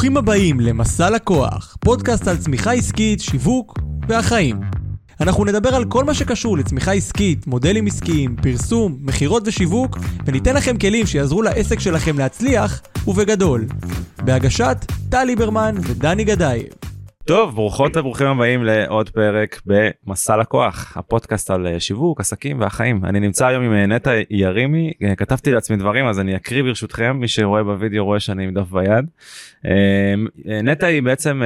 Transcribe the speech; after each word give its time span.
ברוכים 0.00 0.16
הבאים 0.16 0.60
למסע 0.60 1.10
לקוח, 1.10 1.76
פודקאסט 1.80 2.28
על 2.28 2.36
צמיחה 2.36 2.72
עסקית, 2.72 3.20
שיווק 3.20 3.78
והחיים. 4.08 4.60
אנחנו 5.20 5.44
נדבר 5.44 5.74
על 5.74 5.84
כל 5.84 6.04
מה 6.04 6.14
שקשור 6.14 6.58
לצמיחה 6.58 6.92
עסקית, 6.92 7.46
מודלים 7.46 7.86
עסקיים, 7.86 8.36
פרסום, 8.42 8.96
מכירות 9.00 9.42
ושיווק, 9.46 9.98
וניתן 10.26 10.54
לכם 10.56 10.78
כלים 10.78 11.06
שיעזרו 11.06 11.42
לעסק 11.42 11.80
שלכם 11.80 12.18
להצליח, 12.18 12.80
ובגדול. 13.06 13.66
בהגשת 14.16 14.76
טל 15.08 15.24
ליברמן 15.24 15.74
ודני 15.82 16.24
גדייב. 16.24 16.89
טוב 17.24 17.54
ברוכות 17.54 17.96
וברוכים 17.96 18.26
הבאים 18.26 18.64
לעוד 18.64 19.10
פרק 19.10 19.60
במסע 19.66 20.36
לקוח 20.36 20.96
הפודקאסט 20.96 21.50
על 21.50 21.66
אה, 21.66 21.80
שיווק 21.80 22.20
עסקים 22.20 22.60
והחיים 22.60 23.04
אני 23.04 23.20
נמצא 23.20 23.46
היום 23.46 23.64
עם 23.64 23.72
אה, 23.72 23.86
נטע 23.86 24.12
ירימי 24.30 24.92
אה, 25.02 25.16
כתבתי 25.16 25.52
לעצמי 25.52 25.76
דברים 25.76 26.06
אז 26.06 26.20
אני 26.20 26.36
אקריא 26.36 26.62
ברשותכם 26.62 27.16
מי 27.20 27.28
שרואה 27.28 27.62
בווידאו 27.62 28.04
רואה 28.04 28.20
שאני 28.20 28.44
עם 28.44 28.54
דף 28.54 28.70
ביד. 28.70 29.06
נטע 30.62 30.86
היא 30.86 31.02
בעצם 31.02 31.42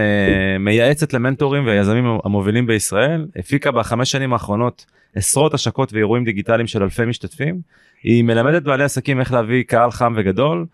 מייעצת 0.61 1.13
למנטורים 1.13 1.67
ויזמים 1.67 2.19
המובילים 2.25 2.67
בישראל 2.67 3.27
הפיקה 3.37 3.71
בחמש 3.71 4.11
שנים 4.11 4.33
האחרונות 4.33 4.87
עשרות 5.15 5.55
השקות 5.55 5.93
ואירועים 5.93 6.25
דיגיטליים 6.25 6.67
של 6.67 6.83
אלפי 6.83 7.05
משתתפים. 7.05 7.61
היא 8.03 8.25
מלמדת 8.25 8.63
בעלי 8.63 8.85
עסקים 8.85 9.21
איך 9.21 9.33
להביא 9.33 9.63
קהל 9.63 9.91
חם 9.91 10.13
וגדול 10.17 10.67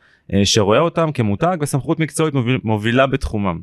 שרואה 0.44 0.78
אותם 0.78 1.12
כמותג 1.12 1.56
וסמכות 1.60 2.00
מקצועית 2.00 2.34
מוביל, 2.34 2.58
מובילה 2.64 3.06
בתחומם. 3.06 3.60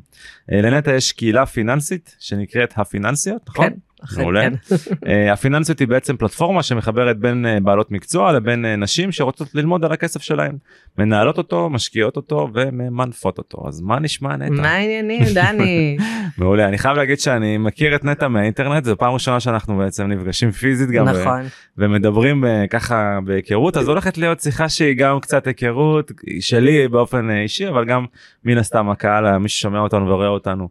אה, 0.52 0.60
לנטע 0.60 0.94
יש 0.94 1.12
קהילה 1.12 1.46
פיננסית 1.46 2.16
שנקראת 2.18 2.72
הפיננסיות, 2.76 3.42
נכון? 3.48 3.68
כן. 3.68 3.74
מעולה. 4.16 4.42
כן. 4.42 4.54
אה, 5.08 5.32
הפיננסיות 5.32 5.78
היא 5.78 5.88
בעצם 5.88 6.16
פלטפורמה 6.16 6.62
שמחברת 6.62 7.18
בין 7.18 7.46
בעלות 7.62 7.90
מקצוע 7.90 8.32
לבין 8.32 8.64
נשים 8.64 9.12
שרוצות 9.12 9.54
ללמוד 9.54 9.84
על 9.84 9.92
הכסף 9.92 10.22
שלהן. 10.22 10.56
מנהלות 10.98 11.38
אותו, 11.38 11.70
משקיעות 11.70 12.16
אותו 12.16 12.48
וממנפות 12.54 13.38
אותו. 13.38 13.64
אז 13.68 13.80
מה 13.80 13.98
נשמע 13.98 14.36
נטע? 14.36 14.62
מה 14.62 14.70
העניינים 14.70 15.22
דני? 15.34 15.96
מעולה. 16.38 16.68
אני 16.68 16.78
חייב 16.78 16.96
להגיד 16.96 17.20
שאני 17.20 17.58
מכיר 17.58 17.94
את 17.94 18.04
נטע 18.04 18.28
מהאינטרנט, 18.28 18.84
זו 18.84 18.96
פעם 18.96 19.12
ראשונה 19.14 19.40
שאנחנו 19.40 19.76
בעצם 19.76 20.06
נפגשים 20.06 20.50
פיזית 20.50 20.90
גם. 20.90 21.08
נכון. 21.08 21.40
ומדברים 21.78 22.44
ככה 22.70 23.18
בהיכרות, 23.24 23.76
אז 23.76 23.88
הולכת 23.88 24.18
להיות 24.18 24.40
שיחה 24.40 24.68
שהיא 24.68 24.96
גם 24.96 25.20
קצת 25.20 25.46
היכרות, 25.46 26.12
שלי 26.40 26.88
באופן 26.88 27.30
אה, 27.30 27.42
אישי 27.42 27.68
אבל 27.68 27.84
גם 27.84 28.06
מן 28.44 28.58
הסתם 28.58 28.90
הקהל 28.90 29.38
מי 29.38 29.48
ששומע 29.48 29.80
אותנו 29.80 30.08
ורואה 30.08 30.28
אותנו 30.28 30.68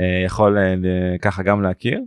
אה, 0.00 0.22
יכול 0.26 0.58
אה, 0.58 0.74
ככה 1.22 1.42
גם 1.42 1.62
להכיר. 1.62 2.00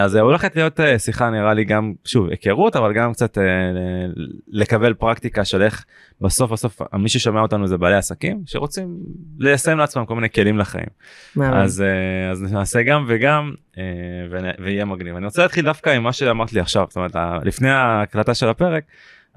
אז 0.00 0.10
זה 0.10 0.20
הולכת 0.20 0.56
להיות 0.56 0.80
שיחה 0.98 1.30
נראה 1.30 1.54
לי 1.54 1.64
גם 1.64 1.92
שוב 2.04 2.28
היכרות 2.28 2.76
אבל 2.76 2.92
גם 2.92 3.12
קצת 3.12 3.38
לקבל 4.48 4.94
פרקטיקה 4.94 5.44
של 5.44 5.62
איך 5.62 5.84
בסוף 6.20 6.52
בסוף 6.52 6.80
מי 6.92 7.08
ששומע 7.08 7.40
אותנו 7.40 7.66
זה 7.66 7.78
בעלי 7.78 7.96
עסקים 7.96 8.42
שרוצים 8.46 8.96
ליישם 9.38 9.78
לעצמם 9.78 10.04
כל 10.06 10.14
מיני 10.14 10.30
כלים 10.30 10.58
לחיים. 10.58 10.86
אז, 11.40 11.84
אז 12.30 12.52
נעשה 12.52 12.82
גם 12.82 13.04
וגם 13.08 13.52
ויהיה 14.58 14.84
מגניב. 14.84 15.16
אני 15.16 15.24
רוצה 15.24 15.42
להתחיל 15.42 15.64
דווקא 15.64 15.90
עם 15.90 16.02
מה 16.02 16.12
שאמרת 16.12 16.52
לי 16.52 16.60
עכשיו 16.60 16.86
זאת 16.88 16.96
אומרת 16.96 17.16
לפני 17.44 17.70
ההקלטה 17.70 18.34
של 18.34 18.48
הפרק. 18.48 18.84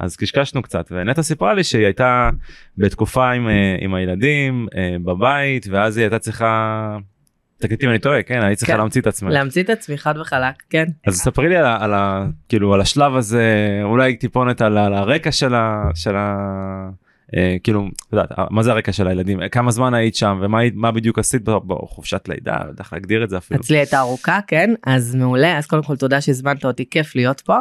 אז 0.01 0.15
קשקשנו 0.15 0.61
קצת 0.61 0.91
ונטע 0.91 1.21
סיפרה 1.21 1.53
לי 1.53 1.63
שהיא 1.63 1.85
הייתה 1.85 2.29
בתקופה 2.77 3.31
עם, 3.31 3.47
אה, 3.47 3.75
עם 3.79 3.93
הילדים 3.93 4.67
אה, 4.75 4.95
בבית 5.03 5.67
ואז 5.71 5.97
היא 5.97 6.03
הייתה 6.03 6.19
צריכה. 6.19 6.97
תקליטי 7.61 7.85
אם 7.85 7.91
אני 7.91 7.99
טועה 7.99 8.23
כן 8.23 8.43
היית 8.43 8.57
צריכה 8.57 8.73
כן. 8.73 8.79
להמציא 8.79 9.01
את 9.01 9.07
עצמך. 9.07 9.29
להמציא 9.31 9.63
את 9.63 9.69
עצמי 9.69 9.97
חד 9.97 10.17
וחלק 10.17 10.55
כן. 10.69 10.85
אז 11.07 11.15
ספרי 11.15 11.49
לי 11.49 11.55
על, 11.57 11.65
על, 11.65 11.93
כאילו 12.49 12.73
על 12.73 12.81
השלב 12.81 13.15
הזה 13.15 13.79
אולי 13.83 14.15
טיפונת 14.15 14.61
על, 14.61 14.77
הרקע 14.77 15.31
של 15.31 15.55
ה... 15.55 15.89
של 15.95 16.15
ה... 16.15 16.35
אה, 17.37 17.55
כאילו 17.63 17.87
מה 18.49 18.63
זה 18.63 18.71
הרקע 18.71 18.91
של 18.91 19.07
הילדים 19.07 19.39
כמה 19.51 19.71
זמן 19.71 19.93
היית 19.93 20.15
שם 20.15 20.39
ומה 20.41 20.59
מה 20.73 20.91
בדיוק 20.91 21.19
עשית 21.19 21.41
בחופשת 21.43 22.27
לידה 22.27 22.57
לא 22.63 22.69
יודע 22.69 22.83
איך 22.83 22.93
להגדיר 22.93 23.23
את 23.23 23.29
זה 23.29 23.37
אפילו. 23.37 23.59
אצלי 23.59 23.77
הייתה 23.77 23.99
ארוכה 23.99 24.39
כן 24.47 24.73
אז 24.85 25.15
מעולה 25.15 25.57
אז 25.57 25.65
קודם 25.65 25.83
כל 25.83 25.95
תודה 25.95 26.21
שהזמנת 26.21 26.65
אותי 26.65 26.85
כיף 26.89 27.15
להיות 27.15 27.41
פה. 27.41 27.57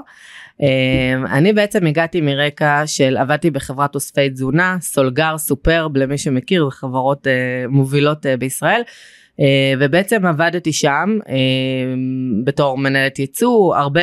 אמ, 0.61 1.27
אני 1.27 1.53
בעצם 1.53 1.87
הגעתי 1.87 2.21
מרקע 2.21 2.83
של 2.87 3.17
עבדתי 3.17 3.51
בחברת 3.51 3.95
אוספי 3.95 4.31
תזונה, 4.31 4.77
סולגר, 4.81 5.39
סופרב, 5.39 5.97
למי 5.97 6.19
שמכיר, 6.19 6.71
חברות 6.71 7.27
אה, 7.27 7.33
מובילות 7.69 8.27
אה, 8.27 8.37
בישראל. 8.37 8.83
אה, 9.41 9.73
ובעצם 9.79 10.27
עבדתי 10.27 10.73
שם 10.73 11.19
בתור 12.45 12.79
מנהלת 12.79 13.19
ייצוא, 13.19 13.77
הרבה 13.77 14.01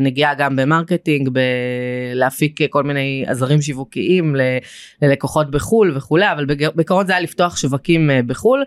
נגיעה 0.00 0.34
גם 0.34 0.56
במרקטינג, 0.56 1.38
להפיק 2.14 2.58
כל 2.70 2.82
מיני 2.82 3.24
עזרים 3.26 3.62
שיווקיים 3.62 4.36
ללקוחות 5.02 5.50
בחו"ל 5.50 5.92
וכולי, 5.96 6.32
אבל 6.32 6.46
בעיקרון 6.74 7.06
זה 7.06 7.12
היה 7.12 7.20
לפתוח 7.20 7.56
שווקים 7.56 8.10
בחו"ל, 8.26 8.64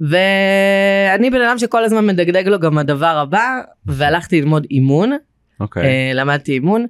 ואני 0.00 1.30
בן 1.30 1.40
אדם 1.40 1.58
שכל 1.58 1.84
הזמן 1.84 2.06
מדגדג 2.06 2.48
לו 2.48 2.58
גם 2.58 2.78
הדבר 2.78 3.18
הבא, 3.18 3.60
והלכתי 3.86 4.40
ללמוד 4.40 4.66
אימון. 4.70 5.12
אוקיי. 5.60 5.82
אוקיי. 5.82 5.86
אה, 5.86 6.10
למדתי 6.14 6.52
אימון 6.52 6.86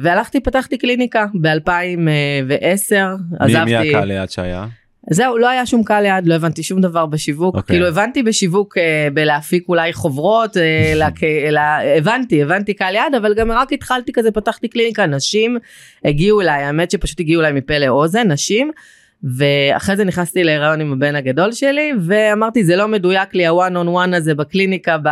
והלכתי 0.00 0.40
פתחתי 0.40 0.78
קליניקה 0.78 1.26
ב2010 1.34 2.96
עזבתי. 3.40 3.64
מי 3.64 3.76
הקהל 3.76 4.10
יעד 4.10 4.30
שהיה? 4.30 4.66
זהו 5.10 5.38
לא 5.38 5.48
היה 5.48 5.66
שום 5.66 5.84
קהל 5.84 6.04
יעד 6.04 6.26
לא 6.26 6.34
הבנתי 6.34 6.62
שום 6.62 6.80
דבר 6.80 7.06
בשיווק 7.06 7.54
okay. 7.54 7.58
אוקיי. 7.58 7.76
כאילו 7.76 7.88
הבנתי 7.88 8.22
בשיווק 8.22 8.76
uh, 8.76 8.80
בלהפיק 9.14 9.68
אולי 9.68 9.92
חוברות 9.92 10.56
uh, 10.56 10.60
לה, 10.94 11.08
לה, 11.50 11.96
הבנתי 11.96 12.42
הבנתי 12.42 12.74
קהל 12.74 12.94
יעד 12.94 13.14
אבל 13.14 13.34
גם 13.34 13.52
רק 13.52 13.72
התחלתי 13.72 14.12
כזה 14.12 14.30
פתחתי 14.30 14.68
קליניקה 14.68 15.06
נשים 15.06 15.56
הגיעו 16.04 16.40
אליי 16.40 16.62
האמת 16.62 16.90
שפשוט 16.90 17.20
הגיעו 17.20 17.40
אליי 17.40 17.52
מפה 17.52 17.78
לאוזן 17.78 18.32
נשים. 18.32 18.70
ואחרי 19.24 19.96
זה 19.96 20.04
נכנסתי 20.04 20.44
להיריון 20.44 20.80
עם 20.80 20.92
הבן 20.92 21.16
הגדול 21.16 21.52
שלי 21.52 21.92
ואמרתי 22.00 22.64
זה 22.64 22.76
לא 22.76 22.88
מדויק 22.88 23.34
לי 23.34 23.46
הוואן 23.46 23.76
און 23.76 23.88
וואן 23.88 24.14
הזה 24.14 24.34
בקליניקה 24.34 24.98
ב, 24.98 25.08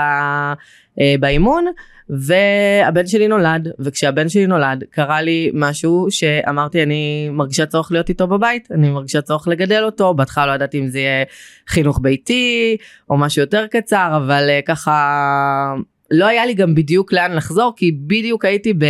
באימון 1.20 1.66
והבן 2.10 3.06
שלי 3.06 3.28
נולד 3.28 3.68
וכשהבן 3.78 4.28
שלי 4.28 4.46
נולד 4.46 4.84
קרה 4.90 5.22
לי 5.22 5.50
משהו 5.54 6.06
שאמרתי 6.10 6.82
אני 6.82 7.28
מרגישה 7.32 7.66
צורך 7.66 7.92
להיות 7.92 8.08
איתו 8.08 8.26
בבית 8.26 8.68
אני 8.70 8.90
מרגישה 8.90 9.20
צורך 9.20 9.48
לגדל 9.48 9.84
אותו 9.84 10.14
בהתחלה 10.14 10.46
לא 10.46 10.52
ידעתי 10.52 10.78
אם 10.78 10.88
זה 10.88 10.98
יהיה 10.98 11.24
חינוך 11.68 12.00
ביתי 12.02 12.76
או 13.10 13.16
משהו 13.16 13.40
יותר 13.40 13.66
קצר 13.66 14.12
אבל 14.16 14.48
uh, 14.48 14.66
ככה 14.66 15.74
לא 16.10 16.26
היה 16.26 16.46
לי 16.46 16.54
גם 16.54 16.74
בדיוק 16.74 17.12
לאן 17.12 17.32
לחזור 17.32 17.72
כי 17.76 17.92
בדיוק 17.92 18.44
הייתי 18.44 18.72
ב, 18.72 18.84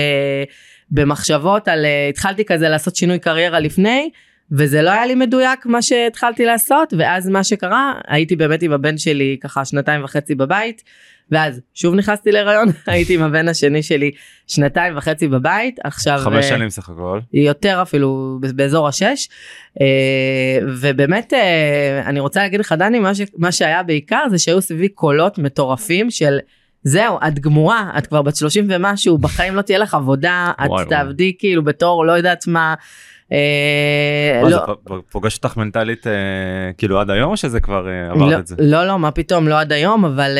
במחשבות 0.91 1.69
על 1.69 1.84
uh, 1.84 2.11
התחלתי 2.11 2.45
כזה 2.45 2.69
לעשות 2.69 2.97
שינוי 2.97 3.19
קריירה 3.19 3.61
לפני. 3.61 4.11
וזה 4.53 4.83
לא 4.83 4.91
היה 4.91 5.06
לי 5.06 5.15
מדויק 5.15 5.66
מה 5.66 5.83
שהתחלתי 5.83 6.45
לעשות 6.45 6.95
ואז 6.99 7.28
מה 7.28 7.45
שקרה 7.45 7.93
הייתי 8.06 8.37
באמת 8.37 8.62
עם 8.62 8.72
הבן 8.72 8.99
שלי 8.99 9.37
ככה 9.41 9.65
שנתיים 9.65 10.05
וחצי 10.05 10.34
בבית 10.34 10.83
ואז 11.31 11.61
שוב 11.75 11.95
נכנסתי 11.95 12.33
להיריון 12.33 12.69
הייתי 12.87 13.15
עם 13.15 13.23
הבן 13.23 13.49
השני 13.49 13.83
שלי 13.83 14.11
שנתיים 14.47 14.97
וחצי 14.97 15.29
בבית 15.29 15.79
עכשיו 15.85 16.19
חמש 16.19 16.45
uh, 16.45 16.49
שנים 16.49 16.71
סך 16.71 16.89
הכל. 16.89 17.21
יותר 17.33 17.83
אפילו 17.83 18.39
באזור 18.41 18.89
השש. 18.89 19.29
uh, 19.75 19.81
ובאמת 20.81 21.33
uh, 21.33 22.07
אני 22.07 22.21
רוצה 22.21 22.41
להגיד 22.41 22.61
לך 22.61 22.75
דני 22.79 22.99
מה, 22.99 23.15
ש, 23.15 23.21
מה 23.37 23.53
שהיה 23.53 23.83
בעיקר 23.83 24.25
זה 24.31 24.39
שהיו 24.39 24.61
סביבי 24.61 24.89
קולות 24.89 25.39
מטורפים 25.39 26.11
של 26.11 26.39
זהו 26.83 27.19
את 27.29 27.39
גמורה 27.39 27.91
את 27.99 28.07
כבר 28.07 28.23
בת 28.23 28.37
30 28.37 28.67
ומשהו 28.69 29.19
בחיים 29.19 29.55
לא 29.55 29.63
תהיה 29.63 29.79
לך 29.79 29.95
עבודה 29.95 30.53
את 30.65 30.71
תעבדי 30.89 31.33
כאילו 31.39 31.65
בתור 31.65 32.07
לא 32.07 32.13
יודעת 32.13 32.47
מה. 32.47 32.75
אה, 33.33 34.41
לא. 34.43 34.49
זה 34.49 34.57
פוגש 35.11 35.37
אותך 35.37 35.57
מנטלית 35.57 36.07
אה, 36.07 36.13
כאילו 36.79 37.01
עד 37.01 37.11
היום 37.11 37.31
או 37.31 37.37
שזה 37.37 37.61
כבר 37.61 37.89
אה, 37.89 38.11
עברת 38.11 38.33
לא, 38.33 38.39
את 38.39 38.47
זה? 38.47 38.55
לא 38.59 38.87
לא 38.87 38.99
מה 38.99 39.11
פתאום 39.11 39.49
לא 39.49 39.61
עד 39.61 39.73
היום 39.73 40.05
אבל 40.05 40.39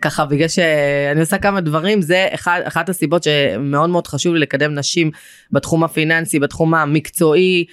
ככה 0.00 0.24
בגלל 0.24 0.48
שאני 0.48 1.20
עושה 1.20 1.38
כמה 1.38 1.60
דברים 1.60 2.02
זה 2.02 2.28
אחת 2.66 2.88
הסיבות 2.88 3.22
שמאוד 3.22 3.90
מאוד 3.90 4.06
חשוב 4.06 4.34
לי 4.34 4.40
לקדם 4.40 4.74
נשים 4.74 5.10
בתחום 5.52 5.84
הפיננסי 5.84 6.38
בתחום 6.38 6.74
המקצועי 6.74 7.64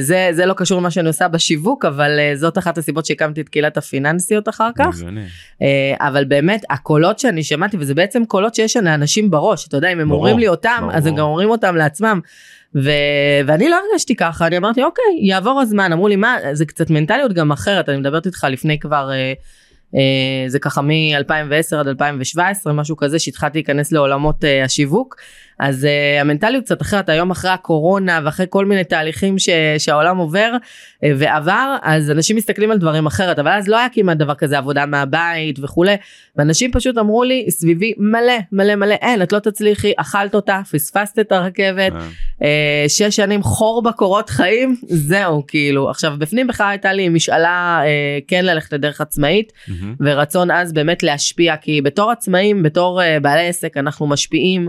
זה 0.00 0.28
זה 0.32 0.46
לא 0.46 0.54
קשור 0.54 0.80
למה 0.80 0.90
שאני 0.90 1.08
עושה 1.08 1.28
בשיווק 1.28 1.84
אבל 1.84 2.10
זאת 2.34 2.58
אחת 2.58 2.78
הסיבות 2.78 3.06
שהקמתי 3.06 3.40
את 3.40 3.48
קהילת 3.48 3.76
הפיננסיות 3.76 4.48
אחר 4.48 4.70
כך 4.78 4.96
אבל 6.00 6.24
באמת 6.24 6.62
הקולות 6.70 7.18
שאני 7.18 7.42
שמעתי 7.42 7.76
וזה 7.80 7.94
בעצם 7.94 8.24
קולות 8.24 8.54
שיש 8.54 8.76
לאנשים 8.76 9.30
בראש 9.30 9.68
אתה 9.68 9.76
יודע 9.76 9.92
אם 9.92 10.00
הם 10.00 10.10
אומרים 10.10 10.38
לי 10.38 10.48
אותם 10.48 10.88
אז 10.92 11.06
הם 11.06 11.14
גם 11.14 11.24
אומרים 11.24 11.50
אותם 11.50 11.76
לעצמם. 11.76 12.20
ו... 12.74 12.90
ואני 13.46 13.68
לא 13.68 13.76
הרגשתי 13.76 14.16
ככה, 14.16 14.46
אני 14.46 14.56
אמרתי 14.56 14.82
אוקיי, 14.82 15.04
יעבור 15.22 15.60
הזמן, 15.60 15.92
אמרו 15.92 16.08
לי 16.08 16.16
מה, 16.16 16.36
זה 16.52 16.66
קצת 16.66 16.90
מנטליות 16.90 17.32
גם 17.32 17.52
אחרת, 17.52 17.88
אני 17.88 17.96
מדברת 17.96 18.26
איתך 18.26 18.46
לפני 18.50 18.78
כבר, 18.78 19.10
אה, 19.10 19.32
אה, 19.94 20.48
זה 20.48 20.58
ככה 20.58 20.82
מ-2010 20.82 21.76
עד 21.76 21.88
2017, 21.88 22.72
משהו 22.72 22.96
כזה, 22.96 23.18
שהתחלתי 23.18 23.58
להיכנס 23.58 23.92
לעולמות 23.92 24.44
אה, 24.44 24.64
השיווק. 24.64 25.16
אז 25.60 25.84
uh, 25.84 26.20
המנטליות 26.20 26.64
קצת 26.64 26.82
אחרת 26.82 27.08
היום 27.08 27.30
אחרי 27.30 27.50
הקורונה 27.50 28.20
ואחרי 28.24 28.46
כל 28.48 28.64
מיני 28.66 28.84
תהליכים 28.84 29.38
ש, 29.38 29.48
שהעולם 29.78 30.16
עובר 30.16 30.52
uh, 30.54 31.06
ועבר 31.18 31.76
אז 31.82 32.10
אנשים 32.10 32.36
מסתכלים 32.36 32.70
על 32.70 32.78
דברים 32.78 33.06
אחרת 33.06 33.38
אבל 33.38 33.50
אז 33.50 33.68
לא 33.68 33.78
היה 33.78 33.88
כמעט 33.92 34.16
דבר 34.16 34.34
כזה 34.34 34.58
עבודה 34.58 34.86
מהבית 34.86 35.58
וכולי 35.62 35.96
ואנשים 36.36 36.72
פשוט 36.72 36.98
אמרו 36.98 37.24
לי 37.24 37.46
סביבי 37.50 37.94
מלא 37.98 38.38
מלא 38.52 38.74
מלא 38.74 38.94
אין 38.94 39.22
את 39.22 39.32
לא 39.32 39.38
תצליחי 39.38 39.92
אכלת 39.96 40.34
אותה 40.34 40.60
פספסת 40.70 41.18
את 41.18 41.32
הרכבת 41.32 41.92
uh. 41.92 42.44
שש 42.88 43.16
שנים 43.16 43.42
חור 43.42 43.82
בקורות 43.82 44.30
חיים, 44.30 44.76
זהו, 44.82 45.44
כאילו. 45.46 45.90
עכשיו, 45.90 46.12
בפנים 46.18 46.46
בכלל 46.46 46.68
הייתה 46.70 46.92
לי 46.92 47.08
משאלה 47.08 47.80
אה, 47.84 48.18
כן 48.28 48.44
ללכת 48.44 48.72
לדרך 48.72 49.00
עצמאית, 49.00 49.52
מהמם. 49.68 49.94
ורצון 50.00 50.50
אז 50.50 50.72
באמת 50.72 51.02
להשפיע, 51.02 51.56
כי 51.56 51.82
בתור 51.82 52.10
עצמאים, 52.10 52.62
בתור 52.62 53.02
אה, 53.02 53.20
בעלי 53.20 53.48
עסק, 53.48 53.76
אנחנו 53.76 54.06
משפיעים 54.06 54.68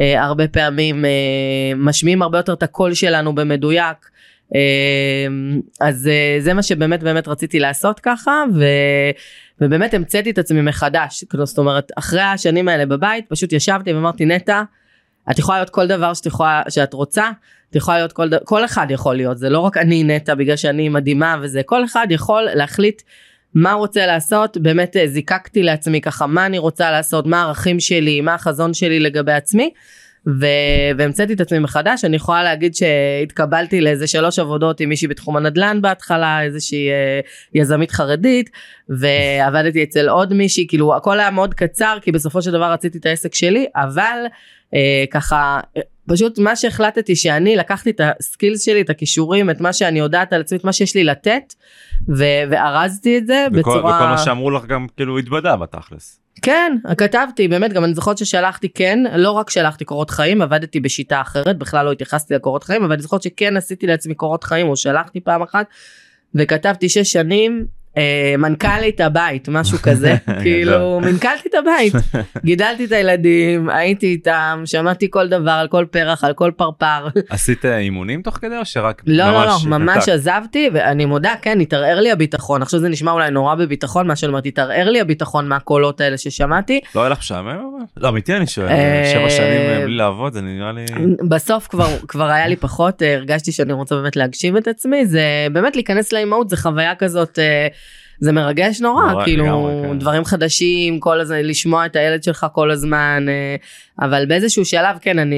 אה, 0.00 0.22
הרבה 0.22 0.48
פעמים, 0.48 1.04
אה, 1.04 1.10
משמיעים 1.76 2.22
הרבה 2.22 2.38
יותר 2.38 2.52
את 2.52 2.62
הקול 2.62 2.94
שלנו 2.94 3.34
במדויק. 3.34 3.96
אה, 4.54 5.26
אז 5.80 6.08
אה, 6.08 6.36
זה 6.40 6.54
מה 6.54 6.62
שבאמת 6.62 7.02
באמת 7.02 7.28
רציתי 7.28 7.58
לעשות 7.58 8.00
ככה, 8.00 8.44
ו... 8.54 8.64
ובאמת 9.60 9.94
המצאתי 9.94 10.30
את 10.30 10.38
עצמי 10.38 10.60
מחדש. 10.60 11.24
כאילו, 11.30 11.46
זאת 11.46 11.58
אומרת, 11.58 11.92
אחרי 11.96 12.20
השנים 12.20 12.68
האלה 12.68 12.86
בבית, 12.86 13.24
פשוט 13.28 13.52
ישבתי 13.52 13.92
ואמרתי, 13.92 14.24
נטע, 14.24 14.62
את 15.30 15.38
יכולה 15.38 15.58
להיות 15.58 15.70
כל 15.70 15.86
דבר 15.86 16.14
שאת, 16.14 16.26
יכולה, 16.26 16.62
שאת 16.68 16.92
רוצה, 16.92 17.30
את 17.70 17.76
יכולה 17.76 17.96
להיות 17.96 18.12
כל, 18.12 18.28
ד- 18.28 18.44
כל 18.44 18.64
אחד 18.64 18.86
יכול 18.90 19.16
להיות, 19.16 19.38
זה 19.38 19.50
לא 19.50 19.58
רק 19.58 19.76
אני 19.76 20.04
נטע 20.04 20.34
בגלל 20.34 20.56
שאני 20.56 20.88
מדהימה 20.88 21.36
וזה, 21.40 21.62
כל 21.62 21.84
אחד 21.84 22.06
יכול 22.10 22.42
להחליט 22.54 23.02
מה 23.54 23.72
הוא 23.72 23.78
רוצה 23.80 24.06
לעשות, 24.06 24.56
באמת 24.56 24.96
אה, 24.96 25.06
זיקקתי 25.06 25.62
לעצמי 25.62 26.00
ככה 26.00 26.26
מה 26.26 26.46
אני 26.46 26.58
רוצה 26.58 26.90
לעשות, 26.90 27.26
מה 27.26 27.42
הערכים 27.42 27.80
שלי, 27.80 28.20
מה 28.20 28.34
החזון 28.34 28.74
שלי 28.74 29.00
לגבי 29.00 29.32
עצמי. 29.32 29.70
ו... 30.26 30.46
והמצאתי 30.98 31.32
את 31.32 31.40
עצמי 31.40 31.58
מחדש, 31.58 32.04
אני 32.04 32.16
יכולה 32.16 32.42
להגיד 32.42 32.74
שהתקבלתי 32.74 33.80
לאיזה 33.80 34.06
שלוש 34.06 34.38
עבודות 34.38 34.80
עם 34.80 34.88
מישהי 34.88 35.08
בתחום 35.08 35.36
הנדל"ן 35.36 35.78
בהתחלה, 35.82 36.42
איזושהי 36.42 36.90
אה, 36.90 37.20
יזמית 37.54 37.90
חרדית, 37.90 38.50
ועבדתי 38.88 39.82
אצל 39.82 40.08
עוד 40.08 40.34
מישהי, 40.34 40.66
כאילו 40.68 40.96
הכל 40.96 41.20
היה 41.20 41.30
מאוד 41.30 41.54
קצר, 41.54 41.98
כי 42.02 42.12
בסופו 42.12 42.42
של 42.42 42.50
דבר 42.50 42.72
רציתי 42.72 42.98
את 42.98 43.06
העסק 43.06 43.34
שלי, 43.34 43.66
אבל 43.76 44.18
אה, 44.74 45.04
ככה, 45.10 45.60
פשוט 46.08 46.38
מה 46.38 46.56
שהחלטתי 46.56 47.16
שאני 47.16 47.56
לקחתי 47.56 47.90
את 47.90 48.00
הסקילס 48.04 48.64
שלי, 48.64 48.80
את 48.80 48.90
הכישורים, 48.90 49.50
את 49.50 49.60
מה 49.60 49.72
שאני 49.72 49.98
יודעת 49.98 50.32
על 50.32 50.40
עצמי, 50.40 50.58
את 50.58 50.64
מה 50.64 50.72
שיש 50.72 50.94
לי 50.94 51.04
לתת, 51.04 51.54
ו- 52.16 52.44
וארזתי 52.50 53.18
את 53.18 53.26
זה 53.26 53.46
וכל, 53.52 53.58
בצורה... 53.58 53.96
וכל 53.96 54.06
מה 54.06 54.18
שאמרו 54.18 54.50
לך 54.50 54.66
גם 54.66 54.86
כאילו 54.96 55.18
התבדה 55.18 55.56
בתכלס. 55.56 56.22
כן, 56.42 56.76
כתבתי, 56.98 57.48
באמת, 57.48 57.72
גם 57.72 57.84
אני 57.84 57.94
זוכרת 57.94 58.18
ששלחתי 58.18 58.68
כן, 58.68 58.98
לא 59.16 59.30
רק 59.30 59.50
שלחתי 59.50 59.84
קורות 59.84 60.10
חיים, 60.10 60.42
עבדתי 60.42 60.80
בשיטה 60.80 61.20
אחרת, 61.20 61.58
בכלל 61.58 61.84
לא 61.84 61.92
התייחסתי 61.92 62.34
לקורות 62.34 62.64
חיים, 62.64 62.84
אבל 62.84 62.92
אני 62.92 63.02
זוכרת 63.02 63.22
שכן 63.22 63.56
עשיתי 63.56 63.86
לעצמי 63.86 64.14
קורות 64.14 64.44
חיים, 64.44 64.68
או 64.68 64.76
שלחתי 64.76 65.20
פעם 65.20 65.42
אחת, 65.42 65.66
וכתבתי 66.34 66.88
שש 66.88 67.12
שנים, 67.12 67.66
אה, 67.96 68.34
מנכ"לית 68.38 69.00
הבית, 69.00 69.48
משהו 69.48 69.78
כזה, 69.78 70.14
כאילו, 70.42 71.00
מנכ"לתי 71.00 71.48
את 71.48 71.54
הבית, 71.54 71.92
גידלתי 72.44 72.84
את 72.84 72.92
הילדים, 72.92 73.70
הייתי 73.70 74.06
איתם, 74.06 74.62
שמעתי 74.64 75.06
כל 75.10 75.28
דבר 75.28 75.50
על 75.50 75.68
כל 75.68 75.86
פרח, 75.90 76.24
על 76.24 76.32
כל 76.32 76.50
פרפר. 76.56 77.08
עשית 77.28 77.64
אה, 77.64 77.78
אימונים 77.78 78.22
תוך 78.22 78.36
כדי 78.36 78.58
או 78.58 78.64
שרק 78.64 79.02
לא, 79.06 79.32
לא, 79.32 79.44
לא, 79.44 79.56
ממש? 79.66 80.08
עזבתי, 80.08 80.70
ואני 80.72 81.04
מודה, 81.04 81.34
כן, 81.42 81.60
התערער 81.60 82.00
לי 82.00 82.12
הביטחון. 82.12 82.62
עכשיו 82.62 82.80
זה 82.80 82.88
נשמע 82.88 83.12
אולי 83.12 83.30
נורא 83.30 83.54
בביטחון, 83.54 84.06
מה 84.06 84.16
שאני 84.16 84.28
אומרת, 84.28 84.46
התערער 84.46 84.90
לי 84.90 85.00
הביטחון 85.00 85.48
מהקולות 85.48 86.00
האלה 86.00 86.18
ששמעתי. 86.18 86.80
לא 86.94 87.00
היה 87.00 87.10
לך 87.10 87.18
משעמם? 87.18 87.48
אבל? 87.48 87.84
לא 87.96 88.08
אמיתי 88.08 88.36
אני 88.36 88.46
שואל, 88.46 88.68
אה, 88.68 89.10
שבע 89.12 89.30
שנים 89.30 89.60
אה, 89.60 89.80
בלי 89.84 89.96
לעבוד 89.96 90.32
זה 90.32 90.40
נראה 90.40 90.72
לי... 90.72 90.84
בסוף 91.28 91.68
כבר, 91.68 91.88
כבר 92.08 92.30
היה 92.30 92.46
לי 92.46 92.56
פחות, 92.56 93.02
אה, 93.02 93.14
הרגשתי 93.14 93.52
שאני 93.52 93.72
רוצה 93.72 93.94
באמת 93.94 94.16
להגשים 94.16 94.56
את 94.56 94.68
עצמי, 94.68 95.06
זה 95.06 95.22
באמת 95.52 95.76
להיכנס 95.76 96.12
לאימהות, 96.12 96.48
זה 96.48 96.56
חוויה 96.56 96.94
כזאת, 96.94 97.38
אה, 97.38 97.66
זה 98.22 98.32
מרגש 98.32 98.80
נורא, 98.80 99.12
נורא, 99.12 99.24
כאילו, 99.24 99.44
לגמרי, 99.44 99.72
כן. 99.88 99.98
דברים 99.98 100.24
חדשים, 100.24 101.00
כל 101.00 101.20
הזמן, 101.20 101.40
לשמוע 101.42 101.86
את 101.86 101.96
הילד 101.96 102.22
שלך 102.22 102.46
כל 102.52 102.70
הזמן, 102.70 103.26
אה, 103.28 103.56
אבל 104.06 104.26
באיזשהו 104.26 104.64
שלב, 104.64 104.98
כן, 105.00 105.18
אני 105.18 105.36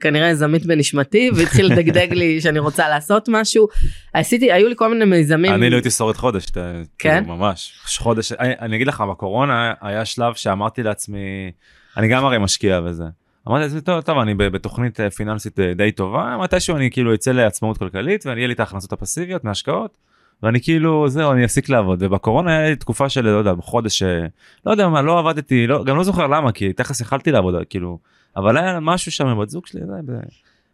כנראה 0.00 0.28
יזמית 0.28 0.66
בנשמתי, 0.66 1.30
והתחיל 1.36 1.72
לדגדג 1.72 2.12
לי 2.12 2.40
שאני 2.40 2.58
רוצה 2.58 2.88
לעשות 2.88 3.28
משהו. 3.28 3.68
עשיתי, 4.14 4.52
היו 4.52 4.68
לי 4.68 4.74
כל 4.76 4.88
מיני 4.92 5.04
מיזמים. 5.04 5.54
אני 5.54 5.70
לא 5.70 5.76
הייתי 5.76 5.90
שורד 5.90 6.16
חודש, 6.16 6.50
אתה- 6.50 6.72
כן? 6.98 7.20
כאילו, 7.22 7.36
ממש, 7.36 7.72
חודש, 7.98 8.32
אני, 8.32 8.52
אני 8.60 8.76
אגיד 8.76 8.86
לך, 8.86 9.00
בקורונה 9.10 9.72
היה 9.80 10.04
שלב 10.04 10.34
שאמרתי 10.34 10.82
לעצמי, 10.82 11.50
אני 11.96 12.08
גם 12.08 12.24
הרי 12.24 12.38
משקיע 12.38 12.80
בזה. 12.80 13.04
אמרתי 13.48 13.62
לעצמי, 13.64 13.80
טוב, 13.80 14.00
טוב, 14.00 14.18
אני 14.18 14.34
בתוכנית 14.34 15.00
אה, 15.00 15.10
פיננסית 15.10 15.60
אה, 15.60 15.74
די 15.74 15.92
טובה, 15.92 16.36
מתישהו 16.42 16.76
אני 16.76 16.90
כאילו 16.90 17.14
אצא 17.14 17.32
לעצמאות 17.32 17.78
כלכלית 17.78 18.26
ויהיה 18.26 18.46
לי 18.46 18.52
את 18.54 18.60
ההכנסות 18.60 18.92
הפסיביות 18.92 19.44
מהשקעות, 19.44 19.98
ואני 20.42 20.60
כאילו, 20.60 21.08
זהו, 21.08 21.32
אני 21.32 21.44
אפסיק 21.44 21.68
לעבוד. 21.68 22.02
ובקורונה 22.02 22.58
היה 22.58 22.68
לי 22.70 22.76
תקופה 22.76 23.08
של, 23.08 23.24
לא 23.24 23.38
יודע, 23.38 23.52
חודש, 23.60 24.02
אה, 24.02 24.26
לא 24.66 24.70
יודע 24.70 24.88
מה, 24.88 25.02
לא 25.02 25.18
עבדתי, 25.18 25.66
לא, 25.66 25.84
גם 25.84 25.96
לא 25.96 26.04
זוכר 26.04 26.26
למה, 26.26 26.52
כי 26.52 26.72
תכף 26.72 27.00
יכלתי 27.00 27.32
לעבוד, 27.32 27.54
כאילו, 27.70 27.98
אבל 28.36 28.56
היה 28.56 28.80
משהו 28.80 29.12
שם 29.12 29.26
עם 29.26 29.40
בת 29.40 29.48
זוג 29.48 29.66
שלי, 29.66 29.80
זה, 30.06 30.14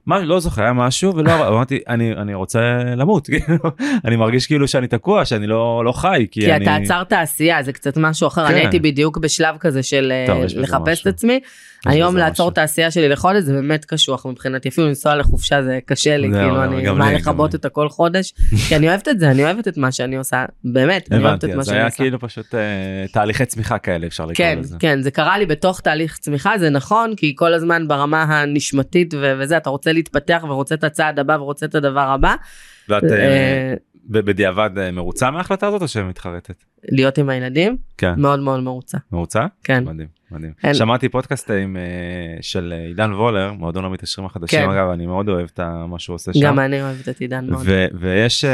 מה, 0.06 0.18
לא 0.18 0.40
זוכר, 0.40 0.62
היה 0.62 0.72
משהו, 0.72 1.16
ולא, 1.16 1.48
אמרתי, 1.48 1.80
אני, 1.88 2.12
אני 2.12 2.34
רוצה 2.34 2.60
למות, 2.96 3.26
כאילו, 3.30 3.58
אני 4.04 4.16
מרגיש 4.16 4.46
כאילו 4.46 4.68
שאני 4.68 4.88
תקוע, 4.88 5.24
שאני 5.24 5.46
לא, 5.46 5.82
לא 5.84 5.92
חי, 5.92 6.26
כי, 6.30 6.40
כי 6.40 6.52
אני... 6.52 6.64
אתה 6.64 6.74
עצרת 6.74 7.12
עשייה 7.12 7.62
זה 7.62 7.72
קצת 7.72 7.96
משהו 7.96 8.28
אחר 8.28 8.46
כן. 8.46 8.52
אני 8.52 8.60
הייתי 8.60 8.78
בדיוק 8.78 9.18
בשלב 9.18 9.56
כזה 9.60 9.82
של 9.82 10.12
אה, 10.12 10.24
טוב, 10.26 10.44
בזה 10.44 10.60
לחפש. 10.60 11.00
את 11.00 11.06
עצמי 11.06 11.40
היום 11.86 12.16
לעצור. 12.16 12.48
את 12.48 12.58
העשייה 12.58 12.90
שלי 12.90 13.08
לחודש 13.08 13.42
זה 13.42 13.52
באמת 13.52 13.84
קשוח 13.84 14.26
מבחינתי 14.26 14.68
אפילו 14.68 14.86
לנסוע 14.86 15.16
לחופשה 15.16 15.62
זה 15.62 15.78
קשה 15.86 16.16
לי 16.16 16.30
כאילו 16.30 16.64
אני 16.64 16.90
מה 16.90 17.12
לכבות 17.12 17.54
את 17.54 17.64
הכל 17.64 17.88
חודש 17.88 18.32
כי 18.68 18.76
אני 18.76 18.88
אוהבת 18.88 19.08
את 19.08 19.20
זה 19.20 19.30
אני 19.30 19.44
אוהבת 19.44 19.68
את 19.68 19.76
מה 19.76 19.92
שאני 19.92 20.16
עושה 20.16 20.44
באמת 20.64 21.12
אני 21.12 21.24
אוהבת 21.24 21.44
את 21.44 21.50
מה 21.50 21.64
שאני 21.64 21.76
היה 21.76 21.84
עושה. 21.84 21.96
כאילו 21.96 22.20
פשוט 22.20 22.54
אה, 22.54 22.60
תהליכי 23.12 23.44
צמיחה 23.44 23.78
כאלה, 23.78 24.06
אפשר 24.06 24.26
לקרוא 24.26 24.48
כן 24.48 24.58
לזה. 24.58 24.76
כן 24.80 25.02
זה 25.02 25.10
קרה 25.10 25.38
לי 25.38 25.46
בתוך 25.46 25.80
תהליך 25.80 26.18
צמיחה 26.18 26.58
זה 26.58 26.70
נכון 26.70 27.14
כי 27.16 27.32
כל 27.36 27.54
הזמן 27.54 27.88
ברמה 27.88 28.22
הנשמתית 28.22 29.14
וזה 29.16 29.56
אתה 29.56 29.70
רוצה 29.70 29.91
להתפתח 29.92 30.44
ורוצה 30.48 30.74
את 30.74 30.84
הצעד 30.84 31.18
הבא 31.18 31.32
ורוצה 31.32 31.66
את 31.66 31.74
הדבר 31.74 32.00
הבא 32.10 32.34
ואת 32.88 33.04
אה, 33.04 33.10
אה, 33.10 33.74
בדיעבד 34.08 34.70
אה, 34.78 34.90
מרוצה 34.90 35.30
מההחלטה 35.30 35.66
הזאת 35.66 35.82
או 35.82 35.88
שמתחרטת? 35.88 36.64
להיות 36.88 37.18
עם 37.18 37.28
הילדים 37.28 37.76
כן. 37.98 38.14
מאוד 38.16 38.40
מאוד 38.40 38.60
מרוצה 38.60 38.98
מרוצה? 39.12 39.46
כן 39.64 39.84
מדהים, 39.84 40.08
מדהים. 40.30 40.52
אין- 40.64 40.74
שמעתי 40.74 41.08
פודקאסט 41.08 41.50
עם, 41.50 41.76
של 42.40 42.74
עידן 42.88 43.12
וולר, 43.12 43.52
מועדון 43.52 43.84
המתקשרים 43.84 44.26
החדשים, 44.26 44.60
כן. 44.60 44.70
אגב, 44.70 44.88
אני 44.88 45.06
מאוד 45.06 45.28
אוהב 45.28 45.48
את 45.54 45.60
מה 45.88 45.98
שהוא 45.98 46.14
עושה 46.14 46.32
שם. 46.32 46.40
גם 46.42 46.58
אני 46.58 46.82
אוהבת 46.82 47.08
את 47.08 47.20
עידן 47.20 47.46
מאוד. 47.50 47.66
ויש, 47.94 48.44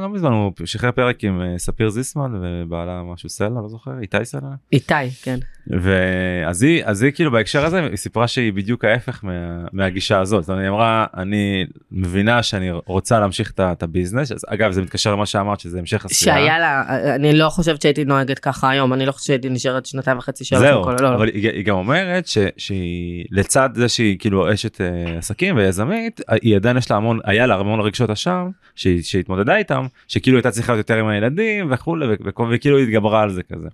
לא 0.00 0.08
מזמן, 0.08 0.32
הוא 0.32 0.52
שחרר 0.64 0.92
פרק 0.92 1.24
עם 1.24 1.42
ספיר 1.58 1.88
זיסמן 1.88 2.32
ובעלה 2.42 3.02
משהו 3.02 3.28
סלע, 3.28 3.60
לא 3.62 3.68
זוכר, 3.68 3.98
איתי 4.00 4.24
סלע? 4.24 4.48
איתי 4.72 5.10
כן. 5.22 5.38
ואז 5.70 6.62
היא, 6.62 6.82
אז 6.84 7.02
היא 7.02 7.12
כאילו 7.12 7.30
בהקשר 7.30 7.64
הזה 7.64 7.80
היא 7.86 7.96
סיפרה 7.96 8.28
שהיא 8.28 8.52
בדיוק 8.52 8.84
ההפך 8.84 9.24
מה, 9.24 9.32
מהגישה 9.72 10.20
הזאת. 10.20 10.42
זאת 10.42 10.50
אומרת, 10.50 10.62
היא 10.62 10.70
אמרה 10.70 11.06
אני 11.16 11.66
מבינה 11.92 12.42
שאני 12.42 12.70
רוצה 12.86 13.20
להמשיך 13.20 13.50
את, 13.50 13.60
את 13.60 13.82
הביזנס. 13.82 14.32
אז, 14.32 14.44
אגב 14.48 14.72
זה 14.72 14.82
מתקשר 14.82 15.12
למה 15.12 15.26
שאמרת 15.26 15.60
שזה 15.60 15.78
המשך 15.78 16.04
עשייה. 16.04 16.34
שהיה 16.34 16.58
לה, 16.58 16.82
אני 17.14 17.32
לא 17.32 17.48
חושבת 17.48 17.82
שהייתי 17.82 18.04
נוהגת 18.04 18.38
ככה 18.38 18.70
היום, 18.70 18.92
אני 18.92 19.06
לא 19.06 19.12
חושבת 19.12 19.26
שהייתי 19.26 19.48
נשארת 19.48 19.86
שנתיים 19.86 20.18
וחצי 20.18 20.44
שלוש. 20.44 20.60
זהו, 20.62 20.80
וכל- 20.82 20.96
לא, 21.00 21.10
לא. 21.10 21.14
אבל 21.16 21.28
היא, 21.28 21.50
היא 21.50 21.64
גם 21.64 21.74
אומרת 21.76 22.26
ש, 22.26 22.38
שהיא 22.56 23.24
לצד 23.30 23.70
זה 23.74 23.88
שהיא 23.88 24.18
כאילו 24.18 24.52
אשת 24.54 24.80
אה, 24.80 25.18
עסקים 25.18 25.56
ויזמית, 25.56 26.20
היא 26.42 26.56
עדיין 26.56 26.76
יש 26.76 26.90
לה 26.90 26.96
המון, 26.96 27.20
היה 27.24 27.46
לה 27.46 27.54
המון 27.54 27.80
רגשות 27.80 28.10
אשם 28.10 28.48
שהיא, 28.74 29.02
שהתמודדה 29.02 29.56
איתם, 29.56 29.86
שכאילו 30.08 30.36
הייתה 30.36 30.50
צריכה 30.50 30.72
להיות 30.72 30.90
יותר 30.90 31.00
עם 31.00 31.06
הילדים 31.08 31.68
וכולי, 31.72 32.06
וכאילו 32.50 32.78
התגברה 32.78 33.22
על 33.22 33.30
זה 33.32 33.42
כזה. 33.42 33.68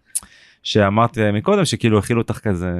שאמרת 0.62 1.18
מקודם 1.18 1.64
שכאילו 1.64 1.98
הכילו 1.98 2.20
אותך 2.20 2.38
כזה 2.38 2.70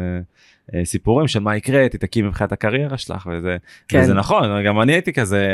אה, 0.75 0.85
סיפורים 0.85 1.29
של 1.29 1.41
מה 1.41 1.57
יקרה 1.57 1.89
תתעכי 1.89 2.23
מבחינת 2.23 2.53
הקריירה 2.53 2.99
שלך 2.99 3.29
וזה, 3.33 3.57
כן. 3.89 4.01
וזה 4.01 4.15
נכון 4.15 4.65
גם 4.65 4.81
אני 4.81 4.93
הייתי 4.93 5.13
כזה 5.13 5.47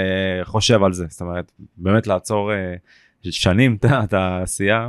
חושב 0.44 0.82
על 0.82 0.92
זה 0.92 1.06
זאת 1.08 1.20
אומרת 1.20 1.52
באמת 1.76 2.06
לעצור 2.06 2.52
אה, 2.52 2.74
שנים 3.22 3.76
את 4.04 4.12
העשייה. 4.12 4.88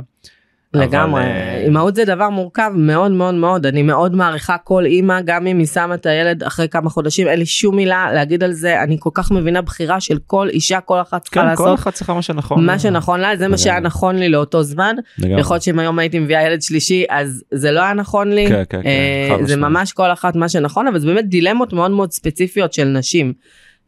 לגמרי, 0.74 1.22
אבל, 1.22 1.30
אה, 1.30 1.62
אימהות 1.64 1.94
זה 1.94 2.04
דבר 2.04 2.30
מורכב 2.30 2.70
מאוד 2.74 3.10
מאוד 3.10 3.34
מאוד, 3.34 3.66
אני 3.66 3.82
מאוד 3.82 4.14
מעריכה 4.14 4.56
כל 4.58 4.84
אימא, 4.84 5.20
גם 5.20 5.46
אם 5.46 5.58
היא 5.58 5.66
שמה 5.66 5.94
את 5.94 6.06
הילד 6.06 6.42
אחרי 6.42 6.68
כמה 6.68 6.90
חודשים, 6.90 7.28
אין 7.28 7.38
לי 7.38 7.46
שום 7.46 7.76
מילה 7.76 8.12
להגיד 8.14 8.44
על 8.44 8.52
זה, 8.52 8.82
אני 8.82 8.96
כל 9.00 9.10
כך 9.14 9.30
מבינה 9.30 9.62
בחירה 9.62 10.00
של 10.00 10.18
כל 10.26 10.48
אישה, 10.48 10.80
כל 10.80 11.00
אחת 11.00 11.22
צריכה 11.22 11.40
כן, 11.40 11.56
כל 11.56 11.62
לעשות 11.64 11.78
אחד 11.78 11.90
צריכה 11.90 12.14
מה 12.14 12.22
שנכון. 12.22 12.66
מה 12.66 12.78
שנכון 12.78 13.20
לה, 13.20 13.36
זה 13.36 13.48
מה 13.48 13.58
שהיה. 13.58 13.80
נכון 13.80 14.16
לי 14.16 14.28
לאותו 14.28 14.62
זמן. 14.62 14.96
יכול 15.18 15.54
להיות 15.54 15.62
שאם 15.62 15.78
היום 15.78 15.98
הייתי 15.98 16.18
מביאה 16.18 16.42
ילד 16.42 16.62
שלישי, 16.62 17.04
אז 17.10 17.44
זה 17.50 17.70
לא 17.70 17.80
היה 17.80 17.94
נכון 17.94 18.32
לי, 18.32 18.46
כן, 18.48 18.62
כן, 18.68 18.82
כן, 18.82 18.88
אה, 18.88 19.46
זה. 19.46 19.56
ממש 19.56 19.92
כל 19.92 20.12
אחת 20.12 20.36
מה 20.36 20.48
שנכון, 20.48 20.86
אבל 20.86 20.98
זה 20.98 21.06
באמת 21.06 21.28
דילמות 21.28 21.72
מאוד 21.72 21.90
מאוד 21.90 22.12
ספציפיות 22.12 22.72
של 22.72 22.84
נשים. 22.84 23.32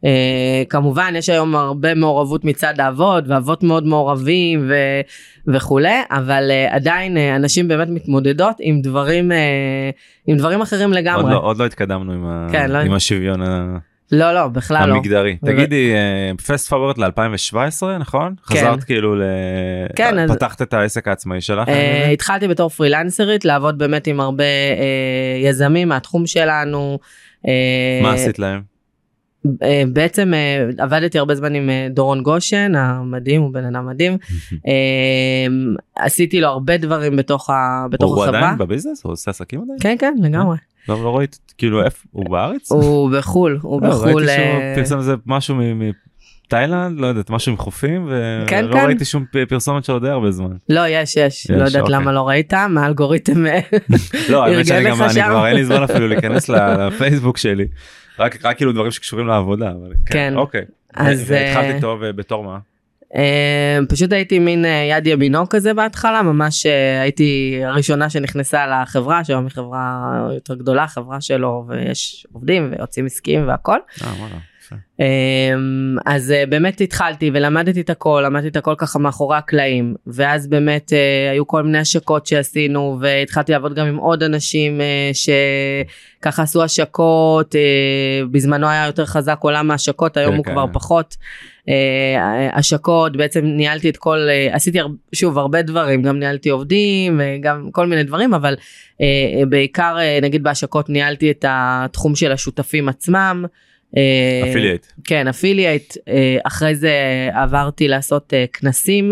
אה, 0.03 0.05
כמובן 0.69 1.13
יש 1.17 1.29
היום 1.29 1.55
הרבה 1.55 1.93
מעורבות 1.95 2.45
מצד 2.45 2.73
האבות 2.79 3.23
ואבות 3.27 3.63
מאוד 3.63 3.85
מעורבים 3.85 4.65
ו, 4.69 4.75
וכולי 5.47 6.01
אבל 6.11 6.51
אה, 6.51 6.73
עדיין 6.75 7.17
אה, 7.17 7.19
הנשים 7.19 7.67
באמת 7.67 7.87
מתמודדות 7.89 8.55
עם 8.59 8.81
דברים 8.81 9.31
אה, 9.31 9.35
עם 10.27 10.37
דברים 10.37 10.61
אחרים 10.61 10.89
עוד 10.89 10.97
לגמרי. 10.97 11.33
לא, 11.33 11.39
עוד 11.39 11.57
לא 11.57 11.65
התקדמנו 11.65 12.13
עם, 12.13 12.25
ה... 12.25 12.47
כן, 12.51 12.71
לא- 12.71 12.77
עם 12.77 12.93
השוויון 12.93 13.41
ה- 13.41 13.77
לא 14.11 14.33
לא 14.33 14.47
בכלל 14.47 14.89
לא. 14.89 14.93
המגדרי. 14.95 15.37
ו- 15.43 15.45
תגידי, 15.47 15.91
fast 16.47 16.69
forward 16.69 16.97
ל-2017 16.97 17.55
נכון? 17.99 18.35
כן. 18.49 18.55
חזרת 18.55 18.83
כאילו 18.83 19.15
ל... 19.15 19.21
כן, 19.95 20.19
אז- 20.19 20.31
פתחת 20.31 20.61
את 20.61 20.73
העסק 20.73 21.07
העצמאי 21.07 21.41
שלך? 21.41 21.67
אה? 21.67 21.71
התחלתי 22.13 22.47
בתור 22.47 22.69
פרילנסרית 22.69 23.45
לעבוד 23.45 23.77
באמת 23.77 24.07
עם 24.07 24.19
הרבה 24.19 24.43
אה, 24.43 25.47
יזמים 25.47 25.87
מהתחום 25.89 26.27
שלנו. 26.27 26.99
uh, 27.45 27.47
מה 28.03 28.13
עשית 28.13 28.39
להם? 28.39 28.72
אה, 29.63 29.83
בעצם 29.93 30.33
אה, 30.33 30.65
עבדתי 30.83 31.19
הרבה 31.19 31.35
זמן 31.35 31.55
עם 31.55 31.69
אה, 31.69 31.87
דורון 31.89 32.23
גושן 32.23 32.75
המדהים 32.75 33.41
הוא 33.41 33.53
בן 33.53 33.65
אדם 33.65 33.87
מדהים 33.87 34.17
עשיתי 35.95 36.41
לו 36.41 36.47
הרבה 36.47 36.77
דברים 36.77 37.15
בתוך 37.15 37.49
ה- 37.49 37.85
בתוך 37.91 38.15
הוא 38.15 38.23
החברה. 38.23 38.39
עדיין 38.39 38.57
בביזנס? 38.57 39.03
הוא 39.03 39.11
עושה 39.13 39.31
עסקים 39.31 39.61
עדיין? 39.61 39.77
כן 39.81 39.95
כן 39.99 40.13
לגמרי. 40.23 40.57
לא 40.89 41.03
לא 41.03 41.17
ראיתי, 41.17 41.37
כאילו 41.57 41.83
איפה, 41.85 42.03
הוא 42.11 42.29
בארץ? 42.29 42.71
הוא 42.71 43.11
בחול 43.17 43.59
הוא 43.61 43.81
לא, 43.81 43.89
בחול. 43.89 44.07
ראיתי 44.25 44.31
שהוא 44.35 44.75
פרסם 44.75 44.97
איזה 44.97 45.15
משהו 45.25 45.55
מ- 45.55 45.91
מתאילנד, 46.45 46.99
לא 46.99 47.07
יודעת, 47.07 47.29
משהו 47.29 47.51
עם 47.51 47.57
חופים, 47.57 48.09
כן, 48.47 48.65
ולא 48.65 48.73
כן. 48.73 48.85
ראיתי 48.85 49.05
שום 49.05 49.25
פרסומת 49.49 49.85
שלו 49.85 49.99
די 49.99 50.09
הרבה 50.09 50.31
זמן. 50.31 50.55
לא 50.69 50.81
יש 50.87 51.17
יש 51.17 51.47
לא 51.51 51.63
יודעת 51.63 51.81
אוקיי. 51.81 51.95
למה 51.95 52.11
לא 52.11 52.27
ראית 52.27 52.53
מה 52.53 52.83
האלגוריתם 52.83 53.45
לא, 54.29 54.45
האמת 54.45 54.65
שאני 54.65 54.85
גם, 54.89 55.01
אני. 55.03 55.23
כבר 55.23 55.47
אין 55.47 55.55
לי 55.55 55.65
זמן 55.65 55.83
אפילו 55.83 56.07
להיכנס 56.07 56.49
לפייסבוק 56.53 57.37
שלי. 57.37 57.65
רק 58.19 58.45
רק 58.45 58.57
כאילו 58.57 58.71
דברים 58.71 58.91
שקשורים 58.91 59.27
לעבודה, 59.27 59.71
אבל 59.71 59.93
כן. 60.05 60.13
כן, 60.13 60.33
אוקיי. 60.37 60.65
אז, 60.93 61.23
ו- 61.27 61.33
והתחלת 61.33 61.65
אה, 61.65 61.75
איתו 61.75 61.97
ובתור 62.01 62.43
מה? 62.43 62.57
אה, 63.15 63.79
פשוט 63.89 64.13
הייתי 64.13 64.39
מין 64.39 64.65
אה, 64.65 64.87
יד 64.89 65.07
ימינו 65.07 65.49
כזה 65.49 65.73
בהתחלה 65.73 66.21
ממש 66.21 66.65
אה, 66.65 67.01
הייתי 67.01 67.59
הראשונה 67.65 68.09
שנכנסה 68.09 68.67
לחברה 68.67 69.23
שהיום 69.23 69.43
היא 69.43 69.51
חברה 69.51 70.11
יותר 70.33 70.55
גדולה 70.55 70.87
חברה 70.87 71.21
שלו 71.21 71.65
ויש 71.67 72.27
עובדים 72.33 72.71
ויועצים 72.71 73.05
עסקיים 73.05 73.47
והכל. 73.47 73.77
אה, 74.03 74.13
אז 76.05 76.31
אה, 76.31 76.45
באמת 76.45 76.81
התחלתי 76.81 77.31
ולמדתי 77.33 77.81
את 77.81 77.89
הכל 77.89 78.23
למדתי 78.25 78.47
את 78.47 78.55
הכל 78.55 78.75
ככה 78.77 78.99
מאחורי 78.99 79.37
הקלעים 79.37 79.95
ואז 80.07 80.47
באמת 80.47 80.93
אה, 80.93 81.31
היו 81.31 81.47
כל 81.47 81.63
מיני 81.63 81.77
השקות 81.77 82.25
שעשינו 82.25 82.97
והתחלתי 83.01 83.51
לעבוד 83.51 83.73
גם 83.75 83.87
עם 83.87 83.97
עוד 83.97 84.23
אנשים 84.23 84.81
אה, 84.81 85.11
שככה 85.13 86.43
עשו 86.43 86.63
השקות 86.63 87.55
בזמנו 88.31 88.67
היה 88.67 88.85
יותר 88.85 89.05
חזק 89.05 89.37
עולם 89.39 89.71
ההשקות 89.71 90.17
היום 90.17 90.31
כן, 90.31 90.37
הוא 90.37 90.45
כן. 90.45 90.51
כבר 90.51 90.65
פחות. 90.73 91.17
אה, 91.69 92.49
השקות 92.53 93.17
בעצם 93.17 93.45
ניהלתי 93.45 93.89
את 93.89 93.97
כל 93.97 94.27
עשיתי 94.51 94.79
שוב 95.15 95.37
הרבה 95.37 95.61
דברים 95.61 96.01
גם 96.01 96.19
ניהלתי 96.19 96.49
עובדים 96.49 97.21
גם 97.41 97.69
כל 97.71 97.87
מיני 97.87 98.03
דברים 98.03 98.33
אבל 98.33 98.55
בעיקר 99.49 99.97
נגיד 100.21 100.43
בהשקות 100.43 100.89
ניהלתי 100.89 101.31
את 101.31 101.45
התחום 101.47 102.15
של 102.15 102.31
השותפים 102.31 102.89
עצמם. 102.89 103.45
אה, 103.97 104.49
affiliate. 104.49 104.85
כן, 105.03 105.27
affiliate. 105.27 105.93
אה, 106.07 106.37
אחרי 106.43 106.75
זה 106.75 106.93
עברתי 107.33 107.87
לעשות 107.87 108.33
אה, 108.33 108.45
כנסים, 108.53 109.11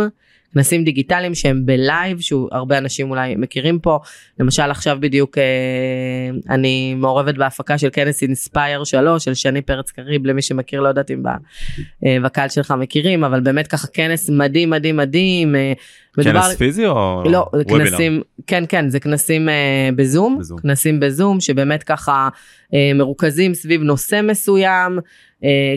כנסים 0.54 0.84
דיגיטליים 0.84 1.36
שהם 1.36 1.66
בלייב, 1.66 2.20
שהרבה 2.20 2.78
אנשים 2.78 3.10
אולי 3.10 3.36
מכירים 3.36 3.80
פה. 3.80 4.00
למשל 4.40 4.64
עכשיו 4.72 4.98
בדיוק 5.00 5.38
אה, 5.38 5.44
אני 6.50 6.94
מעורבת 6.94 7.36
בהפקה 7.36 7.78
של 7.78 7.90
כנס 7.94 8.22
אינספייר 8.22 8.84
3 8.84 9.26
של 9.26 9.34
שני 9.34 9.62
פרץ 9.62 9.92
קריב, 9.92 10.26
למי 10.26 10.42
שמכיר, 10.42 10.82
לא 10.82 10.88
יודעת 10.88 11.12
אם 11.12 11.24
אה, 12.06 12.18
בקהל 12.24 12.50
שלך 12.50 12.74
מכירים, 12.80 13.24
אבל 13.24 13.40
באמת 13.40 13.68
ככה 13.68 13.88
כנס 13.88 14.30
מדהים 14.30 14.70
מדהים 14.70 14.98
מדהים. 14.98 15.56
אה, 15.56 15.74
מדובר- 16.18 16.42
כנס 16.42 16.56
פיזי 16.56 16.86
או 16.86 17.24
לא, 17.26 17.50
זה? 17.56 17.64
כנסים, 17.64 18.22
כן, 18.48 18.64
כן, 18.70 18.90
זה 18.90 19.00
כנסים 19.00 19.50
אה, 19.50 19.90
בזום, 19.96 20.38
בזום. 20.40 20.60
כנסים 20.60 21.00
בזום, 21.00 21.40
שבאמת 21.40 21.84
ככה 21.84 22.30
אה, 22.74 22.92
מרוכזים 22.96 23.54
סביב 23.54 23.82
נושא 23.82 24.22
מסוים, 24.24 25.00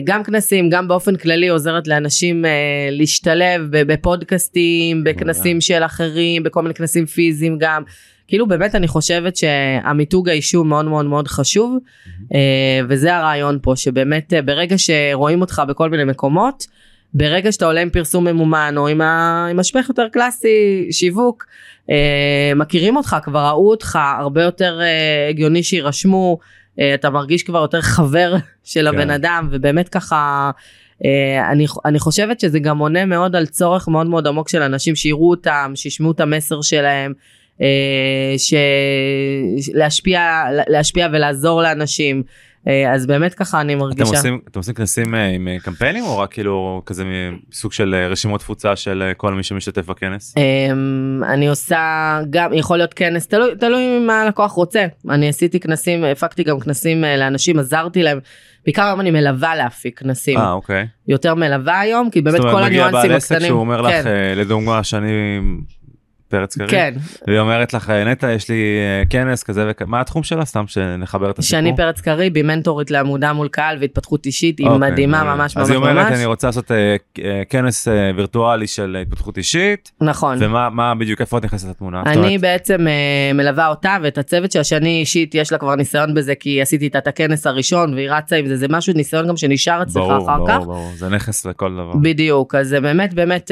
גם 0.03 0.23
כנסים, 0.23 0.69
גם 0.69 0.87
באופן 0.87 1.15
כללי 1.15 1.47
עוזרת 1.47 1.87
לאנשים 1.87 2.45
אה, 2.45 2.51
להשתלב 2.91 3.61
בפודקאסטים, 3.71 5.03
בכנסים 5.03 5.61
של 5.61 5.83
אחרים, 5.83 6.43
בכל 6.43 6.61
מיני 6.61 6.73
כנסים 6.73 7.05
פיזיים 7.05 7.57
גם. 7.59 7.83
כאילו 8.27 8.47
באמת 8.47 8.75
אני 8.75 8.87
חושבת 8.87 9.35
שהמיתוג 9.35 10.29
האישי 10.29 10.57
הוא 10.57 10.65
מאוד 10.65 10.85
מאוד 10.85 11.05
מאוד 11.05 11.27
חשוב, 11.27 11.77
אה, 12.33 12.79
וזה 12.89 13.15
הרעיון 13.15 13.59
פה, 13.61 13.73
שבאמת 13.75 14.33
אה, 14.33 14.41
ברגע 14.41 14.75
שרואים 14.77 15.41
אותך 15.41 15.61
בכל 15.67 15.89
מיני 15.89 16.03
מקומות, 16.03 16.67
ברגע 17.13 17.51
שאתה 17.51 17.65
עולה 17.65 17.81
עם 17.81 17.89
פרסום 17.89 18.27
ממומן 18.27 18.73
או 18.77 18.87
עם, 18.87 19.01
ה... 19.01 19.47
עם 19.51 19.59
השפך 19.59 19.85
יותר 19.89 20.07
קלאסי 20.11 20.87
שיווק 20.91 21.45
אה, 21.89 22.51
מכירים 22.55 22.97
אותך 22.97 23.15
כבר 23.23 23.39
ראו 23.39 23.69
אותך 23.69 23.99
הרבה 24.19 24.43
יותר 24.43 24.79
אה, 24.81 25.27
הגיוני 25.29 25.63
שיירשמו 25.63 26.39
אה, 26.41 26.47
אתה 26.93 27.09
מרגיש 27.09 27.43
כבר 27.43 27.59
יותר 27.59 27.81
חבר 27.81 28.35
של 28.63 28.87
הבן 28.87 29.09
אדם 29.09 29.47
ובאמת 29.51 29.89
ככה 29.89 30.51
אה, 31.05 31.51
אני, 31.51 31.65
אני 31.85 31.99
חושבת 31.99 32.39
שזה 32.39 32.59
גם 32.59 32.77
עונה 32.77 33.05
מאוד 33.05 33.35
על 33.35 33.45
צורך 33.45 33.87
מאוד 33.87 34.07
מאוד 34.07 34.27
עמוק 34.27 34.49
של 34.49 34.61
אנשים 34.61 34.95
שיראו 34.95 35.29
אותם 35.29 35.71
שישמעו 35.75 36.11
את 36.11 36.19
המסר 36.19 36.61
שלהם. 36.61 37.13
אה, 37.61 38.33
ש... 38.37 38.53
להשפיע 39.73 40.43
להשפיע 40.67 41.07
ולעזור 41.11 41.61
לאנשים 41.61 42.23
אה, 42.27 42.31
אז 42.93 43.05
באמת 43.05 43.33
ככה 43.33 43.61
אני 43.61 43.73
אתם 43.73 43.79
מרגישה. 43.79 44.03
עושים, 44.03 44.39
אתם 44.51 44.59
עושים 44.59 44.73
כנסים 44.73 45.15
אה, 45.15 45.25
עם 45.25 45.47
אה, 45.47 45.57
קמפיינים 45.59 46.03
או 46.03 46.17
רק 46.17 46.31
כאילו 46.31 46.81
כזה 46.85 47.03
סוג 47.51 47.73
של 47.73 47.95
אה, 47.95 48.07
רשימות 48.07 48.41
תפוצה 48.41 48.75
של 48.75 49.03
אה, 49.07 49.13
כל 49.13 49.33
מי 49.33 49.43
שמשתתף 49.43 49.85
בכנס? 49.85 50.35
אני 51.23 51.47
עושה 51.47 52.19
גם 52.29 52.53
יכול 52.53 52.77
להיות 52.77 52.93
כנס 52.93 53.27
תלוי 53.27 53.55
תלוי 53.59 53.99
מה 53.99 54.21
הלקוח 54.21 54.51
רוצה 54.51 54.85
אני 55.09 55.29
עשיתי 55.29 55.59
כנסים 55.59 56.03
הפקתי 56.03 56.43
גם 56.43 56.59
כנסים 56.59 57.03
אה, 57.03 57.17
לאנשים 57.17 57.59
עזרתי 57.59 58.03
להם 58.03 58.19
בעיקר 58.65 58.83
היום 58.83 58.99
אני 58.99 59.11
מלווה 59.11 59.55
להפיק 59.55 59.99
כנסים 59.99 60.37
אה 60.37 60.51
אוקיי. 60.51 60.87
יותר 61.07 61.35
מלווה 61.35 61.79
היום 61.79 62.09
כי 62.09 62.21
באמת 62.21 62.37
זאת 62.37 62.45
כל 62.45 62.51
אומרת 62.51 62.65
מגיע 62.65 62.85
הניואנסים 62.85 63.09
בעל 63.09 63.17
עסק 63.17 63.31
הקטנים 63.31 63.47
שהוא 63.47 63.59
אומר 63.59 63.81
לך 63.81 63.91
כן, 63.91 64.07
אה, 64.07 64.35
לדוגמה 64.35 64.83
שאני 64.83 65.39
פרץ 66.35 66.57
קריב. 66.57 66.69
כן 66.69 66.93
והיא 67.27 67.39
אומרת 67.39 67.73
לך 67.73 67.89
נטע 67.89 68.31
יש 68.31 68.49
לי 68.49 68.55
אה, 68.55 69.03
כנס 69.09 69.43
כזה 69.43 69.65
וכזה 69.69 69.85
מה 69.85 70.01
התחום 70.01 70.23
שלה 70.23 70.45
סתם 70.45 70.63
שנחבר 70.67 71.29
את 71.29 71.39
הסיפור. 71.39 71.59
שני 71.59 71.75
פרץ 71.75 72.01
קריבי 72.01 72.41
מנטורית 72.41 72.91
לעמודה 72.91 73.33
מול 73.33 73.47
קהל 73.47 73.77
והתפתחות 73.81 74.25
אישית 74.25 74.59
היא 74.59 74.67
אוקיי, 74.67 74.91
מדהימה. 74.91 75.23
ממש 75.23 75.57
אז 75.57 75.57
ממש 75.57 75.69
היא 75.69 75.77
אומרת 75.77 75.95
ממש 75.95 76.17
אני 76.17 76.25
רוצה 76.25 76.47
לעשות 76.47 76.71
אה, 76.71 76.95
אה, 77.23 77.43
כנס 77.49 77.87
וירטואלי 78.15 78.67
של 78.67 78.97
התפתחות 79.01 79.37
אישית 79.37 79.91
נכון 80.01 80.37
ומה 80.41 80.69
מה 80.69 80.95
בדיוק 80.95 81.21
איפה 81.21 81.37
את 81.37 81.45
נכנסת 81.45 81.69
לתמונה. 81.69 82.03
אני 82.05 82.37
בעצם 82.37 82.87
מלווה 83.33 83.67
אותה 83.67 83.97
ואת 84.03 84.17
הצוות 84.17 84.51
שהשני 84.51 84.99
אישית 84.99 85.35
יש 85.35 85.51
לה 85.51 85.57
כבר 85.57 85.75
ניסיון 85.75 86.13
בזה 86.13 86.35
כי 86.35 86.61
עשיתי 86.61 86.85
איתה 86.85 86.97
את 86.97 87.07
הכנס 87.07 87.47
הראשון 87.47 87.93
והיא 87.93 88.09
רצה 88.11 88.35
עם 88.35 88.47
זה 88.47 88.57
זה 88.57 88.67
משהו 88.69 88.93
ניסיון 88.93 89.27
גם 89.27 89.37
שנשאר 89.37 89.83
אצלך 89.83 90.03
אחר 90.03 90.37
כך. 90.47 90.57
ברור 90.57 90.65
ברור 90.65 90.91
זה 90.95 91.09
נכס 91.09 91.45
לכל 91.45 91.73
דבר. 91.73 91.93
בדיוק 92.01 92.55
אז 92.55 92.75
באמת 92.81 93.13
באמת 93.13 93.51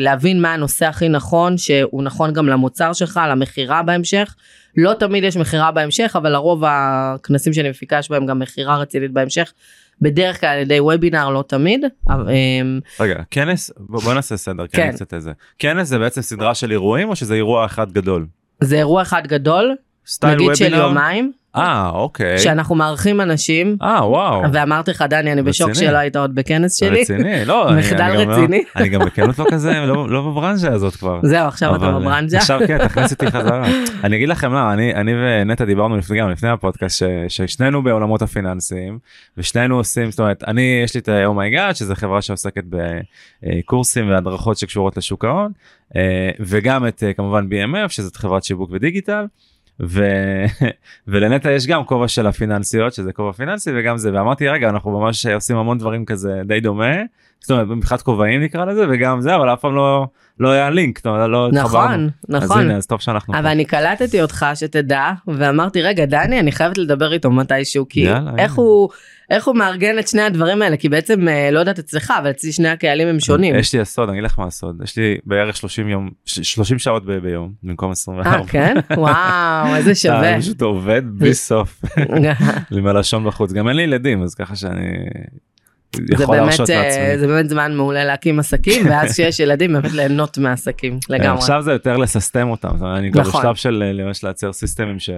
להבין 0.00 0.42
מה 0.42 0.54
הנושא 0.54 0.86
הכי 0.86 1.08
נכון 1.08 1.57
שהוא 1.58 2.02
נכון 2.02 2.32
גם 2.32 2.46
למוצר 2.46 2.92
שלך 2.92 3.20
למכירה 3.30 3.82
בהמשך 3.82 4.34
לא 4.76 4.94
תמיד 4.94 5.24
יש 5.24 5.36
מכירה 5.36 5.70
בהמשך 5.70 6.16
אבל 6.16 6.32
לרוב 6.32 6.62
הכנסים 6.66 7.52
שאני 7.52 7.70
מפיקה 7.70 7.98
יש 7.98 8.10
בהם 8.10 8.26
גם 8.26 8.38
מכירה 8.38 8.76
רצינית 8.76 9.10
בהמשך 9.10 9.52
בדרך 10.00 10.40
כלל 10.40 10.48
על 10.48 10.58
ידי 10.58 10.80
וובינר 10.80 11.30
לא 11.30 11.44
תמיד 11.48 11.84
אה, 12.10 12.16
רגע 13.00 13.14
כנס 13.30 13.70
בוא 13.78 14.14
נעשה 14.14 14.36
סדר 14.36 14.66
כן. 14.66 14.92
קצת 14.92 15.14
איזה 15.14 15.32
כנס 15.58 15.88
זה 15.88 15.98
בעצם 15.98 16.20
סדרה 16.20 16.54
של 16.54 16.70
אירועים 16.70 17.08
או 17.08 17.16
שזה 17.16 17.34
אירוע 17.34 17.66
אחד 17.66 17.92
גדול. 17.92 18.26
זה 18.60 18.76
אירוע 18.76 19.02
אחד 19.02 19.26
גדול 19.26 19.76
סטייל 20.08 20.34
נגיד 20.34 20.56
של 20.56 20.64
וובינר? 20.64 20.82
יומיים 20.82 21.32
אה 21.56 21.88
אוקיי. 21.88 22.38
שאנחנו 22.38 22.74
מארחים 22.74 23.20
אנשים 23.20 23.76
אה 23.82 24.08
וואו. 24.08 24.52
ואמרתי 24.52 24.90
לך 24.90 25.04
דני 25.10 25.32
אני 25.32 25.42
בשוק. 25.42 25.72
שלא 25.72 25.96
היית 25.96 26.16
עוד 26.16 26.34
בכנס 26.34 26.76
שלי 26.76 27.00
רציני 27.00 27.44
לא 27.44 27.70
מחדל 27.78 28.10
רציני. 28.16 28.62
אני 28.76 28.88
גם 28.88 29.00
בכנות 29.00 29.38
לא 29.38 29.44
כזה 29.50 29.72
לא 29.86 30.10
לא 30.10 30.20
בברנז'ה 30.22 30.72
הזאת 30.72 30.96
כבר. 30.96 31.20
זהו 31.22 31.46
עכשיו 31.46 31.76
אתה 31.76 31.88
אבל, 31.88 32.00
בברנז'ה 32.00 32.38
עכשיו 32.38 32.60
כן 32.66 32.88
תכניס 32.88 33.12
אותי 33.12 33.26
חזרה. 33.30 33.68
אני 34.04 34.16
אגיד 34.16 34.28
לכם 34.28 34.48
למה 34.48 34.72
אני 34.72 35.12
ונטע 35.14 35.64
דיברנו 35.64 35.96
לפני 35.96 36.18
גם 36.18 36.30
לפני 36.30 36.48
הפודקאסט 36.48 37.02
ששנינו 37.28 37.82
בעולמות 37.82 38.22
הפיננסיים 38.22 38.98
ושנינו 39.36 39.76
עושים 39.76 40.10
זאת 40.10 40.20
אומרת 40.20 40.44
אני 40.46 40.80
יש 40.84 40.94
לי 40.94 41.00
את 41.00 41.08
Oh 41.24 41.39
My 41.39 41.54
God 41.54 41.76
שזה 41.76 41.94
חברה 41.94 42.22
שעוסקת 42.22 42.64
בקורסים 43.42 44.10
והדרכות 44.10 44.58
שקשורות 44.58 44.96
לשוק 44.96 45.24
ההון 45.24 45.52
אה, 45.96 46.30
וגם 46.40 46.86
את 46.86 47.02
אה, 47.02 47.12
כמובן 47.12 47.46
BMF 47.46 47.88
שזאת 47.88 48.16
חברת 48.16 48.44
שיווק 48.44 48.70
ודיגיטל. 48.72 49.24
ו... 49.80 50.04
ולנטע 51.08 51.50
יש 51.50 51.66
גם 51.66 51.84
כובע 51.84 52.08
של 52.08 52.26
הפיננסיות 52.26 52.92
שזה 52.92 53.12
כובע 53.12 53.32
פיננסי 53.32 53.70
וגם 53.74 53.96
זה 53.98 54.10
ואמרתי 54.14 54.48
רגע 54.48 54.68
אנחנו 54.68 55.00
ממש 55.00 55.26
עושים 55.26 55.56
המון 55.56 55.78
דברים 55.78 56.04
כזה 56.04 56.42
די 56.44 56.60
דומה. 56.60 56.94
זאת 57.40 57.50
אומרת 57.50 57.66
מבחינת 57.66 58.02
כובעים 58.02 58.42
נקרא 58.42 58.64
לזה 58.64 58.86
וגם 58.90 59.20
זה 59.20 59.34
אבל 59.34 59.52
אף 59.52 59.60
פעם 59.60 59.74
לא 59.74 60.06
לא 60.40 60.48
היה 60.50 60.70
לינק 60.70 61.06
לא 61.06 61.48
התחברנו. 61.48 61.62
נכון 62.06 62.10
אז 62.28 62.42
נכון 62.44 62.60
הנה 62.60 62.76
אז 62.76 62.86
טוב 62.86 63.00
שאנחנו 63.00 63.32
פה. 63.34 63.38
אבל 63.40 63.48
אני 63.48 63.64
קלטתי 63.64 64.22
אותך 64.22 64.46
שתדע 64.54 65.10
ואמרתי 65.28 65.82
רגע 65.82 66.04
דני 66.04 66.40
אני 66.40 66.52
חייבת 66.52 66.78
לדבר 66.78 67.12
איתו 67.12 67.30
מתישהו 67.30 67.86
כי 67.88 68.00
יאללה, 68.00 68.30
איך 68.30 68.38
יאללה. 68.38 68.52
הוא 68.56 68.88
איך 69.30 69.46
הוא 69.46 69.56
מארגן 69.56 69.98
את 69.98 70.08
שני 70.08 70.22
הדברים 70.22 70.62
האלה 70.62 70.76
כי 70.76 70.88
בעצם 70.88 71.28
אה, 71.28 71.50
לא 71.50 71.58
יודעת 71.60 71.78
אצלך 71.78 72.12
אבל 72.22 72.30
אצלי 72.30 72.52
שני 72.52 72.68
הקהלים 72.68 73.08
הם 73.08 73.20
שונים. 73.20 73.54
יש 73.54 73.72
לי 73.74 73.80
הסוד 73.80 74.08
אני 74.08 74.18
אגיד 74.18 74.30
לך 74.30 74.38
מה 74.38 74.46
הסוד 74.46 74.80
יש 74.84 74.96
לי 74.96 75.16
בערך 75.26 75.56
30 75.56 75.88
יום 75.88 76.10
ש- 76.24 76.52
30 76.52 76.78
שעות 76.78 77.04
ב- 77.06 77.12
ביום 77.12 77.52
במקום 77.62 77.90
24. 77.90 78.30
אה 78.38 78.46
כן 78.46 78.74
וואו 78.96 79.74
איזה 79.76 79.94
שווה. 80.02 80.32
אני 80.34 80.42
פשוט 80.42 80.62
עובד 80.62 81.02
בלי 81.06 81.34
סוף 81.34 81.82
עם 82.78 82.86
הלשון 82.86 83.24
בחוץ 83.24 83.52
גם 83.52 83.68
אין 83.68 83.76
לי 83.76 83.82
ילדים 83.82 84.22
אז 84.22 84.34
ככה 84.34 84.56
שאני 84.56 84.86
זה 85.96 86.26
באמת 86.26 86.60
אה. 86.70 87.14
זה 87.18 87.26
באמת 87.26 87.48
זמן 87.48 87.74
מעולה 87.74 88.04
להקים 88.04 88.38
עסקים 88.38 88.86
ואז 88.86 89.16
שיש 89.16 89.40
ילדים 89.44 89.72
באמת 89.72 89.92
ליהנות 89.92 90.38
מהעסקים 90.38 90.98
לגמרי. 91.08 91.38
עכשיו 91.38 91.62
זה 91.62 91.72
יותר 91.72 91.96
לססטם 91.96 92.48
אותם 92.48 92.68
אומרת, 92.80 92.98
אני 92.98 93.12
כבר 93.12 93.20
נכון. 93.20 93.40
בשלב 93.40 93.54
של 93.54 93.82
אה, 93.86 94.04
ממש 94.04 94.24
לייצר 94.24 94.52
סיסטמים 94.52 94.98
ש... 94.98 95.10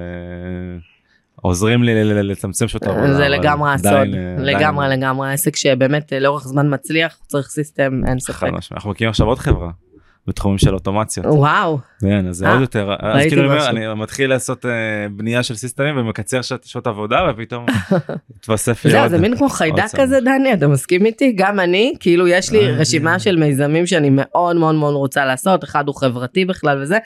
עוזרים 1.42 1.82
לי 1.82 2.04
לצמצם 2.04 2.68
שעות 2.68 2.82
עבודה. 2.82 3.14
זה 3.14 3.28
לגמרי 3.28 3.72
הסוד, 3.72 3.86
אה, 3.86 4.00
עדיין- 4.00 4.14
לגמרי 4.38 4.88
לגמרי 4.88 5.32
עסק 5.32 5.56
שבאמת 5.56 6.12
אה, 6.12 6.18
לאורך 6.20 6.48
זמן 6.48 6.74
מצליח, 6.74 7.18
צריך 7.26 7.48
סיסטם, 7.48 8.00
אין 8.06 8.18
ספק. 8.18 8.48
אנחנו 8.72 8.90
מקימים 8.90 9.10
עכשיו 9.10 9.26
עוד 9.26 9.38
חברה 9.38 9.70
בתחומים 10.26 10.58
של 10.58 10.74
אוטומציות. 10.74 11.26
וואו, 11.26 11.78
כן, 12.00 12.26
אז 12.26 12.36
זה 12.36 12.46
אה, 12.46 12.52
עוד 12.52 12.60
יותר, 12.60 12.94
אז 12.98 13.26
כאילו 13.28 13.42
אני 13.42 13.50
אומר. 13.52 13.70
אני 13.70 14.00
מתחיל 14.00 14.30
לעשות 14.30 14.66
אה, 14.66 14.70
בנייה 15.16 15.42
של 15.42 15.54
סיסטמים 15.54 15.96
ומקצר 15.96 16.40
שעות- 16.42 16.86
עבודה 16.86 17.18
ופתאום 17.30 17.66
התווסף 18.38 18.84
לי 18.84 18.98
עוד. 18.98 19.10
זה 19.10 19.18
מין 19.18 19.36
כמו 19.36 19.48
חיידק. 19.48 19.84
כזה 19.96 20.20
דני, 20.20 20.54
אתה 20.54 20.68
מסכים 20.68 21.06
איתי? 21.06 21.32
גם 21.36 21.60
אני, 21.60 21.94
כאילו 22.00 22.28
יש 22.28 22.52
לי 22.52 22.66
אה, 22.66 22.70
רשימה 22.72 23.18
של 23.18 23.36
מיזמים 23.36 23.86
שאני 23.86 24.08
מאוד 24.12 24.56
מאוד 24.56 24.74
מאוד 24.74 24.94
רוצה 24.94 25.24
לעשות, 25.24 25.64
אחד 25.64 25.86
הוא 25.88 25.94
חברתי 25.94 26.44
בכלל 26.44 26.82
וזה, 26.82 26.98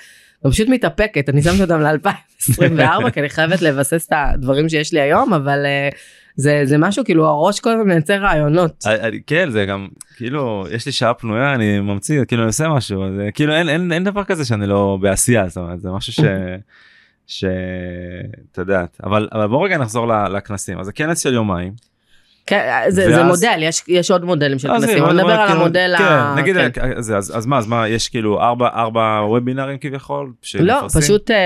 ופשוט 0.47 0.69
מתאפקת, 0.69 1.29
אני 1.29 1.43
שמת 1.43 1.61
אותם 1.61 1.81
ל-2024 1.81 3.11
כי 3.15 3.21
אני 3.21 3.29
חייבת 3.29 3.63
לבסס 3.63 4.07
את 4.07 4.13
הדברים 4.17 4.69
שיש 4.69 4.93
לי 4.93 5.01
היום, 5.01 5.35
אבל 5.35 5.59
אה, 5.67 5.89
זה 6.37 6.61
זה 6.65 6.79
משהו 6.79 7.05
כאילו 7.05 7.27
הראש 7.27 7.61
כל 7.61 7.71
הזמן 7.71 7.87
מייצר 7.89 8.15
רעיונות. 8.23 8.85
אני- 8.87 9.21
כן 9.27 9.51
זה 9.51 9.65
גם 9.67 9.89
כאילו 10.17 10.67
יש 10.71 10.87
לי 10.87 10.93
שעה 10.93 11.15
פנויה 11.15 11.55
אני 11.55 11.81
ממציא 11.81 12.25
כאילו 12.25 12.43
אני 12.43 12.47
עושה 12.47 12.69
משהו 12.69 13.05
אז 13.07 13.21
אה, 13.21 13.31
כאילו 13.31 13.53
אין 13.55 13.69
אין 13.69 13.93
אין 13.93 14.05
דבר 14.05 14.25
כזה 14.25 14.45
שאני 14.45 14.67
לא 14.67 14.99
בעשייה 15.01 15.49
זאת 15.49 15.57
אומרת 15.57 15.81
זה 15.81 15.91
משהו 15.91 16.13
ש... 16.13 16.21
שאתה 17.27 18.61
יודעת 18.61 19.01
אבל 19.05 19.29
אבל 19.33 19.47
בוא 19.47 19.65
רגע 19.65 19.79
נחזור 19.79 20.07
לכנסים 20.09 20.79
אז 20.79 20.89
הכנס 20.89 21.19
של 21.19 21.35
יומיים. 21.35 21.73
כן, 22.47 22.85
זה 22.89 23.05
זה 23.05 23.17
ואז- 23.17 23.27
מודל, 23.27 23.59
יש- 23.63 23.83
יש 23.89 24.11
עוד 24.11 24.25
מודלים 24.25 24.59
של 24.59 24.71
אז 24.71 24.83
כנסים, 24.85 24.99
בוא 25.05 25.13
נדבר 25.13 25.23
בוא, 25.25 25.33
על 25.33 25.49
המודל 25.57 25.95
כן, 25.99 26.05
ה... 26.05 26.35
נגיד 26.39 26.57
כן. 26.75 26.93
אז, 26.97 27.13
אז 27.19 27.33
אז 27.37 27.47
מה 27.47 27.59
אז 27.59 27.67
מה 27.67 27.89
יש 27.89 28.09
כאילו 28.09 28.41
ארבע 28.43 28.69
ארבע 28.75 29.21
וובינרים 29.29 29.79
כביכול. 29.81 30.27
לא, 30.61 30.75
שנפרסים? 30.75 31.01
פשוט 31.01 31.31
אה, 31.31 31.37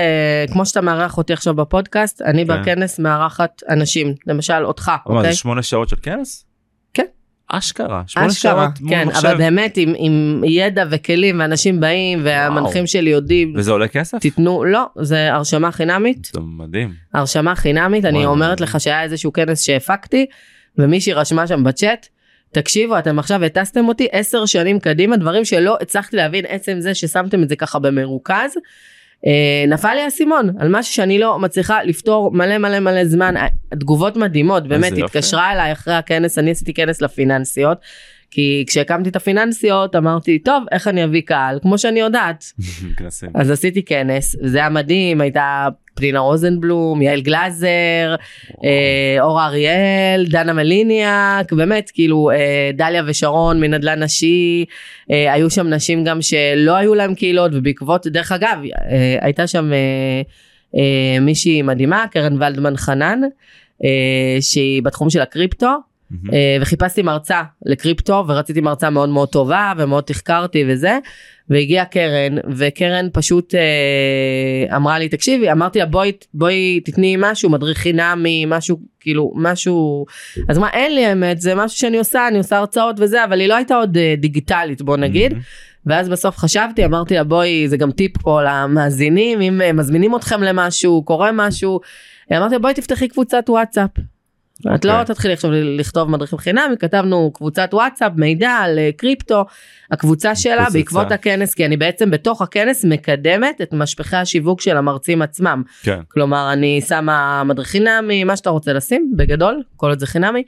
כמו 0.51 0.65
שאתה 0.65 0.81
מארח 0.81 1.17
אותי 1.17 1.33
עכשיו 1.33 1.53
בפודקאסט, 1.53 2.21
אני 2.21 2.47
כן. 2.47 2.61
בכנס 2.61 2.99
מארחת 2.99 3.61
אנשים, 3.69 4.13
למשל 4.27 4.65
אותך, 4.65 4.87
מה, 4.89 5.15
אוקיי? 5.15 5.31
זה 5.31 5.37
שמונה 5.37 5.61
שעות 5.61 5.89
של 5.89 5.95
כנס? 6.01 6.45
כן. 6.93 7.05
אשכרה 7.51 8.01
שמונה 8.07 8.27
אשכרה, 8.27 8.51
שעות 8.65 8.81
מול 8.81 8.89
כן, 8.89 9.07
מחשב. 9.07 9.27
אבל 9.27 9.37
באמת 9.37 9.77
עם, 9.77 9.93
עם 9.97 10.41
ידע 10.45 10.85
וכלים 10.89 11.39
ואנשים 11.39 11.79
באים 11.79 12.19
והמנחים 12.23 12.87
שלי 12.87 13.09
יודעים, 13.09 13.53
וזה 13.57 13.71
עולה 13.71 13.87
כסף? 13.87 14.17
תיתנו, 14.17 14.65
לא, 14.65 14.85
זה 15.01 15.33
הרשמה 15.33 15.71
חינמית, 15.71 16.25
זה 16.33 16.39
מדהים. 16.57 16.93
הרשמה 17.13 17.55
חינמית, 17.55 18.05
אני 18.05 18.17
וואי, 18.17 18.25
אומרת. 18.25 18.61
לך 18.61 18.79
שהיה 18.79 19.03
איזשהו 19.03 19.33
כנס 19.33 19.61
שהפקתי, 19.61 20.25
ומישהי 20.77 21.13
רשמה 21.13 21.47
שם 21.47 21.63
בצ'אט, 21.63 22.07
תקשיבו, 22.51 22.99
אתם 22.99 23.19
עכשיו 23.19 23.43
הטסתם 23.43 23.87
אותי 23.87 24.07
עשר 24.11 24.45
שנים 24.45 24.79
קדימה, 24.79 25.17
דברים 25.17 25.45
שלא 25.45 25.77
הצלחתי 25.81 26.17
להבין 26.17 26.45
עצם 26.47 26.79
זה 26.79 26.95
ששמתם 26.95 27.43
את 27.43 27.49
זה 27.49 27.55
ככה 27.55 27.79
במרוכז. 27.79 28.57
אה, 29.25 29.65
נפל 29.67 29.93
לי 29.93 30.01
האסימון 30.01 30.49
על 30.59 30.67
משהו 30.71 30.93
שאני 30.93 31.19
לא 31.19 31.39
מצליחה 31.39 31.83
לפתור 31.83 32.31
מלא 32.31 32.57
מלא 32.57 32.79
מלא 32.79 33.05
זמן, 33.05 33.35
התגובות 33.71 34.17
מדהימות, 34.17 34.67
באמת. 34.67 34.93
התקשרה 35.03 35.51
אליי 35.51 35.71
אחרי 35.71 35.93
הכנס, 35.93 36.37
אני 36.37 36.51
עשיתי 36.51 36.73
כנס 36.73 37.01
לפיננסיות, 37.01 37.77
כי 38.31 38.63
כשהקמתי 38.67 39.09
את 39.09 39.15
הפיננסיות 39.15 39.95
אמרתי, 39.95 40.39
טוב, 40.39 40.63
איך 40.71 40.87
אני 40.87 41.03
אביא 41.03 41.21
קהל, 41.21 41.59
כמו 41.61 41.77
שאני 41.77 41.99
יודעת. 41.99 42.43
אז 43.39 43.51
עשיתי 43.51 43.83
כנס, 43.83 44.35
וזה 44.43 44.57
היה 44.57 44.69
מדהים, 44.69 45.21
הייתה 45.21 45.67
פנינה 45.99 46.19
רוזנבלום, 46.19 47.01
יעל 47.01 47.21
גלאזר, 47.21 48.15
אה, 48.63 49.21
אורה 49.21 49.45
אריאל, 49.45 50.25
דנה 50.29 50.53
מליניאק, 50.53 51.53
באמת, 51.53 51.91
כאילו, 51.93 52.31
אה, 52.31 52.71
דליה 52.73 53.03
ושרון 53.07 53.61
מנדל"ן 53.61 54.03
נשי, 54.03 54.65
אה, 55.11 55.33
היו 55.33 55.49
שם 55.49 55.67
נשים 55.67 56.03
גם 56.03 56.21
שלא 56.21 56.75
היו 56.75 56.95
להם 56.95 57.15
קהילות, 57.15 57.51
ובעקבות, 57.53 58.07
דרך 58.07 58.31
אגב, 58.31 58.57
אה, 58.91 59.17
הייתה 59.21 59.47
שם 59.47 59.73
אה, 59.73 60.21
אה, 60.75 61.19
מישהי 61.19 61.61
מדהימה, 61.61 62.05
קרן 62.11 62.33
ולדמן 62.33 62.77
חנן, 62.77 63.19
אה, 63.83 64.37
שהיא 64.41 64.83
בתחום 64.83 65.09
של 65.09 65.21
הקריפטו, 65.21 65.67
אה, 66.33 66.57
וחיפשתי 66.61 67.01
מרצה 67.01 67.41
לקריפטו 67.65 68.23
ורציתי 68.27 68.61
מרצה 68.61 68.89
מאוד 68.89 69.09
מאוד 69.09 69.29
טובה 69.29 69.73
ומאוד 69.77 70.03
תחקרתי 70.03 70.63
וזה 70.67 70.99
והגיעה 71.49 71.85
קרן 71.85 72.35
וקרן 72.57 73.07
פשוט 73.13 73.55
אה, 73.55 74.75
אמרה 74.75 74.99
לי 74.99 75.09
תקשיבי 75.09 75.51
אמרתי 75.51 75.79
לה 75.79 75.85
בואי 75.85 76.11
בואי 76.33 76.79
תתני 76.85 77.15
משהו 77.19 77.49
מדריך 77.49 77.77
חינמי 77.77 78.45
משהו 78.47 78.79
כאילו 78.99 79.33
משהו 79.35 80.05
אז 80.49 80.57
מה 80.57 80.69
אין 80.73 80.95
לי 80.95 81.05
האמת 81.05 81.41
זה 81.41 81.55
משהו 81.55 81.77
שאני 81.77 81.97
עושה 81.97 82.27
אני 82.27 82.37
עושה 82.37 82.57
הרצאות 82.57 82.95
וזה 82.99 83.23
אבל 83.23 83.39
היא 83.39 83.49
לא 83.49 83.55
הייתה 83.55 83.75
עוד 83.75 83.97
אה, 83.97 84.15
דיגיטלית 84.17 84.81
בוא 84.81 84.97
נגיד 84.97 85.31
מהמם. 85.33 85.43
ואז 85.85 86.09
בסוף 86.09 86.37
חשבתי 86.37 86.85
אמרתי 86.85 87.13
לה 87.13 87.23
בואי 87.23 87.67
זה 87.67 87.77
גם 87.77 87.91
טיפ 87.91 88.17
פה 88.17 88.41
למאזינים 88.43 89.41
אם 89.41 89.61
אה, 89.61 89.73
מזמינים 89.73 90.15
אתכם 90.15 90.43
למשהו 90.43 91.03
קורה 91.05 91.31
משהו 91.33 91.79
אמרתי 92.37 92.55
לה 92.55 92.59
בואי 92.59 92.73
תפתחי 92.73 93.07
קבוצת 93.07 93.45
וואטסאפ. 93.49 93.89
את 94.75 94.85
לא 94.85 94.91
אוקיי. 94.99 95.05
תתחילי 95.05 95.33
עכשיו 95.33 95.51
לכתוב 95.51 96.09
מדריכים 96.09 96.39
חינמי 96.39 96.77
כתבנו 96.79 97.31
קבוצת 97.33 97.69
וואטסאפ 97.73 98.11
מידע 98.15 98.51
על 98.51 98.79
אה, 98.79 98.89
קריפטו 98.97 99.45
הקבוצה 99.91 100.35
שלה 100.35 100.53
התפוצצה. 100.53 100.77
בעקבות 100.77 101.11
הכנס 101.11 101.53
כי 101.53 101.65
אני 101.65 101.77
בעצם 101.77 102.11
בתוך 102.11 102.41
הכנס 102.41 102.85
מקדמת 102.85 103.61
את 103.61 103.73
משפחי 103.73 104.15
השיווק 104.15 104.61
של 104.61 104.77
המרצים 104.77 105.21
עצמם 105.21 105.63
כן. 105.83 105.99
כלומר 106.07 106.53
אני 106.53 106.81
שמה 106.87 107.43
מדריך 107.43 107.67
חינמי 107.67 108.23
מה 108.23 108.37
שאתה 108.37 108.49
רוצה 108.49 108.73
לשים 108.73 109.13
בגדול 109.15 109.63
כל 109.75 109.89
עוד 109.89 109.99
זה 109.99 110.07
חינמי. 110.07 110.43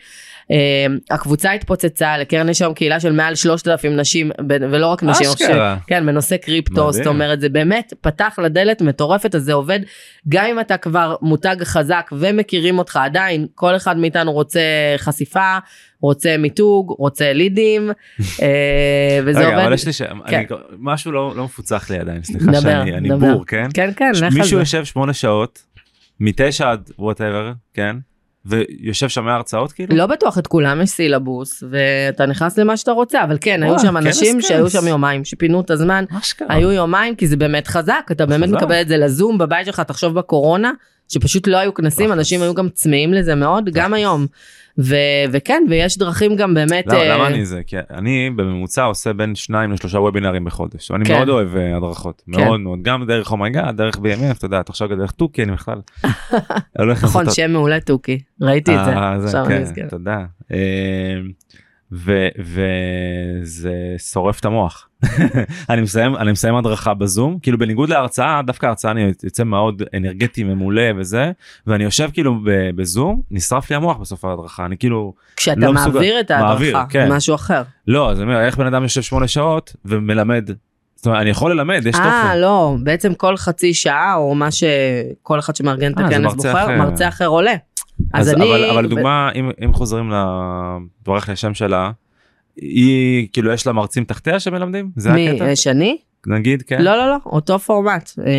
אה, 0.51 0.85
הקבוצה 1.11 1.51
התפוצצה 1.51 2.17
לקרן 2.17 2.49
יש 2.49 2.61
היום 2.61 2.73
קהילה 2.73 2.99
של 2.99 3.11
מעל 3.11 3.35
3,000 3.35 3.95
נשים 3.95 4.31
ולא 4.49 4.87
רק 4.87 5.03
נשים 5.03 5.27
אשכרה. 5.27 5.77
כן 5.87 6.05
בנושא 6.05 6.37
קריפטו. 6.37 6.91
זאת 6.91 7.07
אומרת 7.07 7.41
זה 7.41 7.49
באמת 7.49 7.93
פתח 8.01 8.39
לדלת 8.43 8.81
מטורפת 8.81 9.35
אז 9.35 9.43
זה 9.43 9.53
עובד 9.53 9.79
גם 10.29 10.45
אם 10.45 10.59
אתה 10.59 10.77
כבר 10.77 11.15
מותג 11.21 11.55
חזק 11.63 12.09
ומכירים 12.11 12.79
אותך 12.79 12.99
עדיין 13.03 13.47
כל 13.55 13.75
אחד 13.75 13.97
מאיתנו 13.97 14.31
רוצה 14.31 14.61
חשיפה 14.97 15.57
רוצה 16.01 16.37
מיתוג 16.37 16.95
רוצה 16.97 17.33
לידים 17.33 17.91
אה, 18.41 19.19
וזה 19.25 19.39
רגע, 19.39 19.47
עובד. 19.49 19.59
אבל 19.63 19.73
יש 19.73 19.85
לי 19.85 19.93
ש... 19.93 20.01
כן. 20.01 20.35
אני- 20.37 20.45
משהו 20.79 21.11
לא 21.11 21.33
לא 21.35 21.43
מפוצח 21.45 21.89
לי 21.89 21.97
עדיין, 21.99 22.23
סליחה 22.23 22.45
דבר, 22.45 22.59
שאני 22.61 22.97
אני 22.97 23.09
דבר. 23.09 23.33
בור, 23.33 23.45
כן? 23.45 23.67
כן 23.73 23.89
כן 23.95 24.11
לך 24.15 24.23
על 24.23 24.29
מישהו 24.29 24.45
זה. 24.57 24.61
יושב 24.61 24.85
שמונה 24.85 25.13
שעות, 25.13 25.63
מתשע 26.19 26.71
עד 26.71 26.91
whatever, 26.99 27.51
כן? 27.73 27.95
ויושב 28.45 29.09
שם 29.09 29.25
מהרצאות 29.25 29.71
כאילו? 29.71 29.95
לא 29.95 30.05
בטוח 30.05 30.37
את 30.37 30.47
כולם 30.47 30.81
יש 30.81 30.89
סילבוס 30.89 31.63
ואתה 31.71 32.25
נכנס 32.25 32.57
למה 32.57 32.77
שאתה 32.77 32.91
רוצה 32.91 33.23
אבל 33.23 33.37
כן 33.41 33.63
היו 33.63 33.79
שם 33.79 33.87
כנס, 33.87 34.05
אנשים 34.07 34.33
כנס. 34.35 34.47
שהיו 34.47 34.69
שם 34.69 34.87
יומיים 34.87 35.25
שפינו 35.25 35.61
את 35.61 35.71
הזמן. 35.71 36.05
היו 36.49 36.71
יומיים 36.71 37.15
כי 37.15 37.27
זה 37.27 37.37
באמת 37.37 37.67
חזק 37.67 38.07
אתה 38.11 38.25
באמת 38.25 38.49
חזק. 38.49 38.57
מקבל 38.57 38.81
את 38.81 38.87
זה 38.87 38.97
לזום 38.97 39.37
בבית 39.37 39.65
שלך 39.65 39.79
תחשוב 39.79 40.13
בקורונה 40.13 40.71
שפשוט 41.07 41.47
לא 41.47 41.57
היו 41.57 41.73
כנסים. 41.73 42.11
אנשים 42.11 42.41
היו 42.41 42.53
גם 42.53 42.69
צמאים 42.69 43.13
לזה 43.13 43.35
מאוד 43.35 43.69
גם 43.73 43.93
היום 43.93 44.27
ו- 44.77 44.95
וכן 45.31 45.63
ויש 45.69 45.97
דרכים 45.97 46.35
גם 46.35 46.53
באמת 46.53 46.87
למה, 46.87 46.97
אה, 46.99 47.07
למה 47.15 47.27
אני 47.27 47.45
זה? 47.45 47.61
כי 47.67 47.75
אני 47.89 48.29
בממוצע 48.35 48.83
עושה 48.83 49.13
בין 49.13 49.35
שניים 49.35 49.71
לשלושה 49.71 49.99
וובינרים 49.99 50.45
בחודש. 50.45 50.91
אני 50.91 51.05
כן. 51.05 51.13
מאוד 51.13 51.29
אוהב 51.29 51.55
אה, 51.55 51.77
הדרכות. 51.77 52.23
כן. 52.31 52.41
מאוד 52.41 52.59
מאוד. 52.59 52.79
גם 52.81 53.05
דרך 53.07 53.31
Oh 53.31 53.43
My 53.43 53.54
God, 53.54 53.77
דרך 53.77 53.95
BMF, 53.95 54.37
אתה 54.37 54.45
יודע, 54.45 54.59
אתה 54.59 54.71
עכשיו 54.71 54.87
דרך 54.87 55.11
תוכי, 55.11 55.43
אני 55.43 55.51
בכלל... 55.51 55.81
הולך 56.79 57.03
נכון 57.03 57.25
שם 57.29 57.51
מעולה 57.51 57.79
תוכי 57.79 58.19
ראיתי 58.41 58.71
את 58.75 58.85
זה 58.85 58.91
אה, 58.91 59.15
עכשיו 59.15 59.45
אני 59.45 59.55
כן, 59.55 59.61
נזכרת. 59.61 59.89
תודה. 59.89 60.25
אה, 62.09 62.27
וזה 62.39 63.73
שורף 63.97 64.39
את 64.39 64.45
המוח. 64.45 64.87
אני 65.69 65.81
מסיים 65.81 66.15
אני 66.15 66.31
מסיים 66.31 66.55
הדרכה 66.55 66.93
בזום 66.93 67.39
כאילו 67.41 67.57
בניגוד 67.57 67.89
להרצאה 67.89 68.41
דווקא 68.45 68.65
ההרצאה 68.65 68.91
אני 68.91 69.11
יוצא 69.23 69.43
מאוד 69.43 69.83
אנרגטי 69.97 70.43
ממולא 70.43 70.81
וזה 70.97 71.31
ואני 71.67 71.83
יושב 71.83 72.09
כאילו 72.13 72.39
בזום 72.75 73.21
נשרף 73.31 73.69
לי 73.69 73.75
המוח 73.75 73.97
בסוף 73.97 74.25
ההדרכה 74.25 74.65
אני 74.65 74.77
כאילו 74.77 75.13
כשאתה 75.35 75.59
לא 75.59 75.73
מסוגל- 75.73 75.93
מעביר 75.93 76.19
את 76.19 76.31
מעביר, 76.31 76.77
ההדרכה 76.77 76.91
כן. 76.93 77.11
משהו 77.11 77.35
אחר 77.35 77.61
לא 77.87 78.11
אז 78.11 78.21
אני 78.21 78.25
אומר 78.29 78.41
איך 78.45 78.57
בן 78.57 78.65
אדם 78.65 78.83
יושב 78.83 79.01
שמונה 79.01 79.27
שעות 79.27 79.75
ומלמד. 79.85 80.49
זאת 80.95 81.05
אומרת, 81.05 81.21
אני 81.21 81.29
יכול 81.29 81.51
ללמד 81.51 81.81
יש 81.85 81.95
אה 81.95 82.21
תוכן. 82.23 82.37
לא 82.39 82.75
בעצם 82.83 83.13
כל 83.13 83.37
חצי 83.37 83.73
שעה 83.73 84.15
או 84.15 84.35
מה 84.35 84.49
שכל 84.51 85.39
אחד 85.39 85.55
שמארגן 85.55 85.91
את 85.93 85.97
אה, 85.97 86.05
הכנס 86.05 86.33
בוחר. 86.33 86.77
מרצה 86.77 87.07
אחר 87.07 87.25
עולה. 87.27 87.53
אז, 88.13 88.27
אז 88.29 88.33
אני 88.33 88.43
אבל, 88.49 88.69
אבל 88.69 88.87
דוגמה 88.87 89.29
אם, 89.35 89.49
אם 89.65 89.73
חוזרים 89.73 90.11
לברך 90.11 91.29
לשם 91.29 91.53
שלה 91.53 91.91
היא 92.55 93.27
כאילו 93.33 93.51
יש 93.51 93.67
לה 93.67 93.73
מרצים 93.73 94.03
תחתיה 94.03 94.39
שמלמדים 94.39 94.89
זה 94.95 95.11
מי 95.11 95.29
הקטע 95.29 95.45
אה, 95.49 95.55
שני? 95.55 95.97
נגיד 96.27 96.61
כן. 96.61 96.81
לא 96.81 96.97
לא 96.97 97.09
לא 97.09 97.15
אותו 97.25 97.59
פורמט 97.59 98.11
אה, 98.25 98.31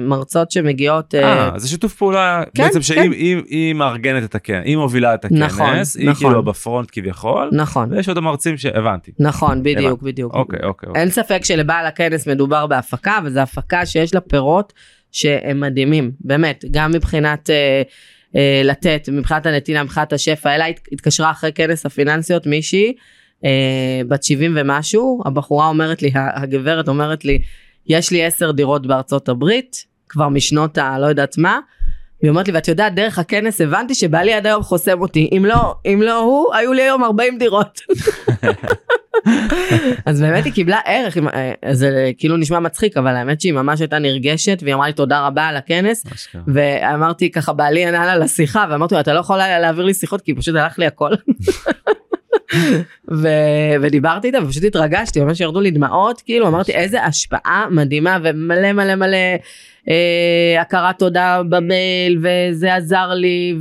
מרצות 0.00 0.50
שמגיעות 0.50 1.14
אה, 1.14 1.50
אה, 1.52 1.58
זה 1.58 1.68
שיתוף 1.68 1.94
פעולה 1.94 2.42
כן, 2.54 2.62
בעצם 2.62 2.78
כן. 2.78 2.82
שהיא 2.82 3.10
היא- 3.10 3.42
היא 3.48 3.74
מארגנת 3.74 4.24
את 4.24 4.34
הכנס, 4.34 4.62
היא 4.64 4.76
מובילה 4.76 5.14
את 5.14 5.24
הכנס, 5.24 5.38
נכון, 5.52 5.66
היא 5.98 6.10
נכון. 6.10 6.28
כאילו 6.28 6.42
בפרונט 6.42 6.88
כביכול, 6.92 7.50
נכון 7.52 7.92
ויש 7.92 8.08
עוד 8.08 8.18
המרצים 8.18 8.56
שהבנתי. 8.56 9.12
נכון 9.18 9.62
בדיוק 9.62 10.02
בדיוק. 10.02 10.34
אוקיי 10.34 10.58
אוקיי. 10.62 10.88
אוקיי. 10.88 11.02
אין 11.02 11.10
ספק 11.10 11.44
שלבעל 11.44 11.86
הכנס 11.86 12.28
מדובר 12.28 12.66
בהפקה 12.66 13.18
וזו 13.24 13.40
הפקה 13.40 13.86
שיש 13.86 14.14
לה 14.14 14.20
פירות 14.20 14.72
שהם 15.12 15.60
מדהימים 15.60 16.10
באמת 16.20 16.64
גם 16.70 16.90
מבחינת 16.92 17.50
אה, 17.50 17.82
לתת 18.64 19.08
מבחינת 19.12 19.46
הנתינה 19.46 19.82
מבחינת 19.82 20.12
השפע 20.12 20.50
הת- 20.50 20.88
התקשרה 20.92 21.30
אחרי 21.30 21.52
כנס 21.52 21.86
הפיננסיות 21.86 22.46
מישהי 22.46 22.94
אה, 23.44 23.50
בת 24.08 24.22
70 24.22 24.52
ומשהו 24.56 25.22
הבחורה 25.26 25.68
אומרת 25.68 26.02
לי 26.02 26.10
הגברת 26.14 26.88
אומרת 26.88 27.24
לי 27.24 27.38
יש 27.86 28.10
לי 28.10 28.24
10 28.24 28.52
דירות 28.52 28.86
בארצות 28.86 29.28
הברית 29.28 29.84
כבר 30.08 30.28
משנות 30.28 30.78
הלא 30.78 31.06
יודעת 31.06 31.38
מה 31.38 31.58
והיא 32.22 32.30
אומרת 32.30 32.48
לי, 32.48 32.54
ואת 32.54 32.68
יודעת, 32.68 32.94
דרך 32.94 33.18
הכנס 33.18 33.60
הבנתי 33.60 33.94
שבעלי 33.94 34.32
עד 34.32 34.46
היום 34.46 34.62
חוסם 34.62 35.00
אותי. 35.00 35.30
אם 35.36 35.44
לא, 35.44 35.74
אם 35.86 36.02
לא 36.02 36.18
הוא, 36.18 36.54
היו 36.54 36.72
לי 36.72 36.82
היום 36.82 37.04
40 37.04 37.38
דירות. 37.38 37.80
אז 40.06 40.20
באמת 40.20 40.44
היא 40.44 40.52
קיבלה 40.52 40.78
ערך, 40.84 41.16
אה, 41.16 41.52
זה 41.72 42.10
כאילו 42.18 42.36
נשמע 42.36 42.60
מצחיק, 42.60 42.96
אבל 42.96 43.16
האמת 43.16 43.40
שהיא 43.40 43.52
ממש 43.52 43.80
הייתה 43.80 43.98
נרגשת, 43.98 44.58
והיא 44.62 44.74
אמרה 44.74 44.86
לי 44.86 44.92
תודה 44.92 45.26
רבה 45.26 45.46
על 45.46 45.56
הכנס. 45.56 46.06
ואמרתי 46.46 47.30
ככה, 47.30 47.52
בעלי 47.52 47.86
ענה 47.86 48.06
לה 48.06 48.16
לשיחה, 48.18 48.66
ואמרתי 48.70 48.94
לו, 48.94 49.00
אתה 49.00 49.14
לא 49.14 49.20
יכול 49.20 49.36
להעביר 49.36 49.84
לי 49.84 49.94
שיחות, 49.94 50.20
כי 50.20 50.34
פשוט 50.34 50.54
הלך 50.54 50.78
לי 50.78 50.86
הכל. 50.86 51.10
ו- 53.22 53.76
ודיברתי 53.82 54.26
איתה 54.26 54.38
ופשוט 54.42 54.64
התרגשתי 54.64 55.20
ממש 55.20 55.40
ירדו 55.40 55.60
לי 55.60 55.70
דמעות 55.70 56.20
כאילו 56.20 56.48
אמרתי 56.48 56.72
איזה 56.72 57.04
השפעה 57.04 57.66
מדהימה 57.70 58.18
ומלא 58.22 58.72
מלא 58.72 58.94
מלא 58.94 59.16
אה, 59.88 60.60
הכרת 60.60 60.98
תודה 60.98 61.42
במייל 61.48 62.18
וזה 62.22 62.74
עזר 62.74 63.14
לי 63.14 63.54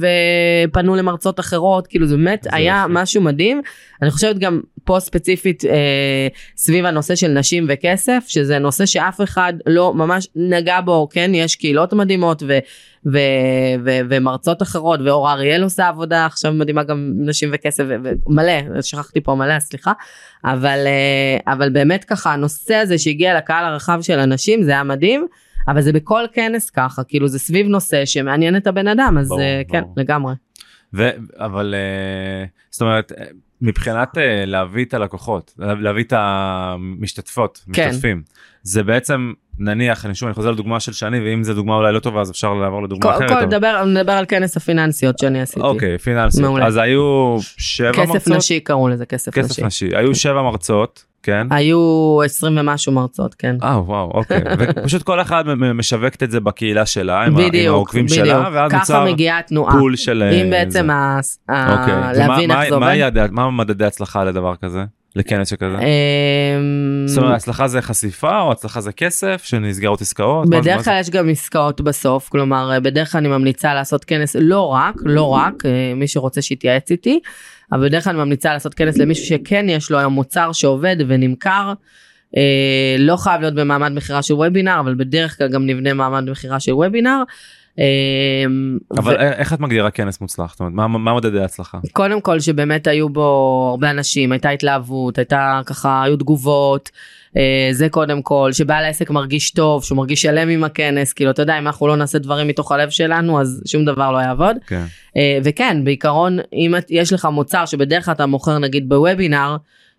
ופנו 0.70 0.96
למרצות 0.96 1.40
אחרות 1.40 1.88
כאילו 1.88 2.08
זה 2.08 2.18
באמת 2.18 2.44
זה 2.44 2.50
היה 2.54 2.84
יפה. 2.86 3.02
משהו 3.02 3.22
מדהים 3.22 3.62
אני 4.02 4.12
חושבת 4.12 4.38
גם 4.38 4.62
פה 4.84 5.00
ספציפית 5.00 5.66
אה, 5.66 6.28
סביב 6.58 6.86
הנושא 6.86 7.16
של 7.16 7.28
נשים 7.28 7.66
וכסף 7.70 8.24
שזה 8.28 8.60
נושא 8.60 8.86
שאף 8.86 9.22
אחד 9.22 9.54
לא 9.66 9.94
ממש 9.94 10.28
נגע 10.36 10.82
בו 10.82 11.08
כן 11.12 11.32
יש 11.34 11.56
קהילות 11.56 11.94
מדהימות 11.94 12.44
ו, 12.48 12.58
ו, 13.06 13.18
ו, 13.86 14.00
ומרצות 14.10 14.62
אחרות 14.62 15.00
ואור 15.06 15.32
אריאל 15.32 15.64
עושה 15.64 15.88
עבודה 15.88 16.26
עכשיו 16.26 16.54
מדהימה 16.54 16.84
גם 16.84 17.12
נשים 17.18 17.50
וכסף 17.54 17.84
ומלא 18.28 18.82
שכחתי 18.82 19.22
פה 19.22 19.36
מלא 19.36 19.60
סליחה 19.60 19.94
אבל 20.46 20.80
אה, 20.86 21.54
אבל 21.54 21.70
באמת 21.70 22.04
ככה 22.04 22.34
הנושא 22.34 22.76
הזה 22.76 22.98
שהגיע 22.98 23.38
לקהל 23.38 23.66
הרחב 23.66 24.02
של 24.02 24.20
הנשים 24.20 24.64
זה 24.64 24.72
היה 24.72 24.84
מדהים. 24.84 25.28
אבל 25.68 25.82
זה 25.82 25.94
בכל 25.94 26.24
כנס 26.34 26.70
ככה 26.70 27.04
כאילו 27.04 27.28
זה 27.28 27.40
סביב 27.40 27.68
נושא 27.68 28.06
שמעניין 28.06 28.58
את 28.58 28.68
הבן 28.68 28.88
אדם 28.88 29.18
אז 29.20 29.28
ברור, 29.28 29.42
uh, 29.42 29.72
כן 29.72 29.82
ברור. 29.82 29.94
לגמרי. 29.98 30.34
ו, 30.94 31.10
אבל 31.38 31.76
uh, 31.76 32.50
זאת 32.70 32.82
אומרת 32.82 33.12
מבחינת 33.62 34.18
uh, 34.18 34.20
להביא 34.46 34.86
את 34.86 34.94
הלקוחות 34.94 35.54
להביא 35.58 36.04
את 36.04 36.14
המשתתפות 36.16 37.66
כן. 37.74 37.90
משתתפים 37.90 38.22
זה 38.64 38.84
בעצם 38.84 39.34
נניח 39.60 40.06
אני 40.06 40.16
שוב 40.16 40.28
אני 40.28 40.34
חוזר 40.34 40.52
לדוגמה 40.52 40.80
של 40.80 40.94
שני 40.94 41.20
ואם 41.20 41.44
זה 41.44 41.54
דוגמה 41.54 41.76
אולי 41.76 41.94
לא 41.94 42.00
טובה 42.00 42.22
אז 42.22 42.32
אפשר 42.32 42.54
לעבור 42.54 42.84
לדוגמה 42.84 43.12
כל, 43.12 43.26
אחרת. 43.26 43.30
כל, 43.30 43.46
נדבר, 43.46 43.86
נדבר 43.86 44.12
על 44.12 44.26
כנס 44.26 44.58
הפיננסיות 44.58 45.20
שאני 45.20 45.42
עשיתי. 45.42 45.62
אוקיי 45.62 45.98
פיננסיות 45.98 46.46
מעולה. 46.46 46.68
אז 46.68 46.78
היו 46.78 47.38
שבע 47.58 47.92
כסף 47.92 48.00
מרצות. 48.00 48.16
כסף 48.16 48.32
נשי 48.32 48.60
קראו 48.60 48.88
לזה 48.88 49.06
כסף, 49.06 49.32
כסף 49.34 49.50
נשי. 49.50 49.66
נשי 49.66 49.98
היו 49.98 50.16
שבע 50.16 50.42
מרצות 50.42 51.06
כן 51.26 51.48
היו 51.50 52.20
20 52.26 52.58
ומשהו 52.58 52.92
מרצות 52.92 53.36
כן. 53.36 53.56
אה 53.64 53.82
וואו 53.82 54.12
אוקיי 54.14 54.42
ופשוט 54.60 55.04
כל 55.04 55.22
אחד 55.22 55.44
משווקת 55.54 56.24
את 56.24 56.32
זה 56.32 56.40
בקהילה 56.40 56.86
שלה 56.86 57.24
עם, 57.24 57.34
בדיוק, 57.36 57.56
עם 57.56 57.72
העוקבים 57.74 58.06
בדיוק. 58.06 58.26
שלה 58.26 58.50
ואז 58.54 58.72
ככה 58.72 59.06
נוצר. 59.52 59.72
פול 59.72 59.96
של 59.96 60.24
אם 60.24 60.50
בעצם 60.50 60.90
ה... 60.90 61.20
אוקיי. 61.50 61.96
להבין 62.18 62.52
איך 62.52 62.60
זה 62.70 62.76
עובד. 62.76 63.32
מה 63.32 63.52
מדדי 63.52 63.86
הצלחה 63.86 64.24
לדבר 64.24 64.56
כזה? 64.56 64.84
לכנס 65.16 65.50
שכזה? 65.50 65.78
אמ, 65.78 67.08
זאת 67.08 67.24
אומרת 67.24 67.36
הצלחה 67.36 67.68
זה 67.68 67.82
חשיפה 67.82 68.42
או 68.42 68.52
הצלחה 68.52 68.82
זה 68.82 68.92
כסף 68.92 69.42
שנסגרות 69.46 70.02
עסקאות? 70.02 70.50
בדרך 70.50 70.86
כלל 70.86 71.00
יש 71.00 71.10
גם 71.10 71.30
עסקאות 71.30 71.82
בסוף 71.82 72.30
כלומר 72.30 72.80
בדרך 72.84 73.12
כלל 73.12 73.20
אני 73.20 73.28
ממליצה 73.28 73.74
לעשות 73.74 74.06
כנס 74.06 74.36
לא 74.40 74.68
רק 74.68 74.96
לא 75.06 75.30
רק 75.30 75.66
אה, 75.66 75.94
מי 75.96 76.08
שרוצה 76.08 76.42
שיתייעץ 76.42 76.92
איתי 76.92 77.20
אבל 77.72 77.88
בדרך 77.88 78.04
כלל 78.04 78.16
ממליצה 78.16 78.54
לעשות 78.54 78.74
כנס 78.74 78.98
למישהו 78.98 79.26
שכן 79.26 79.66
יש 79.70 79.92
לו 79.92 79.98
היום 79.98 80.14
מוצר 80.14 80.52
שעובד 80.52 80.96
ונמכר. 81.08 81.74
אה, 82.38 82.96
לא 83.00 83.16
חייב 83.18 83.42
להיות 83.42 83.56
במעמד 83.56 83.92
מכירה 83.92 84.22
של 84.22 84.34
וובינר 84.34 84.80
אבל 84.80 84.96
בדרך 84.96 85.38
כלל 85.38 85.48
גם 85.48 85.66
נבנה 85.66 85.94
מעמד 85.94 86.30
מכירה 86.30 86.60
של 86.60 86.74
וובינר. 86.74 87.24
אמ, 87.78 88.78
אבל 88.98 89.14
ו... 89.14 89.20
איך 89.20 89.54
את 89.54 89.60
מגדירה 89.60 89.92
כנס 89.92 90.22
מוצלח? 90.22 90.52
זאת 90.52 90.60
אומרת, 90.60 90.74
מה, 90.74 90.88
מה 90.88 91.16
מדדי 91.16 91.40
ההצלחה? 91.40 91.78
קודם 91.92 92.22
כל 92.22 92.40
שבאמת 92.40 92.88
היו 92.88 93.10
בו 93.10 93.68
הרבה 93.72 93.90
אנשים, 93.90 94.32
הייתה 94.32 94.50
התלהבות, 94.50 95.18
הייתה 95.18 95.62
ככה, 95.66 96.04
היו 96.04 96.18
תגובות, 96.18 96.92
אה, 97.38 97.70
זה 97.72 97.90
קודם 97.90 98.22
כל, 98.22 98.50
שבעל 98.54 98.84
העסק 98.84 99.10
מרגיש 99.10 99.52
טוב, 99.52 99.84
שהוא 99.84 99.98
מרגיש 99.98 100.22
שלם 100.22 100.50
עם 100.50 100.64
הכנס, 100.64 101.14
כאילו 101.14 101.32
אתה 101.32 101.42
יודע, 101.42 101.60
אם 101.60 101.68
אנחנו 101.68 101.88
לא 101.88 101.96
נעשה 101.96 102.20
דברים 102.20 102.48
מתוך 102.48 102.72
הלב 102.72 102.90
שלנו, 102.90 103.42
אז 103.42 103.64
שום 103.66 103.86
דבר 103.86 104.12
לא 104.12 104.18
יעבוד. 104.18 104.58
כן. 104.68 104.84
אה, 105.18 105.40
וכן, 105.44 105.84
בעיקרון, 105.84 106.40
אם 106.54 106.74
יש 106.90 107.14
לך 107.14 107.26
מוצר 107.26 107.66
שבדרך 107.66 108.06
כלל 108.06 108.14
אתה 108.14 108.26
מוכר 108.26 108.60
נגיד 108.60 108.90
בוובינר, 108.90 109.58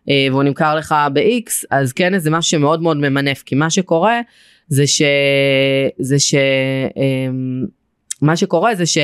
אה, 0.09 0.27
והוא 0.31 0.43
נמכר 0.43 0.75
לך 0.75 0.95
ב-X, 1.13 1.51
אז 1.71 1.93
כנס 1.93 2.23
זה 2.23 2.31
משהו 2.31 2.51
שמאוד 2.51 2.83
מאוד 2.83 2.97
ממנף, 2.97 3.43
כי 3.47 3.55
מה 3.55 3.71
שקורה, 3.71 4.21
זה 4.69 4.87
ש... 4.87 5.03
זה 5.99 6.19
ש... 6.19 6.35
אמ, 6.97 7.65
שקורה 8.37 8.75
זה 8.75 8.87
ש... 8.87 8.99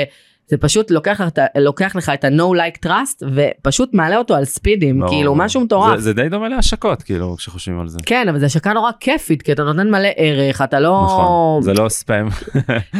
זה 0.52 0.58
פשוט 0.58 0.90
לוקח, 0.90 1.20
לוקח 1.58 1.96
לך 1.96 2.12
את 2.14 2.24
ה-no 2.24 2.42
like 2.42 2.86
trust 2.86 3.26
ופשוט 3.34 3.94
מעלה 3.94 4.16
אותו 4.16 4.34
על 4.34 4.44
ספידים 4.44 5.02
לא, 5.02 5.08
כאילו 5.08 5.34
משהו 5.34 5.60
מטורף. 5.60 5.96
זה, 5.96 6.02
זה 6.02 6.12
די 6.12 6.28
דומה 6.28 6.48
להשקות 6.48 7.02
כאילו 7.02 7.36
כשחושבים 7.36 7.80
על 7.80 7.88
זה. 7.88 7.98
כן 8.06 8.28
אבל 8.28 8.38
זה 8.38 8.46
השקה 8.46 8.72
נורא 8.72 8.90
כיפית 9.00 9.42
כי 9.42 9.52
אתה 9.52 9.62
נותן 9.62 9.90
מלא 9.90 10.08
ערך 10.16 10.62
אתה 10.62 10.80
לא 10.80 11.02
נכון 11.04 11.62
זה 11.62 11.72
לא 11.72 11.88
ספאם. 11.88 12.28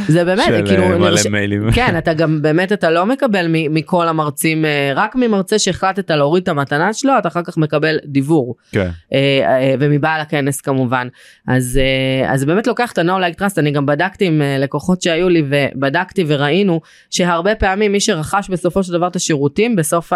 זה 0.08 0.24
באמת 0.24 0.44
של 0.46 0.66
כאילו 0.66 0.98
מלא 0.98 1.16
ש... 1.16 1.26
מיילים. 1.26 1.72
כן 1.72 1.98
אתה 1.98 2.14
גם 2.14 2.42
באמת 2.42 2.72
אתה 2.72 2.90
לא 2.90 3.06
מקבל 3.06 3.46
מכל 3.48 4.08
המרצים 4.08 4.64
אה, 4.64 4.92
רק 4.94 5.14
ממרצה 5.14 5.58
שהחלטת 5.58 6.10
להוריד 6.10 6.42
את 6.42 6.48
המתנה 6.48 6.92
שלו 6.92 7.12
אתה 7.18 7.28
אחר 7.28 7.42
כך 7.42 7.56
מקבל 7.56 7.98
דיבור. 8.04 8.54
כן. 8.72 8.90
אה, 9.12 9.18
אה, 9.44 9.74
ומבעל 9.80 10.20
הכנס 10.20 10.60
כמובן 10.60 11.08
אז 11.48 11.80
אז 12.26 12.44
באמת 12.44 12.66
לוקח 12.66 12.92
את 12.92 12.98
ה-no 12.98 13.12
like 13.12 13.40
trust 13.40 13.54
אני 13.58 13.70
גם 13.70 13.86
בדקתי 13.86 14.26
עם 14.26 14.42
לקוחות 14.58 15.02
שהיו 15.02 15.28
לי 15.28 15.42
ובדקתי 15.48 16.24
וראינו. 16.26 16.80
שהרבה 17.10 17.41
הרבה 17.42 17.54
פעמים 17.54 17.92
מי 17.92 18.00
שרכש 18.00 18.48
בסופו 18.50 18.82
של 18.82 18.92
דבר 18.92 19.06
את 19.08 19.16
השירותים 19.16 19.76
בסוף 19.76 20.12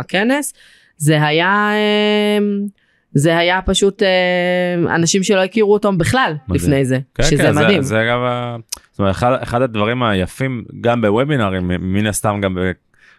הכנס 0.00 0.54
זה 0.96 1.26
היה 1.26 1.70
אמ, 2.38 2.66
זה 3.14 3.38
היה 3.38 3.62
פשוט 3.62 4.02
אמ, 4.02 4.88
אנשים 4.88 5.22
שלא 5.22 5.44
הכירו 5.44 5.72
אותם 5.72 5.98
בכלל 5.98 6.34
מדהים. 6.48 6.62
לפני 6.62 6.84
זה 6.84 6.98
כן, 7.14 7.22
שזה 7.22 7.42
כן, 7.42 7.54
מדהים. 7.54 7.82
זה, 7.82 7.88
זה 7.88 8.02
אגב 8.02 8.18
זאת 8.90 8.98
אומרת, 8.98 9.14
אחד, 9.14 9.38
אחד 9.42 9.62
הדברים 9.62 10.02
היפים 10.02 10.64
גם 10.80 11.00
בוובינרים 11.00 11.70
מן 11.80 12.06
הסתם 12.06 12.40
גם 12.42 12.58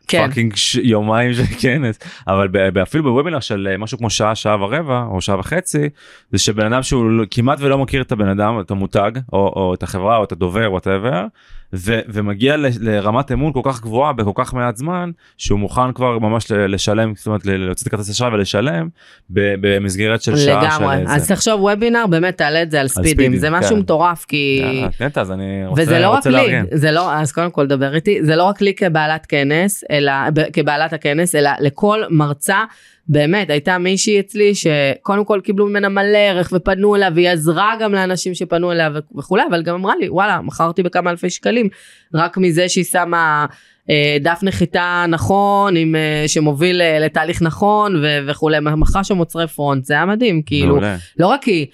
כן. 0.08 0.28
fucking 0.28 0.56
ש... 0.56 0.76
יומיים 0.76 1.34
של 1.34 1.44
כנס 1.62 2.00
אבל 2.28 2.48
אפילו 2.84 3.04
בוובינר 3.04 3.40
של 3.40 3.68
אה, 3.72 3.78
משהו 3.78 3.98
כמו 3.98 4.10
שעה 4.10 4.36
שעה 4.36 4.64
ורבע 4.64 5.04
או 5.12 5.22
שעה 5.22 5.40
וחצי 5.40 5.90
זה 6.32 6.38
שבן 6.38 6.74
אדם 6.74 6.84
שהוא 6.84 7.10
כמעט 7.32 7.58
ולא 7.62 7.78
מכיר 7.78 8.02
את 8.02 8.12
הבן 8.12 8.28
אדם 8.28 8.60
את 8.60 8.72
המותג 8.72 9.12
או, 9.34 9.38
או 9.56 9.74
את 9.74 9.84
החברה 9.84 10.18
או 10.18 10.24
את 10.24 10.32
הדובר 10.32 10.72
whatever 10.72 11.26
ו- 11.74 12.00
ומגיע 12.08 12.58
ל- 12.58 12.68
לרמת 12.80 13.32
אמון 13.32 13.54
כל 13.54 13.62
כך 13.64 13.82
גבוהה 13.82 14.14
בכל 14.14 14.32
כך 14.36 14.54
מעט 14.54 14.78
זמן 14.78 15.12
שהוא 15.38 15.60
מוכן 15.60 15.94
כבר 15.94 16.20
ממש 16.20 16.52
לשלם 16.52 17.16
זאת 17.16 17.28
אומרת 17.28 17.46
להוציא 17.46 17.84
את 17.84 17.88
הכרטיס 17.88 18.10
אשראי 18.10 18.34
ולשלם 18.34 18.88
במסגרת 19.30 20.22
של 20.22 20.38
שעה. 20.38 20.64
לגמרי 20.64 20.98
של 20.98 21.08
אז 21.08 21.28
תחשוב 21.28 21.62
וובינר 21.62 22.08
באמת 22.08 22.38
תעלה 22.38 22.62
את 22.62 22.72
זה 22.72 22.82
על 22.82 22.88
ספידים, 22.88 23.12
ספידים 23.12 23.38
זה 23.38 23.50
משהו 23.50 23.76
כן. 23.76 23.80
מטורף 23.80 24.26
כי 24.26 24.64
כן, 24.98 25.10
אז 25.16 25.32
אני 25.32 25.66
רוצה, 25.66 25.82
וזה 25.82 26.00
לא 26.00 26.08
רוצה 26.16 26.30
רק. 26.30 26.36
לי 26.48 26.56
זה 26.72 26.92
לא 26.92 27.14
אז 27.14 27.32
קודם 27.32 27.52
כל 27.52 27.68
דבר 27.68 27.96
איתי 27.96 28.26
זה 28.26 28.36
לא 28.36 28.44
רק 28.44 28.62
לי 28.62 28.74
כבעלת 28.76 29.26
כנס 29.26 29.84
אלא 29.92 30.12
כבעלת 30.54 30.94
הכנס 30.94 31.36
אלא 31.36 31.50
לכל 31.60 32.04
מרצה. 32.10 32.64
באמת 33.08 33.50
הייתה 33.50 33.78
מישהי 33.78 34.20
אצלי 34.20 34.54
שקודם 34.56 35.26
כל 35.26 35.40
קיבלו 35.44 35.68
ממנה 35.68 35.90
מלא 35.90 36.18
ערך 36.18 36.50
ופנו 36.56 36.96
אליה 36.96 37.10
והיא 37.16 37.30
עזרה 37.30 37.74
גם 37.80 37.94
לאנשים 37.94 38.34
שפנו 38.34 38.72
אליה 38.72 38.90
וכולי 39.18 39.44
אבל 39.50 39.64
גם 39.64 39.76
אמרה 39.76 39.94
לי 40.00 40.10
וואלה 40.10 40.42
מכרתי 40.42 40.84
בכמה 40.84 41.10
אלפי 41.10 41.30
שקלים. 41.30 41.70
רק 42.14 42.38
מזה 42.38 42.70
שהיא 42.70 42.84
שמה 42.84 43.46
אה, 43.90 44.18
דף 44.22 44.40
נחיתה 44.44 45.06
נכון 45.08 45.76
עם 45.76 45.96
אה, 45.96 46.24
שמוביל 46.28 46.82
אה, 46.82 47.00
לתהליך 47.00 47.42
נכון 47.42 47.96
ו- 47.96 48.20
וכולי 48.28 48.58
מכרה 48.60 49.04
שם 49.04 49.16
מוצרי 49.16 49.48
פרונט 49.48 49.86
זה 49.86 49.94
היה 49.94 50.06
מדהים 50.06 50.42
כאילו. 50.42 50.68
מעולה. 50.68 50.98
לא 51.20 51.28
רק 51.28 51.44
היא 51.44 51.68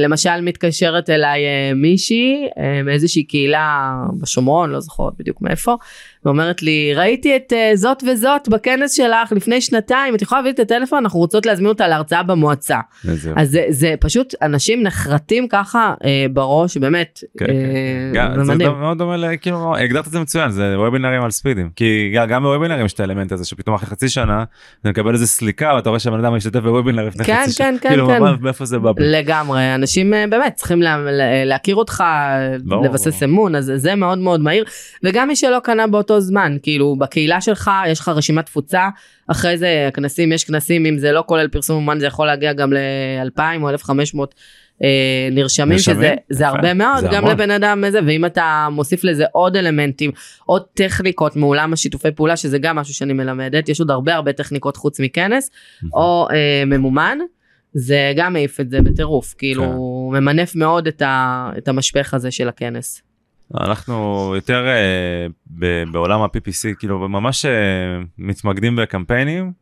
למשל 0.00 0.40
מתקשרת 0.40 1.10
אליי 1.10 1.40
מישהי 1.74 2.48
מאיזושהי 2.84 3.22
קהילה 3.22 3.94
בשומרון 4.20 4.70
לא 4.70 4.80
זוכרת 4.80 5.12
בדיוק 5.18 5.42
מאיפה 5.42 5.74
ואומרת 6.24 6.62
לי 6.62 6.94
ראיתי 6.94 7.36
את 7.36 7.52
זאת 7.74 8.02
וזאת 8.06 8.48
בכנס 8.48 8.92
שלך 8.92 9.32
לפני 9.32 9.60
שנתיים 9.60 10.14
את 10.14 10.22
יכולה 10.22 10.40
להביא 10.40 10.52
את 10.52 10.58
הטלפון 10.58 10.98
אנחנו 10.98 11.18
רוצות 11.18 11.46
להזמין 11.46 11.68
אותה 11.68 11.88
להרצאה 11.88 12.22
במועצה 12.22 12.78
אז 13.36 13.50
זה, 13.50 13.64
זה 13.68 13.94
פשוט 14.00 14.34
אנשים 14.42 14.82
נחרטים 14.82 15.48
ככה 15.48 15.94
בראש 16.32 16.76
באמת 16.76 17.20
כן, 17.38 17.46
כן. 18.14 18.44
זה 18.44 18.54
מדהים. 18.54 18.70
מאוד 18.80 18.98
דומה 18.98 19.36
כאילו 19.36 19.76
הגדרת 19.76 20.06
את 20.06 20.12
זה 20.12 20.20
מצוין 20.20 20.50
זה 20.50 20.74
וובינרים 20.78 21.22
על 21.22 21.30
ספידים 21.30 21.70
כי 21.76 22.14
גם 22.28 22.42
בוובינרים 22.42 22.86
יש 22.86 22.92
את 22.92 23.00
האלמנט 23.00 23.32
הזה 23.32 23.44
שפתאום 23.44 23.74
אחרי 23.74 23.88
חצי 23.88 24.08
שנה 24.08 24.44
אתה 24.80 24.88
מקבל 24.90 25.12
איזה 25.12 25.26
סליקה 25.26 25.72
ואתה 25.76 25.88
רואה 25.88 26.00
שהבן 26.00 26.24
אדם 26.24 26.34
משתתף 26.34 26.60
בוובינר 26.60 27.06
לפני 27.06 27.24
כן, 27.24 27.42
חצי 27.42 27.52
שנה. 27.52 27.66
כן 27.66 27.76
כן 27.80 27.88
כאילו 27.88 28.06
כן. 28.06 28.22
מאיפה 28.40 28.64
זה 28.64 28.78
בא? 28.78 28.92
לגמרי 28.98 29.74
אנשים 29.74 30.14
אה, 30.14 30.24
באמת 30.30 30.52
צריכים 30.54 30.82
לה, 30.82 30.96
להכיר 31.44 31.76
אותך 31.76 32.04
ברור, 32.64 32.84
לבסס 32.84 33.22
ברור. 33.22 33.24
אמון 33.24 33.54
אז 33.54 33.72
זה 33.76 33.94
מאוד 33.94 34.18
מאוד 34.18 34.40
מהיר 34.40 34.64
וגם 35.02 35.28
מי 35.28 35.36
שלא 35.36 35.58
קנה 35.58 35.86
באותו 35.86 36.13
זמן 36.20 36.56
כאילו 36.62 36.96
בקהילה 36.96 37.40
שלך 37.40 37.70
יש 37.88 38.00
לך 38.00 38.08
רשימת 38.08 38.46
תפוצה 38.46 38.88
אחרי 39.28 39.58
זה 39.58 39.84
הכנסים 39.88 40.32
יש 40.32 40.44
כנסים 40.44 40.86
אם 40.86 40.98
זה 40.98 41.12
לא 41.12 41.24
כולל 41.26 41.48
פרסום 41.48 41.76
אומן 41.76 42.00
זה 42.00 42.06
יכול 42.06 42.26
להגיע 42.26 42.52
גם 42.52 42.72
ל-2000 42.72 43.62
או 43.62 43.68
1500 43.68 44.34
אה, 44.82 45.28
נרשמים? 45.32 45.78
שזה 45.78 46.14
זה. 46.30 46.48
הרבה 46.48 46.74
מאוד, 46.74 47.00
זה 47.00 47.06
גם 47.06 47.14
המון. 47.14 47.30
לבן 47.30 47.50
אדם 47.50 47.84
הזה, 47.84 47.98
ואם 48.06 48.24
אתה 48.24 48.68
מוסיף 48.72 49.04
לזה 49.04 49.24
עוד 49.32 49.56
אלמנטים, 49.56 50.10
עוד 50.44 50.62
טכניקות 50.74 51.36
מעולם 51.36 51.72
השיתופי 51.72 52.10
פעולה, 52.10 52.36
שזה 52.36 52.58
גם 52.58 52.76
משהו 52.76 52.94
שאני 52.94 53.12
מלמדת, 53.12 53.68
יש 53.68 53.80
עוד 53.80 53.90
הרבה 53.90 54.14
הרבה 54.14 54.32
טכניקות 54.32 54.76
חוץ 54.76 55.00
מכנס, 55.00 55.50
או 55.94 56.28
אה, 56.30 56.64
ממומן. 56.66 57.18
זה 57.76 58.12
גם 58.16 58.32
מעיף 58.32 58.60
את 58.60 58.70
זה 58.70 58.82
בטירוף, 58.82 59.34
כאילו 59.38 59.62
כן. 59.62 60.18
ממנף 60.18 60.56
מאוד 60.56 60.86
את, 60.86 61.02
ה, 61.02 61.50
את 61.58 61.68
המשפך 61.68 62.14
הזה 62.14 62.30
של 62.30 62.48
הכנס. 62.48 63.02
אנחנו 63.60 64.32
יותר 64.34 64.66
אה, 64.66 65.26
בעולם 65.92 66.22
ה-PPC 66.22 66.74
כאילו 66.78 67.08
ממש 67.08 67.44
אה, 67.44 67.50
מתמקדים 68.18 68.76
בקמפיינים 68.76 69.52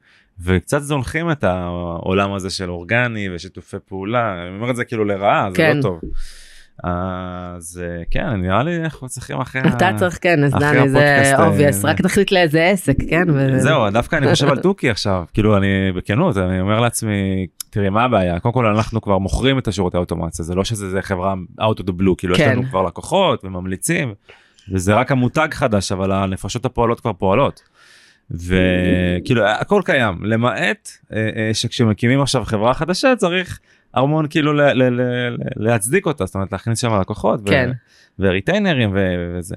וקצת 0.41 0.83
זונחים 0.83 1.31
את 1.31 1.45
העולם 1.45 2.33
הזה 2.33 2.51
של 2.51 2.71
אורגני 2.71 3.35
ושיתופי 3.35 3.77
פעולה 3.89 4.43
אני 4.47 4.57
אומר 4.57 4.71
את 4.71 4.77
זה 4.77 4.85
כאילו 4.85 5.05
לרעה 5.05 5.49
זה 5.51 5.57
כן. 5.57 5.77
לא 5.77 5.83
טוב. 5.83 6.01
אז 6.85 7.83
אה, 7.85 8.03
כן 8.11 8.27
נראה 8.29 8.63
לי 8.63 8.77
אנחנו 8.85 9.09
צריכים 9.09 9.41
אחרי 9.41 9.61
אתה 9.61 9.91
צריך 9.97 10.19
כנס, 10.21 10.55
אחרי 10.55 10.79
דני, 10.79 10.89
זה 10.89 10.99
אה, 10.99 11.47
obvious, 11.47 11.77
זה- 11.77 11.89
רק 11.89 12.01
תחליט 12.01 12.33
לאיזה 12.33 12.65
עסק, 12.65 12.97
כן? 13.11 13.59
זהו 13.59 13.91
דווקא 13.91 14.17
אני 14.17 14.31
חושב 14.31 14.49
על 14.49 14.59
תוך 14.59 14.75
כדי 14.75 14.91
עכשיו 14.91 15.25
כאילו 15.35 15.57
אני 15.57 15.67
בכנות 15.97 16.37
אני 16.37 16.61
אומר 16.61 16.81
לעצמי 16.81 17.47
תראי 17.71 17.89
מה 17.89 18.05
הבעיה 18.05 18.41
קודם 18.41 18.53
כל 18.55 18.67
אנחנו 18.67 19.01
כבר 19.01 19.19
מוכרים 19.19 19.59
את 19.59 19.69
השירותי 19.69 19.97
האוטומציה 19.97 20.45
זה 20.45 20.55
לא 20.55 20.65
שזה 20.65 20.91
זה 20.91 21.03
חברה 21.03 21.35
out 21.61 21.79
of 21.81 21.83
the 21.83 21.93
blue 22.01 22.15
כאילו 22.19 22.35
יש 22.35 22.41
כן. 22.41 22.51
לנו 22.53 22.63
כבר 22.71 22.83
לקוחות 22.83 23.45
וממליצים 23.45 24.15
וזה 24.73 24.95
רק 24.95 25.13
המותג 25.13 25.49
חדש 25.53 25.93
אבל 25.93 26.13
הנפשות 26.13 26.65
הפועלות 26.65 27.01
כבר 27.01 27.13
פועלות. 27.13 27.63
וכאילו 28.31 29.47
הכל 29.47 29.83
קיים 29.85 30.25
למעט 30.25 30.91
אה, 31.13 31.29
אה, 31.37 31.55
שכשמקימים 31.55 32.21
עכשיו 32.21 32.45
חברה 32.45 32.75
חדשה 32.75 33.17
צריך 33.17 33.61
המון 33.97 34.27
כאילו 34.31 34.53
ל- 34.53 34.61
ל- 34.63 34.83
ל- 34.83 35.01
ל- 35.01 35.37
להצדיק 35.57 36.07
אותה 36.07 36.27
זאת 36.27 36.35
אומרת 36.35 36.53
להכניס 36.53 36.79
שם 36.81 37.01
לקוחות 37.01 37.41
ו- 37.41 37.45
כן. 37.47 37.71
וריטיינרים 38.19 38.91
ו- 38.95 39.35
וזה. 39.39 39.55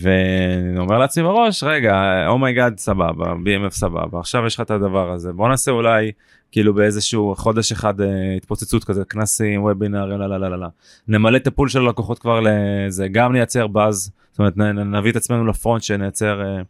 ואני 0.00 0.78
אומר 0.78 0.98
לעצמי 0.98 1.24
בראש 1.24 1.62
רגע 1.64 2.24
oh 2.28 2.42
my 2.42 2.57
god 2.57 2.78
סבבה 2.78 3.32
BMF 3.32 3.70
סבבה 3.70 4.18
עכשיו 4.20 4.46
יש 4.46 4.54
לך 4.54 4.60
את 4.60 4.70
הדבר 4.70 5.10
הזה 5.10 5.32
בוא 5.32 5.48
נעשה 5.48 5.70
אולי 5.70 6.12
כאילו 6.52 6.74
באיזשהו 6.74 7.34
חודש 7.36 7.72
אחד 7.72 8.00
אה, 8.00 8.06
התפוצצות 8.36 8.84
כזה 8.84 9.04
כנסים 9.04 9.62
וובינארים 9.62 10.18
לא 10.20 10.28
לא 10.28 10.36
לא 10.40 10.48
לא 10.50 10.60
לא 10.60 10.66
נמלא 11.08 11.36
את 11.36 11.46
ה 11.46 11.50
pool 11.50 11.68
של 11.68 11.78
הלקוחות 11.80 12.18
כבר 12.18 12.40
לזה 12.42 13.08
גם 13.08 13.32
נייצר 13.32 13.66
באז 13.66 14.10
זאת 14.30 14.38
אומרת 14.38 14.56
נ- 14.56 14.94
נביא 14.96 15.10
את 15.10 15.16
עצמנו 15.16 15.46
ל 15.46 15.52
front 15.52 15.82
שנייצר 15.82 16.42
אה, 16.42 16.62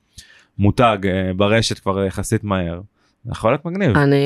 מותג 0.59 0.99
אה, 1.05 1.31
ברשת 1.37 1.79
כבר 1.79 2.05
יחסית 2.05 2.45
מהר. 2.45 2.81
יכול 3.33 3.51
להיות 3.51 3.65
מגניב. 3.65 3.97
אני, 3.97 4.17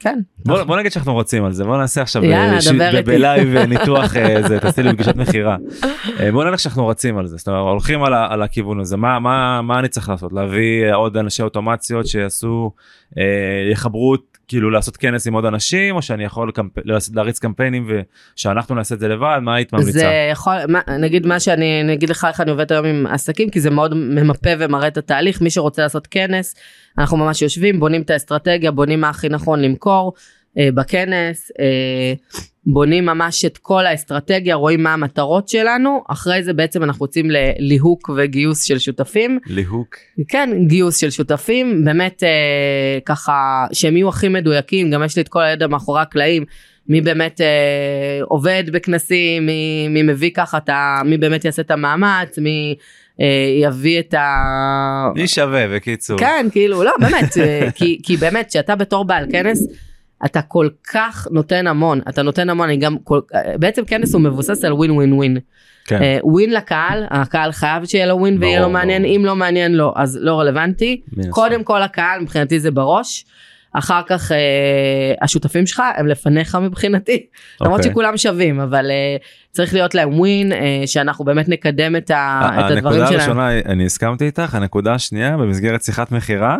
כן. 0.00 0.18
בוא, 0.46 0.62
בוא 0.62 0.76
נגיד 0.76 0.92
שאנחנו 0.92 1.12
רוצים 1.12 1.44
על 1.44 1.52
זה 1.52 1.64
בוא 1.64 1.76
נעשה 1.76 2.02
עכשיו 2.02 2.24
יאללה, 2.24 2.54
אה, 2.54 2.60
ש-. 2.60 2.68
בלייב 3.04 3.56
אה, 3.56 3.66
ניתוח 3.66 4.16
אה, 4.16 4.42
זה 4.48 4.60
תעשי 4.60 4.82
לי 4.82 4.92
פגישת 4.92 5.16
מכירה. 5.16 5.56
בוא 6.32 6.44
נלך 6.44 6.60
שאנחנו 6.60 6.86
רצים 6.86 7.18
על 7.18 7.26
זה 7.26 7.36
זאת 7.36 7.48
אומרת 7.48 7.60
הולכים 7.60 8.02
על, 8.02 8.14
ה- 8.14 8.26
על 8.30 8.42
הכיוון 8.42 8.80
הזה 8.80 8.96
מה 8.96 9.18
מה 9.18 9.62
מה 9.62 9.78
אני 9.78 9.88
צריך 9.88 10.08
לעשות 10.08 10.32
להביא 10.32 10.94
עוד 10.94 11.16
אנשי 11.16 11.42
אוטומציות 11.42 12.06
שיעשו 12.06 12.70
אה, 13.18 13.22
יחברו 13.72 14.16
כאילו 14.48 14.70
לעשות 14.70 14.96
כנס 14.96 15.26
עם 15.26 15.34
עוד 15.34 15.44
אנשים 15.44 15.96
או 15.96 16.02
שאני 16.02 16.24
יכול 16.24 16.50
קמפ... 16.52 16.72
להריץ 17.14 17.38
קמפיינים 17.38 17.90
ושאנחנו 18.36 18.74
נעשה 18.74 18.94
את 18.94 19.00
זה 19.00 19.08
לבד 19.08 19.38
מה 19.42 19.54
היית 19.54 19.72
ממליצה. 19.72 19.90
זה 19.98 20.28
יכול, 20.32 20.54
מה, 20.68 20.80
נגיד 20.98 21.26
מה 21.26 21.40
שאני, 21.40 21.80
אני 21.84 21.92
אגיד 21.92 22.10
לך 22.10 22.26
איך 22.28 22.40
אני 22.40 22.50
עובדת 22.50 22.70
היום 22.70 22.86
עם 22.86 23.06
עסקים, 23.06 23.50
כי 23.50 23.60
זה 23.60 23.70
מאוד 23.70 23.94
ממפה 23.94 24.50
ומראה 24.58 24.88
את 24.88 24.96
התהליך, 24.96 25.40
מי 25.40 25.50
שרוצה 25.50 25.82
לעשות 25.82 26.06
כנס, 26.06 26.54
אנחנו 26.98 27.16
ממש 27.16 27.42
יושבים, 27.42 27.80
בונים 27.80 28.02
את 28.02 28.10
האסטרטגיה, 28.10 28.70
בונים 28.70 29.00
מה 29.00 29.08
הכי 29.08 29.28
נכון 29.28 29.62
למכור 29.62 30.12
אה, 30.58 30.68
בכנס, 30.74 31.50
אה, 31.60 32.12
בונים 32.66 33.06
ממש 33.06 33.44
את 33.44 33.58
כל 33.58 33.86
האסטרטגיה, 33.86 34.54
רואים 34.54 34.82
מה 34.82 34.92
המטרות 34.92 35.48
שלנו, 35.48 36.02
אחרי 36.08 36.42
זה 36.42 36.52
בעצם 36.52 36.82
אנחנו 36.82 37.06
יוצאים 37.06 37.30
לליהוק 37.30 38.10
וגיוס 38.16 38.62
של 38.62 38.78
שותפים. 38.78 39.38
ליהוק. 39.46 39.96
כן, 40.28 40.50
גיוס 40.66 40.96
של 40.96 41.10
שותפים, 41.10 41.84
באמת 41.84 42.22
אה, 42.22 42.98
ככה, 43.04 43.66
שהם 43.72 43.96
יהיו 43.96 44.08
הכי 44.08 44.28
מדויקים, 44.28 44.90
גם 44.90 45.04
יש 45.04 45.16
לי 45.16 45.22
את 45.22 45.28
כל 45.28 45.42
הידע 45.42 45.66
מאחורי 45.66 46.00
הקלעים, 46.00 46.44
מי 46.88 47.00
באמת 47.00 47.40
אה, 47.40 48.20
עובד 48.22 48.64
בכנסים, 48.72 49.46
מי, 49.46 49.88
מי 49.88 50.02
מביא 50.02 50.30
ככה 50.34 50.58
ה... 50.68 51.02
מי 51.04 51.18
באמת 51.18 51.44
יעשה 51.44 51.62
את 51.62 51.70
המאמץ, 51.70 52.38
מי 52.38 52.74
יביא 53.62 54.00
את 54.00 54.14
ה... 54.14 54.26
מי 55.14 55.28
שווה 55.28 55.68
בקיצור. 55.68 56.18
כן, 56.18 56.46
כאילו, 56.52 56.82
לא, 56.82 56.92
באמת, 57.00 57.38
אה, 57.38 57.68
כי, 57.74 58.00
כי 58.02 58.16
באמת, 58.16 58.50
שאתה 58.50 58.76
בתור 58.76 59.04
בעל 59.04 59.26
כנס, 59.32 59.66
אתה 60.24 60.42
כל 60.42 60.68
כך 60.92 61.26
נותן 61.30 61.66
המון, 61.66 62.00
אתה 62.08 62.22
נותן 62.22 62.50
המון, 62.50 62.68
אני 62.68 62.76
גם, 62.76 62.96
כל, 63.04 63.20
אה, 63.34 63.58
בעצם 63.58 63.84
כנס 63.84 64.14
הוא 64.14 64.22
מבוסס 64.22 64.64
על 64.64 64.72
ווין 64.72 64.90
ווין 64.90 65.12
ווין. 65.12 65.38
כן. 65.84 66.02
אה, 66.02 66.18
ווין 66.22 66.52
לקהל, 66.52 67.04
הקהל 67.10 67.52
חייב 67.52 67.84
שיהיה 67.84 68.06
לו 68.06 68.18
ווין 68.18 68.38
ויהיה 68.40 68.60
לו 68.60 68.70
מעניין. 68.70 69.04
אם 69.04 69.22
לא 69.24 69.36
מעניין 69.36 69.74
לו 69.74 69.92
אז 69.96 70.18
לא 70.20 70.40
רלוונטי. 70.40 71.00
קודם 71.30 71.64
כל 71.64 71.82
הקהל 71.82 72.20
מבחינתי 72.20 72.60
זה 72.60 72.70
בראש, 72.70 73.24
אחר 73.78 74.00
כך 74.06 74.32
אה, 74.32 74.36
השותפים 75.22 75.66
שלך 75.66 75.82
הם 75.96 76.06
לפניך 76.06 76.54
מבחינתי, 76.54 77.26
למרות 77.60 77.78
אוקיי. 77.78 77.90
שכולם 77.90 78.16
שווים, 78.16 78.60
אבל 78.60 78.90
אה, 78.90 79.16
צריך 79.52 79.74
להיות 79.74 79.94
להם 79.94 80.18
ווין, 80.18 80.52
אה, 80.52 80.82
שאנחנו 80.86 81.24
באמת 81.24 81.48
נקדם 81.48 81.96
את, 81.96 82.10
ה, 82.10 82.40
את 82.42 82.70
הדברים 82.70 82.76
הנקודה 82.76 83.06
שלהם. 83.06 83.20
הראשונה 83.20 83.58
אני 83.58 83.86
הסכמתי 83.86 84.24
איתך 84.24 84.54
הנקודה 84.54 84.94
השנייה 84.94 85.36
במסגרת 85.36 85.82
שיחת 85.82 86.12
מכירה 86.12 86.56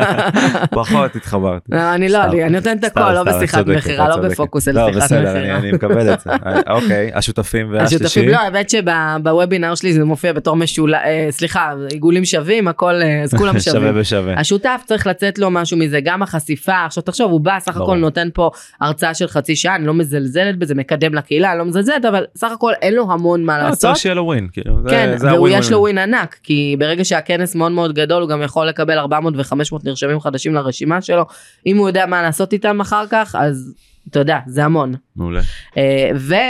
פחות 0.70 1.16
התחברתי. 1.16 1.72
לא, 1.72 1.94
אני 1.94 2.08
לא. 2.08 2.24
אני 2.24 2.44
אני 2.44 2.52
נותנת 2.52 2.84
הכל, 2.84 3.12
לא 3.12 3.22
בשיחת 3.22 3.66
מכירה, 3.66 4.08
לא. 4.08 4.16
בפוקוס 4.16 4.68
על 4.68 4.74
לא, 4.74 4.92
שיחת 4.92 5.12
מכירה. 5.12 5.58
אני 5.58 5.72
מקבל 5.72 6.14
את 6.14 6.20
זה. 6.20 6.30
אה, 6.30 6.74
אוקיי, 6.74 7.10
השותפים 7.14 7.72
והשלישי. 7.72 8.04
השותפים, 8.04 8.28
לא, 8.28 8.36
האמת 8.36 8.70
שבוובינר 8.70 9.74
שלי 9.74 9.92
זה 9.92 10.04
מופיע 10.04 10.32
בתור 10.32 10.56
משולש, 10.56 10.98
סליחה, 11.30 11.72
עיגולים 11.90 12.24
שווים, 12.24 12.68
הכל, 12.68 12.94
אה, 13.02 13.22
אז 13.22 13.34
כולם 13.34 13.60
שווים. 14.02 14.38
השותף 14.38 14.82
צריך 14.86 15.06
לצאת 15.06 15.38
לו 15.38 15.50
משהו 15.50 15.76
מזה, 15.76 16.00
גם 16.00 16.22
החשיפה, 16.34 16.84
עכשיו 16.84 17.02
תחשוב, 17.02 17.30
הוא 17.32 17.40
בא, 17.40 17.58
סך 17.60 17.74
ברור. 17.76 17.88
הכל 17.88 17.98
נותן 17.98 18.28
פה 18.34 18.50
הרצאה 18.80 19.14
של 19.14 19.26
חצי 19.28 19.56
שעה, 19.56 19.76
אני 19.76 19.86
לא 19.86 19.94
מזלזלת 19.94 20.56
בזה, 20.58 20.74
מקדם 20.74 21.14
לקהילה, 21.14 21.50
אני 21.50 21.58
לא 21.58 21.64
מזלזלת, 21.64 22.04
אבל 22.04 22.24
סך 22.36 22.50
הכל 22.52 22.72
אין 22.82 22.94
לו 22.94 23.12
המון 23.12 23.44
מה 23.44 23.58
לא, 23.58 23.64
לעשות. 23.64 23.78
צריך 23.78 23.96
שיהיה 23.96 24.14
לו 24.14 24.24
ווין. 24.24 24.48
כאילו, 24.52 24.76
כן, 24.90 25.12
זה 25.16 25.26
והוא 25.26 25.36
הווין 25.38 25.58
יש 25.58 25.70
לו 25.70 25.78
ווין. 25.80 25.98
ענק, 25.98 26.36
כי 26.42 26.76
ברגע 26.78 27.04
שהכנס 27.04 27.54
מאוד 27.54 27.72
מאוד 27.72 27.94
גדול, 27.94 28.22
הוא 28.22 28.28
גם 28.30 28.42
יכול 28.42 28.66
לקבל 28.68 28.98
400 28.98 29.34
ו-500 29.36 29.52
נרשמים 29.84 30.20
חדשים 30.20 30.54
לרשימה 30.54 31.00
שלו. 31.00 31.24
אם 31.66 31.76
הוא 31.76 31.88
יודע 31.88 32.06
מה 32.06 32.22
לעשות 32.22 32.52
איתם 32.52 32.80
אחר 32.80 33.04
כך, 33.10 33.36
אז 33.38 33.74
אתה 34.10 34.18
יודע, 34.18 34.38
זה 34.46 34.64
המון. 34.64 34.94
מעולה. 35.16 35.40
אה, 35.76 36.10
ו, 36.14 36.34
אה, 36.34 36.40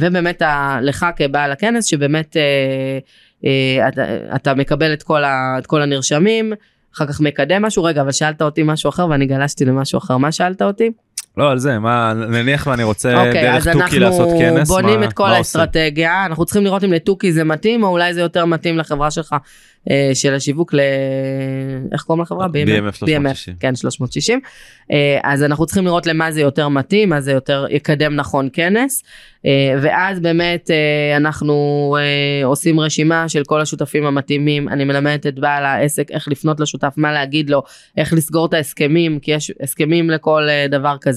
ובאמת 0.00 0.42
ה- 0.42 0.78
לך 0.82 1.06
כבעל 1.16 1.52
הכנס 1.52 1.84
שבאמת 1.84 2.36
אה, 2.36 2.98
אה, 3.44 3.88
אתה, 3.88 4.02
אתה 4.36 4.54
מקבל 4.54 4.92
את 4.92 5.02
כל, 5.02 5.24
ה, 5.24 5.54
את 5.58 5.66
כל 5.66 5.82
הנרשמים 5.82 6.52
אחר 6.94 7.06
כך 7.06 7.20
מקדם 7.20 7.62
משהו. 7.62 7.84
רגע 7.84 8.02
אבל 8.02 8.12
שאלת 8.12 8.42
אותי 8.42 8.62
משהו 8.62 8.88
אחר 8.88 9.06
ואני 9.10 9.26
גלשתי 9.26 9.64
למשהו 9.64 9.98
אחר. 9.98 10.16
מה 10.16 10.32
שאלת 10.32 10.62
אותי 10.62 10.90
לא 11.36 11.50
על 11.50 11.58
זה 11.58 11.78
מה 11.78 12.12
נניח 12.14 12.66
ואני 12.66 12.82
רוצה 12.82 13.26
אוקיי 13.26 13.42
דרך 13.42 13.66
אז 13.66 13.72
תוכי 13.72 13.98
לעשות 13.98 14.20
אנחנו 14.28 14.38
כנס. 14.38 14.68
בונים 14.68 15.00
מה- 15.00 15.06
את 15.06 15.12
כל 15.12 15.22
מה 15.22 15.28
עושים? 15.28 15.60
האסטרטגיה 15.60 16.26
אנחנו 16.26 16.44
צריכים 16.44 16.64
לראות 16.64 16.84
אם 16.84 16.92
לתוכי 16.92 17.32
זה 17.32 17.44
מתאים 17.44 17.82
או 17.82 17.88
אולי 17.88 18.14
זה 18.14 18.20
יותר 18.20 18.44
מתאים 18.44 18.78
לחברה 18.78 19.10
שלך 19.10 19.34
אה, 19.90 20.10
של 20.14 20.34
השיווק 20.34 20.74
ל... 20.74 20.80
איך 21.92 22.02
קוראים 22.02 22.22
לחברה? 22.22 22.46
BMF 22.46 22.94
360. 22.96 23.54
כן 23.60 23.74
360 23.76 24.40
אה, 24.92 25.18
אז 25.24 25.42
אנחנו 25.42 25.66
צריכים 25.66 25.84
לראות 25.84 26.06
למה 26.06 26.32
זה 26.32 26.40
יותר 26.40 26.68
מתאים 26.68 27.08
מה 27.08 27.20
זה 27.20 27.32
יותר 27.32 27.66
יקדם 27.70 28.16
נכון 28.16 28.48
כנס 28.52 29.02
אה, 29.46 29.50
ואז 29.82 30.20
באמת 30.20 30.70
אה, 30.70 31.16
אנחנו 31.16 31.54
אה, 32.00 32.46
עושים 32.46 32.80
רשימה 32.80 33.28
של 33.28 33.42
כל 33.44 33.60
השותפים 33.60 34.06
המתאימים 34.06 34.68
אני 34.68 34.84
מלמדת 34.84 35.26
את 35.26 35.38
בעל 35.38 35.64
העסק 35.64 36.10
איך 36.10 36.28
לפנות 36.28 36.60
לשותף 36.60 36.92
מה 36.96 37.12
להגיד 37.12 37.50
לו 37.50 37.62
איך 37.96 38.12
לסגור 38.12 38.46
את 38.46 38.54
ההסכמים 38.54 39.18
כי 39.18 39.30
יש 39.30 39.52
הסכמים 39.62 40.10
לכל 40.10 40.46
אה, 40.48 40.66
דבר 40.68 40.96
כזה 41.00 41.09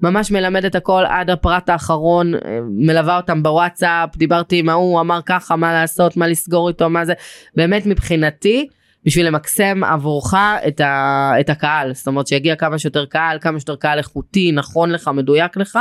ממש 0.00 0.30
מלמדת 0.30 0.74
הכל 0.74 1.04
עד 1.08 1.30
הפרט 1.30 1.68
האחרון 1.68 2.34
אה, 2.34 2.40
מלווה 2.70 3.16
אותם 3.16 3.42
בוואטסאפ 3.42 4.16
דיברתי 4.16 4.58
עם 4.58 4.68
ההוא 4.68 5.00
אמר 5.00 5.20
ככה 5.26 5.56
מה 5.56 5.72
לעשות 5.72 6.16
מה 6.16 6.26
לסגור 6.28 6.68
איתו 6.68 6.90
מה 6.90 7.04
זה. 7.04 7.12
באמת 7.56 7.86
מבחינתי 7.86 8.68
בשביל 9.06 9.26
למקסם 9.26 9.84
עבורך 9.84 10.34
את, 10.68 10.80
ה, 10.80 11.32
את 11.40 11.50
הקהל. 11.50 11.94
זאת 11.94 12.06
אומרת 12.06 12.26
שיגיע 12.26 12.56
כמה 12.56 12.78
שיותר 12.78 13.04
קהל 13.04 13.38
כמה 13.40 13.60
שיותר 13.60 13.76
קהל 13.76 13.98
איכותי 13.98 14.52
נכון 14.52 14.90
לך 14.90 15.10
מדויק 15.14 15.56
לך. 15.56 15.78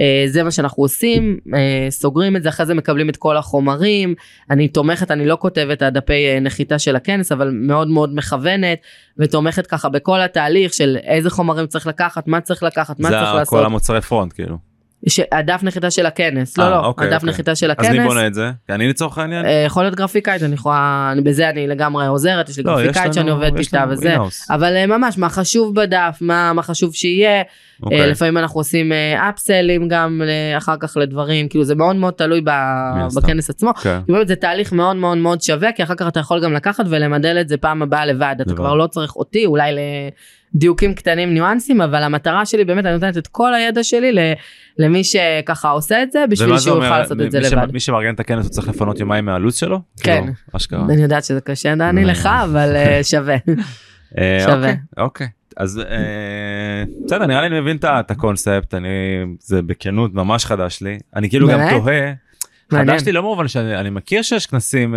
אה, 0.00 0.24
זה 0.26 0.42
מה 0.42 0.50
שאנחנו 0.50 0.82
עושים 0.82 1.38
אה, 1.54 1.86
סוגרים 1.90 2.36
את 2.36 2.42
זה 2.42 2.48
אחרי 2.48 2.66
זה 2.66 2.74
מקבלים 2.74 3.08
את 3.08 3.16
כל 3.16 3.36
החומרים. 3.36 4.14
אני 4.50 4.68
תומכת 4.68 5.10
אני 5.10 5.26
לא 5.26 5.36
כותבת 5.40 5.82
הדפי 5.82 6.26
אה, 6.26 6.40
נחיתה 6.40 6.78
של 6.78 6.96
הכנס 6.96 7.32
אבל 7.32 7.50
מאוד 7.52 7.88
מאוד 7.88 8.14
מכוונת 8.14 8.78
ותומכת 9.18 9.66
ככה 9.66 9.88
בכל 9.88 10.20
התהליך 10.20 10.74
של 10.74 10.96
איזה 11.02 11.30
חומרים 11.30 11.66
צריך 11.66 11.86
לקחת 11.86 12.28
מה 12.28 12.40
צריך 12.40 12.62
לקחת 12.62 13.00
מה 13.00 13.08
זה 13.08 13.16
צריך 13.16 13.30
כל 13.30 13.38
לעשות. 13.38 13.64
המוצרי 13.64 14.00
פרונט 14.00 14.32
כאילו. 14.32 14.73
הדף 15.32 15.60
נחיתה 15.62 15.90
של 15.90 16.06
הכנס, 16.06 16.58
אה, 16.58 16.64
לא 16.64 16.70
לא, 16.70 16.86
אוקיי, 16.86 17.06
הדף 17.06 17.14
אוקיי. 17.14 17.28
נחיתה 17.30 17.54
של 17.54 17.70
אז 17.70 17.88
מי 17.88 17.98
הכנס. 17.98 18.06
בונה 18.06 18.26
את 18.26 18.34
זה? 18.34 18.50
אני 18.70 18.88
לצורך 18.88 19.18
העניין? 19.18 19.44
אה, 19.44 19.62
יכול 19.66 19.82
להיות 19.82 19.94
גרפיקאית, 19.94 20.42
אני 20.42 20.54
יכולה, 20.54 21.12
בזה 21.22 21.48
אני 21.48 21.66
לגמרי 21.66 22.06
עוזרת, 22.06 22.48
יש 22.48 22.58
לי 22.58 22.64
לא, 22.64 22.76
גרפיקאית 22.76 23.14
שאני 23.14 23.30
עובדת 23.30 23.58
איתה 23.58 23.84
וזה. 23.90 24.16
אבל 24.50 24.76
אה, 24.76 24.86
ממש 24.86 25.18
מה 25.18 25.28
חשוב 25.28 25.74
בדף, 25.74 26.18
מה 26.20 26.52
מה 26.52 26.62
חשוב 26.62 26.94
שיהיה, 26.94 27.42
אוקיי. 27.82 28.10
לפעמים 28.10 28.38
אנחנו 28.38 28.60
עושים 28.60 28.92
אפסלים 29.28 29.88
גם 29.88 30.22
אחר 30.56 30.76
כך 30.80 30.96
לדברים, 30.96 31.48
כאילו 31.48 31.64
זה 31.64 31.74
מאוד 31.74 31.96
מאוד 31.96 32.14
תלוי. 32.14 32.40
בכנס 33.16 33.50
עצמו. 33.50 33.72
זה 34.26 34.36
תהליך 34.36 34.72
מאוד 34.72 34.96
מאוד 34.96 35.18
מאוד 35.18 35.42
שווה 35.42 35.72
כי 35.72 35.82
אחר 35.82 35.94
כך 35.94 36.08
אתה 36.08 36.20
יכול 36.20 36.44
גם 36.44 36.52
לקחת 36.52 36.84
ולמדל 36.88 37.40
את 37.40 37.48
זה 37.48 37.56
פעם 37.56 37.82
הבאה 37.82 38.06
לבד 38.06 38.36
אתה. 38.40 38.54
כבר 38.54 38.74
לא 38.74 38.86
צריך 38.86 39.16
אותי 39.16 39.46
אולי 39.46 39.72
לדיוקים 40.54 40.94
קטנים 40.94 41.34
ניואנסים 41.34 41.80
אבל 41.80 42.02
המטרה 42.02 42.46
שלי 42.46 42.64
באמת 42.64 42.84
אני 42.84 42.94
נותנת 42.94 43.18
את 43.18 43.26
כל 43.26 43.54
הידע 43.54 43.82
שלי 43.82 44.34
למי 44.78 45.04
שככה 45.04 45.68
עושה 45.70 46.02
את 46.02 46.12
זה 46.12 46.24
בשביל 46.30 46.58
שהוא? 46.58 46.76
יוכל 46.76 46.98
לעשות 46.98 47.20
את 47.20 47.30
זה 47.30 47.40
לבד. 47.40 47.72
מי 47.72 47.80
שמארגן 47.80 48.14
את 48.14 48.20
הכנס 48.20 48.44
הוא 48.44 48.52
צריך 48.52 48.68
לפנות 48.68 49.00
יומיים 49.00 49.24
מהלו"ז 49.24 49.54
שלו? 49.54 49.80
כן. 50.00 50.20
כאילו, 50.20 50.32
אשכרה. 50.52 50.84
אני 50.84 51.02
יודעת 51.02 51.24
שזה 51.24 51.40
קשה 51.40 51.74
דני. 51.74 52.04
לך 52.04 52.28
אבל 52.44 52.76
אה, 52.76 53.00
שווה. 53.10 53.36
אה, 54.18 54.38
שווה. 54.46 54.54
אוקיי, 54.70 54.76
אוקיי. 54.98 55.26
אז 55.56 55.78
אה, 55.78 56.84
בסדר 57.04 57.26
נראה 57.26 57.40
לי 57.40 57.46
אני 57.46 57.60
מבין 57.60 57.76
את 57.82 58.10
הקונספט 58.10 58.74
אני 58.74 58.88
זה 59.38 59.62
בכנות 59.62 60.14
ממש 60.14 60.44
חדש 60.44 60.82
לי 60.82 60.98
אני 61.16 61.30
כאילו 61.30 61.48
גם? 61.48 61.60
תוהה. 61.70 62.12
חדש 62.70 63.02
לי 63.06 63.12
לא 63.12 63.20
במובן 63.20 63.48
שאני 63.48 63.76
אני 63.76 63.90
מכיר 63.90 64.22
שיש 64.22 64.46
כנסים 64.46 64.94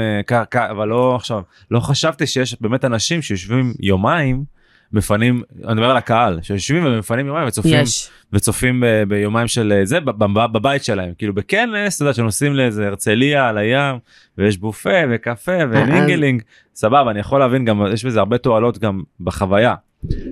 אבל 0.54 0.88
לא 0.88 1.16
עכשיו 1.16 1.42
לא 1.72 1.80
חשבתי 1.80 2.28
שיש 2.28 2.62
באמת 2.62 2.86
אנשים 2.86 3.22
שיושבים 3.22 3.74
יומיים 3.80 4.57
מפנים 4.94 5.42
אני 5.66 5.74
מדבר 5.74 5.90
על 5.90 5.98
הקהל 5.98 6.40
שיושבים 6.42 6.86
ומפנים 6.86 7.28
יומיים 7.28 7.48
וצופים 7.48 7.82
יש. 7.82 8.10
וצופים 8.34 8.82
ב- 8.82 9.04
ביומיים 9.08 9.48
של 9.48 9.74
אה, 9.76 9.86
זה 9.86 10.00
ב- 10.00 10.24
ב- 10.24 10.54
בבית 10.54 10.84
שלהם 10.84 11.14
כאילו 11.18 11.34
בכנס 11.34 11.96
אתה 11.96 12.04
יודע 12.04 12.14
שנוסעים 12.14 12.56
לאיזה 12.56 12.88
הרצליה 12.88 13.50
על 13.50 13.58
הים 13.58 13.96
ויש 14.38 14.58
בופה 14.58 14.90
וקפה 15.12 15.58
ו 15.72 15.80
mingling 15.80 16.42
סבבה 16.76 17.12
אני 17.12 17.20
יכול 17.20 17.40
להבין 17.40 17.66
גם 17.66 17.82
יש 17.94 18.06
בזה 18.06 18.20
הרבה 18.20 18.38
תועלות 18.38 18.78
גם 18.78 19.02
בחוויה. 19.20 19.74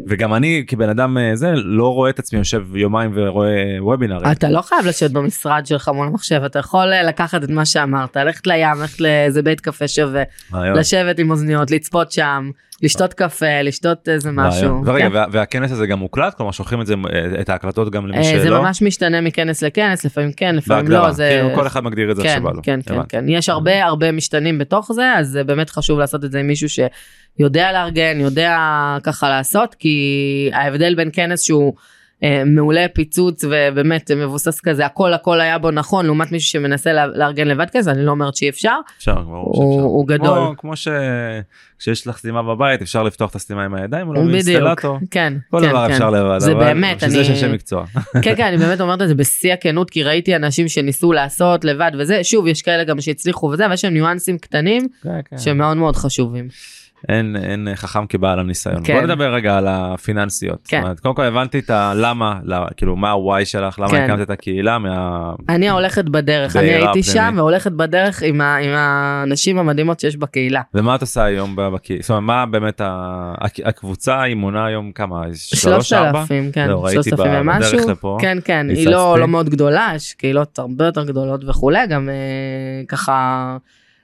וגם 0.08 0.34
אני 0.34 0.64
כבן 0.68 0.90
אדם 0.90 1.18
אה, 1.18 1.36
זה 1.36 1.52
לא 1.56 1.94
רואה 1.94 2.10
את 2.10 2.20
עצמי 2.20 2.40
יושב 2.40 2.76
יומיים 2.76 3.12
ורואה 3.14 3.78
וובינארים. 3.80 4.32
אתה 4.32 4.50
לא 4.50 4.62
חייב 4.62 4.86
לשבת 4.86 5.12
במשרד 5.12 5.66
שלך 5.66 5.88
מול 5.94 6.08
המחשב 6.08 6.42
אתה 6.46 6.60
יכול 6.60 6.94
אה, 6.94 7.04
לקחת 7.04 7.44
את 7.44 7.50
מה 7.50 7.66
שאמרת 7.66 8.18
ללכת 8.18 8.48
לים 8.48 8.78
ללכת 8.82 9.02
לאיזה 9.02 9.42
בית 9.42 9.62
קפה 9.62 9.88
שווה 9.88 10.24
לשבת 10.54 11.20
עם 11.20 11.32
אוזניות 11.32 11.72
לצפות 11.72 12.12
שם 12.12 12.50
לשתות 12.84 13.14
קפה 13.14 13.62
לשתות 13.64 14.10
איזה. 14.10 14.32
משהו. 14.32 14.82
ורגע 14.86 15.10
כן. 15.10 15.16
וה- 15.16 15.26
והכנס 15.32 15.72
הזה 15.72 15.88
גם 15.88 16.00
מוקלט 16.00 16.34
כלומר 16.34 16.52
שולחים 16.52 16.82
את 16.82 16.88
זה 16.88 16.94
אה, 17.14 17.42
את 17.42 17.50
ההקלטות 17.50 17.92
גם 17.92 18.08
למי 18.08 18.18
אה, 18.18 18.24
שלא. 18.24 18.40
זה 18.40 18.50
ממש 18.50 18.82
משתנה 18.82 19.22
מכנס 19.22 19.62
לכנס 19.64 20.06
לפעמים 20.06 20.32
כן 20.34 20.56
לפעמים 20.56 20.88
לא 20.88 20.92
בהגדרה, 20.98 21.12
זה 21.12 21.30
כאילו 21.44 21.56
כל 21.56 21.68
אחד 21.68 21.84
מגדיר 21.84 22.12
את 22.12 22.16
זה 22.16 22.24
כן. 22.24 22.42
כן 22.64 22.80
כן. 22.86 23.00
כן 23.10 23.30
יש 23.30 23.50
הרבה 23.50 23.86
הרבה 23.86 24.12
משתנים 24.12 24.58
בתוך 24.58 24.92
זה 24.94 25.14
אז 25.18 25.28
זה 25.28 25.44
באמת 25.44 25.70
חשוב 25.70 26.00
לעשות 26.00 26.24
את 26.24 26.32
זה 26.32 26.40
עם 26.40 26.48
מישהו 26.48 26.68
שיודע 26.70 27.72
לארגן 27.72 28.20
יודע 28.20 28.58
ככה 29.04 29.30
לעשות 29.30 29.76
כי 29.80 30.00
ההבדל 30.54 30.96
בין 30.96 31.10
כנס 31.14 31.42
שהוא. 31.42 31.74
אה, 32.24 32.44
מעולה 32.46 32.86
פיצוץ 32.94 33.44
ובאמת 33.44 34.12
מבוסס 34.12 34.60
כזה 34.60 34.86
הכל 34.86 35.14
הכל 35.14 35.42
היה 35.42 35.58
בו 35.58 35.72
נכון 35.72 36.06
לעומת 36.06 36.32
מישהו 36.32 36.50
שמנסה 36.50 36.94
לארגן 36.94 37.48
לבד 37.48 37.66
כזה 37.74 37.92
אני 37.92 38.06
לא 38.06 38.12
אומרת 38.12 38.36
שאי 38.36 38.50
אפשר 38.50 38.74
אפשר 38.98 39.16
ברור 39.16 39.54
שאפשר. 39.56 39.84
הוא 39.84 40.08
גדול. 40.08 40.28
כמו- 40.28 40.54
כמו 40.58 40.74
שכשיש 40.76 42.08
לך 42.08 42.18
סתימה 42.18 42.44
בבית 42.44 42.82
אפשר 42.82 43.04
לפתוח 43.04 43.30
את 43.30 43.36
הסתימה 43.36 43.66
עם 43.66 43.74
הידיים 43.76 44.08
או 44.08 44.14
לא. 44.14 44.22
כן 45.12 45.34
כל 45.52 45.60
כן, 45.62 45.70
דבר 45.70 45.88
כן. 45.88 45.94
אפשר 45.94 46.10
לבד. 46.10 46.38
זה 46.40 46.52
אבל 46.52 46.60
באמת, 46.60 46.98
בשביל 46.98 47.10
זה 47.12 47.20
יש 47.20 47.28
אני- 47.30 47.36
אנשי 47.36 47.48
מקצוע. 47.54 47.86
כן 48.24 48.36
כן 48.38 48.44
אני 48.46 48.58
באמת 48.58 48.82
אומרת 48.82 49.02
את 49.02 49.08
זה 49.08 49.16
בשיא 49.16 49.54
הכנות 49.54 49.90
כי 49.90 50.04
ראיתי 50.04 50.36
אנשים 50.36 50.68
שניסו 50.68 51.14
לעשות 51.14 51.66
לבד 51.66 51.92
וזה 52.00 52.24
שוב 52.24 52.48
יש 52.48 52.62
כאלה 52.62 52.84
גם 52.84 53.02
שהצליחו 53.02 53.46
וזה 53.46 53.66
אבל 53.66 53.74
יש 53.74 53.82
שם 53.82 53.88
ניואנסים 53.94 54.38
קטנים 54.38 54.88
כן, 55.04 55.10
כן. 55.30 55.38
שמאוד 55.38 55.78
מאוד 55.78 55.96
חשובים. 55.96 56.48
אין 57.10 57.36
אין 57.36 57.68
חכם 57.76 58.06
כבעל 58.08 58.40
הניסיון. 58.40 58.82
כן. 58.84 58.94
בוא 58.94 59.02
נדבר 59.02 59.34
רגע 59.34 59.58
על 59.58 59.68
הפיננסיות. 59.70 60.60
כן. 60.68 60.78
זאת 60.78 60.84
אומרת, 60.84 61.00
קודם 61.00 61.16
כל 61.16 61.24
הבנתי 61.24 61.60
את 61.60 61.70
הלמה, 61.70 62.40
כאילו 62.78 62.96
מה 62.96 63.12
הוואי 63.12 63.46
שלך, 63.46 63.80
למה 63.80 63.90
כן. 63.90 64.04
הקמת 64.04 64.22
את 64.22 64.30
הקהילה 64.30 64.78
מה... 64.78 65.32
אני 65.50 65.70
ההולכת 65.70 66.06
בדרך 66.06 66.56
אני 66.56 66.66
הייתי 66.70 66.84
פנימית. 66.86 67.06
שם 67.06 67.34
והולכת 67.38 67.72
בדרך 67.72 68.24
עם 68.24 68.42
ה- 68.42 68.58
עם 68.58 68.72
האנשים 68.76 69.58
המדהימות 69.60 70.00
שיש 70.00 70.18
בקהילה. 70.18 70.62
ומה 70.74 70.96
את 70.96 71.02
עושה 71.02 71.24
היום 71.24 71.56
בקהילה? 71.56 72.02
זאת 72.02 72.10
אומרת, 72.10 72.24
מה 72.24 72.46
באמת 72.46 72.82
ה- 72.82 73.34
הק- 73.42 73.66
הקבוצה 73.66 74.22
היא 74.22 74.36
מונה 74.36 74.66
היום 74.66 74.92
כמה? 74.92 75.22
שלוש 75.34 75.62
שלושת 75.62 75.94
ארבע? 75.94 76.22
אלפים 76.22 76.52
כן 76.52 76.68
לא, 76.70 76.86
ראיתי 76.86 77.04
שלושת 77.10 77.20
אלפים 77.20 77.34
ב- 77.34 77.42
ומשהו 77.42 77.78
בדרך 77.78 77.90
לפה. 77.90 78.18
כן 78.22 78.38
כן 78.46 78.68
היא. 78.70 78.90
לא 78.90 79.20
לא 79.20 79.28
מאוד 79.28 79.50
גדולה 79.50 79.92
יש 79.96 80.14
קהילות 80.14 80.60
הרבה 80.60 80.86
יותר 80.86 81.06
גדולות 81.06 81.42
וכולי 81.50 81.88
גם 81.88 82.10
אה, 82.10 82.16
ככה. 82.88 83.58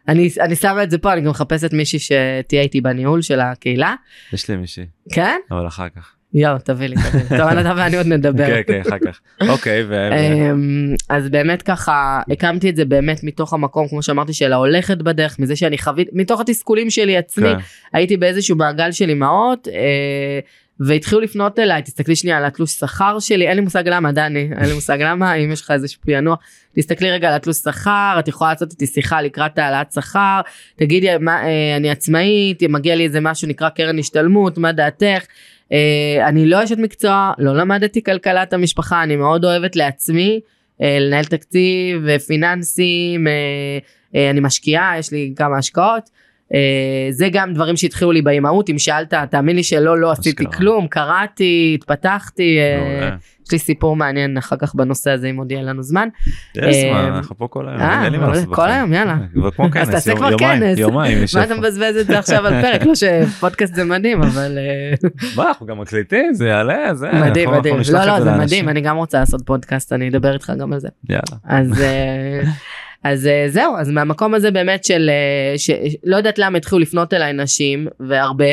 אני 0.08 0.30
אני 0.40 0.56
שמה 0.56 0.84
את 0.84 0.92
זה 0.92 0.98
פה 0.98 1.14
אני 1.14 1.22
גם 1.22 1.30
מחפשת 1.30 1.74
מישהי 1.74 2.00
שתהיה 2.00 2.62
איתי 2.62 2.82
בניהול 2.82 3.22
של 3.22 3.40
הקהילה 3.40 3.96
יש 4.34 4.50
לי 4.50 4.56
מישהי, 4.56 4.86
כן 5.14 5.40
אבל 5.52 5.68
אחר 5.68 5.90
כך. 5.96 6.16
יואו 6.34 6.58
תביא 6.60 6.88
לי 6.88 6.96
תביא 6.96 7.20
לי 7.20 7.38
טוב 7.38 7.48
אתה 7.48 7.74
ואני 7.78 7.98
עוד 7.98 8.08
נדבר. 8.08 8.48
כן, 8.48 8.62
כן, 8.68 8.82
אחר 8.88 8.98
כך. 9.06 9.20
אוקיי, 9.50 9.84
ו... 9.84 10.10
אמ, 10.14 10.96
אז 11.10 11.30
באמת 11.30 11.62
ככה 11.62 12.22
הקמתי 12.32 12.70
את 12.70 12.76
זה 12.76 12.86
באמת 12.86 13.24
מתוך 13.24 13.54
המקום 13.54 13.88
כמו 13.88 14.04
שאמרתי 14.04 14.34
של 14.34 14.54
ההולכת 14.54 14.98
בדרך 14.98 15.40
מזה 15.40 15.56
שאני 15.56 15.78
חוויתי 15.78 16.12
מתוך 16.14 16.42
התסכולים 16.42 16.90
שלי 16.90 17.18
עצמי 17.18 17.50
כן. 17.50 17.58
הייתי 17.94 18.18
באיזשהו 18.18 18.56
מעגל 18.56 18.92
של 18.92 19.10
אימהות 19.10 19.68
אה, 19.68 20.40
והתחילו 20.86 21.22
לפנות 21.22 21.60
אליי 21.60 21.82
תסתכלי 21.82 22.16
שנייה 22.16 22.38
על 22.38 22.46
התלוש 22.46 22.72
שכר 22.72 23.20
שלי 23.20 23.48
אין 23.48 23.56
לי 23.56 23.62
מושג 23.62 23.84
למה 23.88 24.12
דני 24.12 24.50
אין 24.58 24.66
לי 24.66 24.74
מושג 24.74 24.98
למה 25.02 25.34
אם 25.34 25.52
יש 25.52 25.62
לך 25.62 25.72
איזה 25.72 25.88
פענוח 26.06 26.40
תסתכלי 26.76 27.12
רגע 27.12 27.28
על 27.28 27.34
התלוש 27.34 27.58
שכר 27.58 28.16
את 28.20 28.28
יכולה 28.28 28.52
לעשות 28.52 28.72
איתי 28.72 28.88
שיחה 28.88 29.22
לקראת 29.22 29.58
העלאת 29.58 29.92
שכר 29.92 30.42
תגידי 30.76 31.08
מה 31.20 31.44
אה, 31.44 31.76
אני 31.78 31.90
עצמאית 31.90 32.64
מגיע 32.64 32.96
לי 32.96 33.04
איזה 33.04 33.20
משהו 33.20 33.48
נקרא 33.48 33.70
קרן 33.70 34.00
השתלמות 34.00 34.58
מה 34.58 34.72
דעתך. 34.72 35.26
אה, 35.72 36.28
אני 36.28 36.46
לא 36.46 36.64
אשת 36.64 36.78
מקצוע 36.78 37.32
לא 37.38 37.58
למדתי 37.58 38.04
כלכלת 38.04 38.54
המשפחה 38.54 39.04
אני 39.04 39.16
מאוד 39.16 39.46
אוהבת 39.46 39.76
לעצמי 39.76 40.40
אה, 40.82 40.98
לנהל 41.00 41.26
תקציב 41.26 42.08
אה, 42.08 42.20
פיננסים 42.20 43.28
אה, 43.28 43.34
אה, 44.16 44.30
אני 44.30 44.40
משקיעה 44.40 44.96
יש 45.00 45.12
לי 45.12 45.34
כמה 45.36 45.58
השקעות. 45.58 46.10
אה, 46.54 46.60
זה 47.12 47.28
גם 47.32 47.54
דברים 47.54 47.76
שהתחילו 47.78 48.12
לי 48.12 48.22
באימהות 48.22 48.70
אם 48.70 48.80
שאלת 48.80 49.14
תאמין 49.30 49.56
לי 49.56 49.64
שלא 49.64 49.98
לא 49.98 50.12
עשיתי. 50.12 50.46
כלום 50.54 50.88
קראתי 50.88 51.78
התפתחתי 51.80 52.58
אה, 52.60 52.78
מעולה. 52.80 53.16
יש 53.46 53.52
לי 53.52 53.60
סיפור 53.60 53.96
מעניין 53.96 54.38
אחר 54.38 54.56
כך 54.60 54.76
בנושא 54.76 55.12
הזה 55.12 55.28
אם 55.30 55.38
עוד 55.38 55.52
יהיה 55.52 55.64
לנו 55.64 55.84
זמן. 55.84 56.08
יש 56.56 56.64
אה, 56.64 56.72
זמן, 56.92 57.14
אנחנו 57.16 57.38
פה 57.38 57.48
כל 57.48 57.68
היום, 57.70 57.82
אה, 57.82 58.04
אין 58.04 58.12
לי 58.12 58.18
אבל 58.18 58.28
לעשות 58.28 58.56
כל. 58.56 58.70
היום, 58.70 58.94
יאללה. 58.94 59.16
כמו 59.56 59.66
אז 59.66 59.72
כנס, 59.74 59.90
תעשה 59.90 60.12
יום- 60.12 60.18
כבר 60.20 60.38
כנס. 60.38 60.78
יומיים 60.80 61.18
מה 61.36 61.44
אתה. 61.44 61.56
מבזבז 61.56 61.96
את 62.02 62.08
זה 62.08 62.20
עכשיו 62.20 62.48
על 62.48 62.62
פרק 62.62 62.84
לא 62.86 62.94
שפודקאסט 62.96 63.76
זה 63.76 63.84
מדהים 63.84 64.22
אבל 64.28 64.58
אה, 64.58 65.10
מה, 65.36 65.48
אנחנו 65.48 65.66
גם 65.66 65.80
מקליטים, 65.80 66.34
זה 66.34 66.48
יעלה, 66.48 66.94
זה... 66.96 67.08
מדהים 67.14 67.52
מדהים 67.52 67.76
לא 67.94 68.06
לא 68.06 68.20
זה. 68.24 68.32
מדהים 68.38 68.70
אני 68.70 68.82
גם 68.82 68.98
רוצה 68.98 69.20
לעשות 69.20 69.42
פודקאסט 69.46 69.94
אני 69.94 70.10
אדבר 70.10 70.34
איתך 70.34 70.54
גם 70.60 70.74
על 70.74 70.80
זה. 70.80 70.88
יאללה. 71.10 71.22
אז 71.44 71.82
אה, 71.82 72.42
אז 73.04 73.28
אה, 73.28 73.46
זהו 73.48 73.78
אז 73.78 73.90
מהמקום 73.90 74.34
הזה 74.34 74.52
באמת 74.52 74.84
של 74.84 75.10
אה, 75.10 75.58
שלא 75.58 76.16
יודעת 76.16 76.40
למה 76.40 76.58
התחילו 76.58 76.80
לפנות 76.80 77.14
אליי 77.14 77.34
נשים 77.34 77.88
והרבה. 78.00 78.46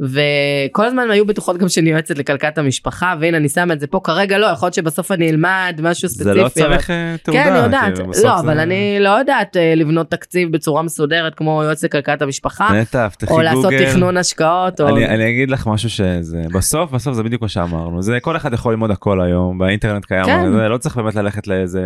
וכל 0.00 0.84
הזמן 0.86 1.10
היו 1.10 1.26
בטוחות 1.26 1.58
גם 1.58 1.68
שאני 1.68 1.90
יועצת 1.90 2.18
לכלכלת 2.18 2.58
המשפחה 2.58 3.14
והנה 3.20 3.36
אני 3.36 3.48
שמה 3.48 3.74
את 3.74 3.80
זה 3.80 3.86
פה 3.86 4.00
כרגע 4.04 4.38
לא 4.38 4.46
יכול 4.46 4.66
להיות 4.66 4.74
שבסוף 4.74 5.12
אני 5.12 5.30
אלמד 5.30 5.80
משהו 5.82 6.08
ספציפי. 6.08 6.24
זה 6.24 6.34
לא 6.34 6.40
אבל- 6.42 6.48
צריך 6.48 6.90
אה, 6.90 7.14
תעודה. 7.22 7.44
כן 7.44 7.52
אני 7.52 7.64
יודעת 7.64 7.94
כאילו, 7.94 8.10
בסוף 8.10 8.24
לא 8.24 8.36
זה- 8.36 8.40
אבל 8.40 8.60
אני 8.60 8.96
לא 9.00 9.08
יודעת 9.08 9.56
אה, 9.56 9.74
לבנות 9.76 10.10
תקציב 10.10 10.52
בצורה 10.52 10.82
מסודרת 10.82 11.34
כמו 11.34 11.62
יועץ 11.64 11.84
לכלכלת 11.84 12.22
המשפחה 12.22 12.68
נטע, 12.80 13.08
פתחי 13.08 13.30
או 13.30 13.36
גוגל. 13.36 13.42
לעשות 13.44 13.72
תכנון 13.72 14.16
השקעות 14.16 14.80
או 14.80 14.88
אני, 14.88 15.06
אני 15.06 15.30
אגיד 15.30 15.50
לך 15.50 15.66
משהו 15.66 15.90
שזה 15.90 16.42
בסוף 16.54 16.90
בסוף 16.90 17.14
זה 17.14 17.22
בדיוק 17.22 17.42
מה 17.42 17.48
שאמרנו 17.48 18.02
זה 18.02 18.18
כל 18.20 18.36
אחד 18.36 18.52
יכול 18.52 18.72
ללמוד 18.72 18.90
הכל 18.90 19.20
היום 19.20 19.58
באינטרנט 19.58 20.04
קיים 20.04 20.24
כן. 20.24 20.52
זה 20.52 20.68
לא 20.68 20.78
צריך 20.78 20.96
באמת 20.96 21.14
ללכת 21.14 21.46
לאיזה 21.46 21.82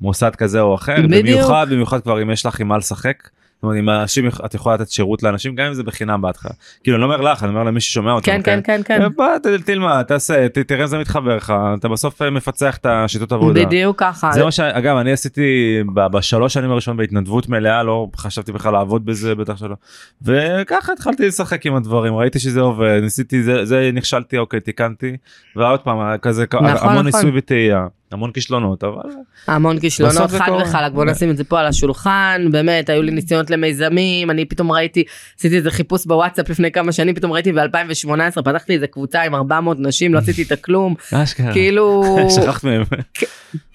מוסד 0.00 0.34
כזה 0.34 0.60
או 0.60 0.74
אחר. 0.74 0.96
במיוחד 1.10 1.66
במיוחד 1.70 2.00
כבר 2.00 2.22
אם 2.22 2.30
יש 2.30 2.46
לך 2.46 2.60
עם 2.60 2.68
מה 2.68 2.78
לשחק. 2.78 3.28
זאת 3.62 3.68
אומרת, 3.68 3.78
אם 3.78 3.90
אנשים 3.90 4.28
את 4.44 4.54
יכולה 4.54 4.74
לתת 4.74 4.90
שירות 4.90 5.22
לאנשים 5.22 5.54
גם 5.54 5.66
אם 5.66 5.74
זה 5.74 5.82
בחינם 5.82 6.20
בהתחלה 6.20 6.50
כאילו 6.82 6.96
אני 6.96 7.00
לא 7.00 7.06
אומר 7.06 7.20
לך 7.32 7.42
אני 7.42 7.50
אומר 7.50 7.62
למי 7.62 7.80
ששומע 7.80 8.12
אותנו. 8.12 8.24
כן 8.34 8.40
כן 8.44 8.60
כן 8.64 8.80
כן 8.84 9.08
בוא 9.16 9.26
ת- 9.38 9.46
תלמד 9.66 10.02
תעשה 10.02 10.48
תראה 10.48 10.82
אם 10.82 10.86
זה 10.86 10.98
מתחבר 10.98 11.36
לך 11.36 11.52
אתה 11.78 11.88
בסוף 11.88 12.22
אה, 12.22 12.30
מפצח 12.30 12.76
את 12.76 12.86
השיטות 12.86 13.32
עבודה. 13.32 13.64
בדיוק 13.64 14.00
ככה 14.00 14.30
זה 14.32 14.44
מה 14.44 14.50
שאגב 14.50 14.96
אני 14.96 15.12
עשיתי 15.12 15.78
בשלוש 15.94 16.54
שנים 16.54 16.70
הראשונות 16.70 16.98
בהתנדבות 16.98 17.48
מלאה 17.48 17.82
לא 17.82 18.08
חשבתי 18.16 18.52
בכלל 18.52 18.72
לעבוד 18.72 19.04
בזה 19.06 19.34
בטח 19.34 19.56
שלא 19.56 19.74
וככה 20.22 20.92
התחלתי 20.92 21.26
לשחק 21.26 21.66
עם 21.66 21.74
הדברים 21.74 22.14
ראיתי 22.14 22.38
שזה 22.38 22.60
עובד 22.60 22.98
ניסיתי 23.02 23.42
זה 23.42 23.64
זה 23.64 23.90
נכשלתי 23.94 24.38
אוקיי 24.38 24.60
תיקנתי 24.60 25.16
ועוד 25.56 25.80
פעם 25.80 26.16
כזה 26.22 26.44
נכון, 26.52 26.66
המון 26.66 26.76
נכון. 26.92 27.06
ניסוי 27.06 27.30
וטעייה 27.34 27.86
המון 28.12 28.32
כישלונות 28.32 28.84
אבל 28.84 29.10
המון 29.46 29.80
כישלונות 29.80 30.30
חד. 30.30 30.50
וחלק 30.62 30.92
בוא 30.92 31.04
נשים 31.04 31.30
את 31.30 31.36
זה 31.36 31.44
פה 31.44 31.60
על 31.60 31.66
השולחן 31.66 32.46
באמת 32.50 32.88
היו 32.88 33.02
לי 33.02 33.10
ניסיונות 33.10 33.50
למיזמים 33.50 34.30
אני 34.30 34.44
פתאום 34.44 34.72
ראיתי 34.72 35.04
עשיתי 35.38 35.56
איזה 35.56 35.70
חיפוש 35.70 36.06
בוואטסאפ 36.06 36.48
לפני 36.48 36.72
כמה 36.72 36.92
שנים 36.92 37.14
פתאום 37.14 37.32
ראיתי 37.32 37.52
ב2018 37.52 38.42
פתחתי 38.44 38.74
איזה 38.74 38.86
קבוצה 38.86 39.22
עם 39.22 39.34
400 39.34 39.76
נשים 39.80 40.14
לא 40.14 40.18
עשיתי 40.18 40.42
איתה 40.42 40.56
כלום 40.56 40.94
אשכרה. 41.14 41.52
כאילו 41.52 42.02
שכחת 42.34 42.64
מהם 42.64 42.82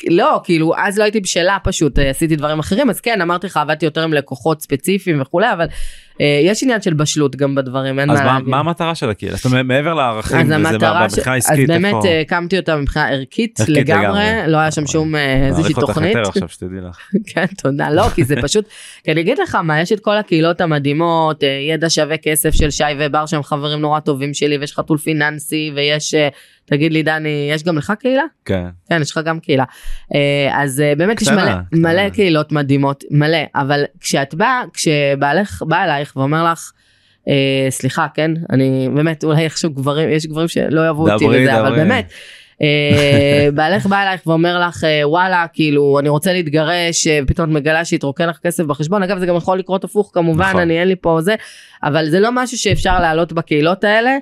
לא 0.09 0.41
כאילו 0.43 0.73
אז 0.77 0.97
לא 0.99 1.03
הייתי 1.03 1.19
בשלה 1.19 1.57
פשוט 1.63 1.99
אה, 1.99 2.09
עשיתי 2.09 2.35
דברים 2.35 2.59
אחרים 2.59 2.89
אז 2.89 3.01
כן 3.01 3.21
אמרתי 3.21 3.47
לך 3.47 3.57
עבדתי 3.57 3.85
יותר 3.85 4.03
עם 4.03 4.13
לקוחות 4.13 4.61
ספציפיים 4.61 5.21
וכולי 5.21 5.53
אבל 5.53 5.65
יש 6.19 6.63
עניין 6.63 6.81
של 6.81 6.93
בשלות 6.93 7.35
גם 7.35 7.55
בדברים 7.55 7.99
אין 7.99 8.09
אז 8.11 8.19
מה 8.19 8.25
להגיד. 8.25 8.47
מה 8.49 8.59
המטרה 8.59 8.95
של 8.95 9.09
הקהילה 9.09 9.35
זאת 9.35 9.45
אומרת 9.45 9.65
מעבר 9.65 9.93
לערכים 9.93 10.37
אז 10.37 10.45
וזה 10.45 10.55
המטרה 10.55 11.09
ש... 11.09 11.13
מבחינה 11.17 11.35
אז 11.35 11.45
עסקית 11.45 11.67
באמת 11.67 11.93
איפה- 11.95 12.07
אה, 12.07 12.21
הקמתי 12.21 12.57
אותה 12.57 12.75
מבחינה 12.75 13.09
ערכית 13.09 13.59
לגמרי. 13.67 14.25
לא 14.47 14.57
היה 14.57 14.71
שם 14.71 14.87
שום 14.87 15.15
אה, 15.15 15.47
איזושהי 15.47 15.73
תוכנית. 15.73 16.17
כן 17.33 17.45
תודה 17.57 17.89
לא 17.89 18.09
כי 18.09 18.23
זה 18.23 18.35
פשוט 18.41 18.65
כי 19.03 19.11
אני 19.11 19.21
אגיד 19.21 19.37
לך 19.39 19.55
מה 19.55 19.81
יש 19.81 19.91
את 19.91 19.99
כל 19.99 20.17
הקהילות 20.17 20.61
המדהימות 20.61 21.43
אה, 21.43 21.47
ידע 21.73 21.89
שווה 21.89 22.17
כסף 22.17 22.53
של 22.53 22.71
שי 22.71 22.83
ובר 22.99 23.25
שהם 23.25 23.43
חברים 23.43 23.79
נורא 23.79 23.99
טובים 23.99 24.33
שלי 24.33 24.57
ויש 24.57 24.73
חתול 24.73 24.97
פיננסי 24.97 25.71
ויש 25.75 26.13
אה, 26.13 26.27
תגיד 26.69 26.93
לי 26.93 27.03
דני 27.03 27.49
יש 27.51 27.63
גם 27.63 27.77
לך 27.77 27.93
קהילה 27.99 28.23
כן 28.45 28.65
כן 28.89 29.01
יש 29.01 29.11
לך 29.11 29.19
גם 29.25 29.39
קהילה 29.39 29.63
אה, 30.15 30.63
אז 30.63 30.81
אה, 30.81 30.95
באמת 30.95 31.21
יש 31.21 31.27
קטנה, 31.27 31.43
מלא 31.43 31.51
קטנה. 31.51 31.79
מלא 31.79 32.09
קהילות 32.09 32.51
מדהימות 32.51 33.03
מלא 33.11 33.37
אבל 33.55 33.83
כשאת 33.99 34.35
באה 34.35 34.63
כשבעלך 34.73 35.63
בא 35.67 35.83
אלייך 35.83 36.13
ואומר 36.15 36.51
לך. 36.51 36.71
אה, 37.27 37.67
סליחה 37.69 38.07
כן 38.13 38.31
אני 38.49 38.89
באמת 38.95 39.23
אולי 39.23 39.43
איכשהו 39.43 39.69
גברים 39.69 40.09
יש 40.09 40.25
גברים 40.25 40.47
שלא 40.47 40.81
יאהבו 40.81 41.11
אותי 41.11 41.25
דברי, 41.25 41.41
וזה 41.41 41.59
אבל. 41.59 41.75
באמת. 41.75 42.11
בעלך 43.55 43.85
בא 43.85 44.03
אלייך 44.03 44.27
ואומר 44.27 44.59
לך 44.67 44.83
וואלה 45.03 45.45
כאילו 45.53 45.99
אני 45.99 46.09
רוצה 46.09 46.33
להתגרש 46.33 47.07
פתאום 47.27 47.49
את 47.49 47.55
מגלה 47.55 47.85
שהתרוקן 47.85 48.29
לך 48.29 48.37
כסף 48.37 48.63
בחשבון 48.63 49.03
אגב 49.03 49.19
זה 49.19 49.25
גם 49.25 49.35
יכול 49.35 49.59
לקרות 49.59 49.83
הפוך 49.83 50.11
כמובן 50.13 50.49
נכון. 50.49 50.61
אני 50.61 50.79
אין 50.79 50.87
לי 50.87 50.95
פה 50.95 51.21
זה 51.21 51.35
אבל 51.83 52.09
זה 52.09 52.19
לא 52.19 52.29
משהו 52.33 52.57
שאפשר 52.57 52.99
להעלות 52.99 53.33
בקהילות 53.33 53.83
האלה 53.83 54.17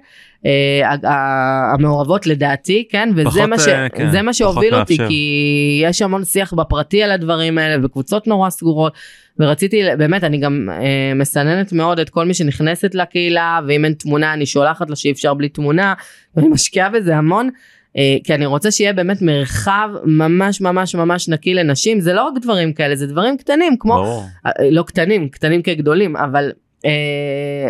המעורבות 1.74 2.28
לדעתי 2.28 2.88
כן 2.90 3.10
וזה 3.16 3.30
פחות, 3.30 3.50
מה, 3.50 3.60
ש... 3.60 3.68
אה, 3.68 3.90
כן, 3.90 4.12
זה 4.12 4.22
מה 4.22 4.34
שהוביל 4.34 4.76
אותי 4.76 4.94
מאפשר. 4.94 5.08
כי 5.08 5.82
יש 5.84 6.02
המון 6.02 6.24
שיח 6.24 6.54
בפרטי 6.54 7.04
על 7.04 7.12
הדברים 7.12 7.58
האלה 7.58 7.86
וקבוצות 7.86 8.28
נורא 8.28 8.50
סגורות 8.50 8.94
ורציתי 9.40 9.82
באמת 9.98 10.24
אני 10.24 10.38
גם 10.38 10.70
אה, 10.72 11.14
מסננת 11.16 11.74
מאוד 11.74 12.00
את 12.00 12.10
כל 12.10 12.26
מי 12.26 12.34
שנכנסת 12.34 12.96
לקהילה 12.96 13.60
ואם 13.68 13.86
אין 13.86 13.94
תמונה 13.94 14.34
אני 14.34 14.46
שולחת 14.46 14.90
לה 14.90 14.96
שאי 14.96 15.12
אפשר 15.12 15.34
בלי 15.34 15.50
תמונה 15.50 15.94
ואני 16.36 16.48
משקיעה 16.48 16.90
בזה 16.90 17.18
המון. 17.18 17.50
אה, 17.98 18.18
כי 18.24 18.36
אני 18.36 18.46
רוצה 18.46 18.72
שיהיה 18.72 18.94
באמת 18.94 19.22
מרחב 19.22 19.90
ממש 20.04 20.62
ממש 20.62 20.96
ממש 20.96 21.30
נקי 21.30 21.54
לנשים 21.54 22.00
זה 22.00 22.14
לא 22.14 22.24
רק 22.24 22.34
דברים 22.42 22.74
כאלה 22.74 22.96
זה 22.96 23.08
דברים 23.08 23.38
קטנים 23.38 23.78
כמו 23.80 23.94
ברור 23.94 24.24
אה, 24.46 24.52
לא 24.72 24.84
קטנים 24.84 25.30
קטנים 25.30 25.62
כגדולים 25.62 26.16
אבל 26.18 26.44
אה, 26.46 26.65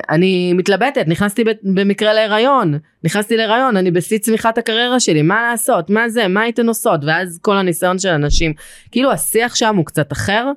אני 0.09 0.53
מתלבטת 0.53 1.03
נכנסתי 1.07 1.43
במקרה 1.63 2.13
להיריון 2.13 2.77
נכנסתי 3.03 3.37
להיריון 3.37 3.77
אני 3.77 3.91
בשיא 3.91 4.17
צמיחת 4.17 4.57
הקריירה 4.57 4.99
שלי 4.99 5.21
מה 5.21 5.41
לעשות 5.51 5.89
מה 5.89 6.09
זה 6.09 6.27
מה 6.27 6.41
הייתן 6.41 6.67
עושות 6.67 6.99
ואז 7.05 7.39
כל 7.41 7.57
הניסיון 7.57 7.99
של 7.99 8.09
אנשים 8.09 8.53
כאילו 8.91 9.11
השיח 9.11 9.55
שם 9.55 9.75
הוא 9.75 9.85
קצת 9.85 10.11
אחר. 10.11 10.51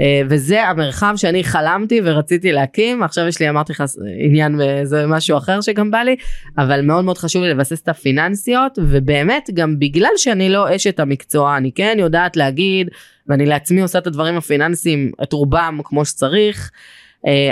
אה, 0.00 0.22
וזה 0.28 0.64
המרחב 0.64 1.14
שאני 1.16 1.44
חלמתי 1.44 2.00
ורציתי 2.04 2.52
להקים 2.52 3.02
עכשיו 3.02 3.26
יש 3.26 3.40
לי 3.40 3.48
אמרתי 3.48 3.72
לך 3.72 3.84
עניין 4.18 4.60
וזה 4.60 5.06
משהו 5.06 5.38
אחר 5.38 5.60
שגם 5.60 5.90
בא 5.90 5.98
לי 5.98 6.16
אבל 6.58 6.80
מאוד 6.80 7.04
מאוד 7.04 7.18
חשוב 7.18 7.42
לי 7.42 7.50
לבסס 7.50 7.82
את 7.82 7.88
הפיננסיות 7.88 8.78
ובאמת 8.82 9.50
גם 9.54 9.78
בגלל 9.78 10.12
שאני 10.16 10.48
לא 10.48 10.76
אשת 10.76 11.00
המקצוע 11.00 11.56
אני 11.56 11.72
כן 11.72 11.96
יודעת 12.00 12.36
להגיד 12.36 12.88
ואני 13.28 13.46
לעצמי 13.46 13.82
עושה 13.82 13.98
את 13.98 14.06
הדברים 14.06 14.36
הפיננסיים 14.36 15.12
את 15.22 15.32
רובם 15.32 15.80
כמו 15.84 16.04
שצריך 16.04 16.70
אה, 16.74 17.03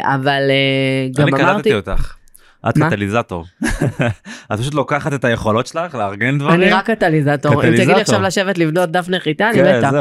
אבל 0.02 0.50
אה, 0.50 1.08
גם 1.16 1.28
אני 1.28 1.42
אמרתי 1.42 1.52
קלטתי 1.52 1.74
אותך. 1.74 2.14
את? 2.68 2.78
קטליזטור. 2.78 3.44
את 4.52 4.60
פשוט 4.60 4.74
לוקחת 4.74 5.12
את 5.12 5.24
היכולות 5.24 5.66
שלך 5.66 5.94
לארגן 5.94 6.38
דברים. 6.38 6.62
אני 6.62 6.70
רק 6.70 6.90
קטליזטור 6.90 7.64
אם 7.64 7.76
תגיד 7.76 7.88
לי. 7.88 8.00
עכשיו 8.00 8.22
לשבת 8.22 8.58
לבדות 8.58 8.90
דף 8.90 9.08
נחיתה 9.08 9.50
אני 9.50 9.58
כן, 9.58 9.78
מתה. 9.78 10.00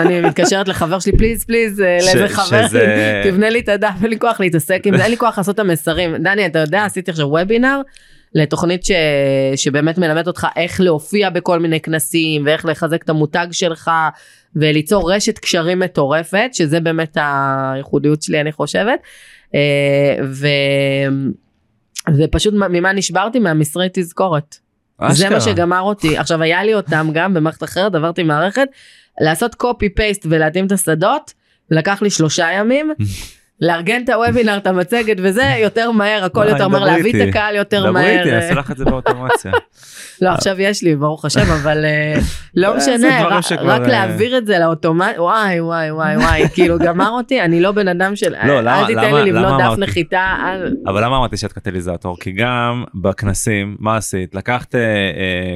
אני 0.00 0.20
מתקשרת 0.20 0.68
לחבר 0.68 0.98
שלי 0.98 1.16
פליז 1.16 1.44
פליז 1.44 1.80
אה, 1.80 1.98
לאיזה 2.02 2.28
חבר 2.28 2.66
תבנה 3.24 3.50
לי 3.50 3.60
את 3.60 3.68
הדף 3.68 3.94
אין 4.02 4.10
לי 4.10 4.18
כוח 4.18 4.40
להתעסק 4.40 4.82
עם 4.84 4.96
זה 4.96 5.02
אין 5.02 5.10
לי 5.10 5.16
כוח 5.16 5.38
לעשות 5.38 5.54
את 5.54 5.60
המסרים 5.60 6.16
דני 6.16 6.46
אתה 6.46 6.58
יודע 6.58 6.84
עשיתי 6.84 7.10
עכשיו 7.10 7.26
וובינר 7.28 7.80
לתוכנית 8.34 8.84
ש... 8.84 8.90
שבאמת 9.56 9.98
מלמדת 9.98 10.26
אותך 10.26 10.46
איך 10.56 10.80
להופיע 10.80 11.30
בכל 11.30 11.58
מיני 11.58 11.80
כנסים 11.80 12.42
ואיך 12.46 12.64
לחזק 12.64 13.02
את 13.02 13.10
המותג 13.10 13.46
שלך 13.52 13.90
וליצור 14.56 15.12
רשת 15.12 15.38
קשרים 15.38 15.78
מטורפת 15.78 16.50
שזה 16.52 16.80
באמת 16.80 17.16
הייחודיות 17.20 18.22
שלי 18.22 18.40
אני 18.40 18.52
חושבת. 18.52 19.00
אה, 19.54 20.16
ו... 20.24 20.46
ופשוט 22.18 22.54
ממה 22.54 22.92
נשברתי 22.92 23.38
מהמסרי 23.38 23.88
תזכורת. 23.92 24.56
זה 25.10 25.28
מה 25.28 25.36
אשכרה. 25.38 25.54
שגמר 25.54 25.80
אותי 25.80 26.18
עכשיו 26.18 26.42
היה 26.42 26.64
לי 26.64 26.74
אותם 26.74 27.08
גם 27.14 27.34
במערכת 27.34 27.62
אחרת 27.62 27.94
עברתי 27.94 28.22
מערכת 28.22 28.68
לעשות 29.20 29.54
קופי 29.54 29.88
פייסט 29.88 30.26
ולהתאים 30.30 30.66
את 30.66 30.72
השדות 30.72 31.32
לקח 31.70 32.02
לי 32.02 32.10
שלושה 32.10 32.52
ימים 32.52 32.92
לארגן 33.64 34.00
את 34.04 34.08
הוובינר 34.08 34.56
את 34.56 34.66
המצגת 34.66 35.16
וזה 35.22 35.54
יותר 35.62 35.90
מהר 35.90 36.24
הכל 36.24 36.46
יותר 36.48 36.68
מהר 36.68 36.80
דברי 36.80 36.96
להביא 36.96 37.22
את. 37.22 37.28
הקהל 37.28 37.54
יותר 37.54 37.80
דברי 37.80 37.92
מהר 37.92 38.18
איתי, 38.18 38.30
אה, 38.30 38.36
אני 38.38 38.44
אעשה 38.44 38.54
לך 38.54 38.70
את 38.70 38.76
זה 38.76 38.84
באוטומציה. 38.84 39.52
לא 40.22 40.28
עכשיו 40.28 40.60
יש 40.60 40.82
לי 40.82 40.96
ברוך 40.96 41.24
השם 41.24 41.52
אבל 41.62 41.84
אה, 41.84 42.14
לא 42.54 42.72
אה, 42.72 42.76
משנה 42.76 43.24
רק- 43.24 43.86
להעביר 43.86 44.38
את 44.38 44.46
זה 44.46 44.58
לאוטומט 44.58 45.14
וואי 45.18 45.60
וואי 45.60 45.90
וואי 45.90 46.16
וואי 46.16 46.48
כאילו 46.54 46.78
גמר 46.78 47.10
אותי 47.10 47.42
אני 47.42 47.60
לא 47.60 47.72
בן 47.72 47.88
אדם 47.88 48.16
של 48.16 48.34
לא, 48.46 48.58
אל 48.58 48.86
תיתן 48.86 49.14
לי 49.14 49.32
לבנות 49.32 49.60
דף? 49.60 49.78
נחיתה 49.78 50.36
אבל 50.86 51.04
למה 51.04 51.16
אמרתי 51.16 51.36
שאת 51.36 51.52
קטליזטור? 51.52 52.16
כי 52.20 52.32
גם 52.32 52.84
בכנסים, 52.94 53.76
מה 53.78 53.96
עשית? 53.96 54.34
לקחת 54.34 54.74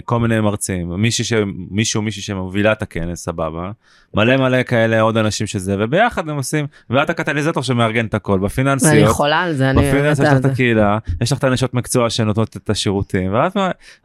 כל 0.05 0.19
מיני 0.19 0.41
מרצים, 0.41 0.93
מישהו. 0.97 1.39
מישהו, 1.71 2.03
מישהי 2.03 2.23
שמובילה 2.23 2.73
את 2.73 2.83
הכנס, 2.83 3.25
סבבה, 3.25 3.71
מלא 4.15 4.37
מלא 4.37 4.63
כאלה 4.63 5.01
עוד 5.01 5.17
אנשים 5.17 5.47
שזה, 5.47 5.77
וביחד 5.79 6.29
הם 6.29 6.37
עושים, 6.37 6.67
ואת 6.91 7.11
הקטליזטור 7.11 7.63
שמארגן 7.63 7.98
את 8.07 8.15
הכל, 8.15 8.33
אני 8.33 8.43
בפיננסיות. 8.45 8.95
יכולה 9.11 9.41
על 9.41 9.53
זה 9.53 9.71
אני 9.71 9.89
בפיננס 9.89 10.19
יש 10.19 10.25
מתה 10.25 10.29
לך 10.29 10.31
על 10.33 10.37
את 10.37 10.43
זה. 10.43 10.49
הקהילה, 10.49 10.99
יש 11.21 11.33
לך 11.33 11.39
את 11.39 11.45
הנשות 11.45 11.75
מקצוע 11.75 12.11
שנותנות 12.11 12.57
את 12.57 12.71
השירותים, 12.71 13.35
ואת 13.35 13.57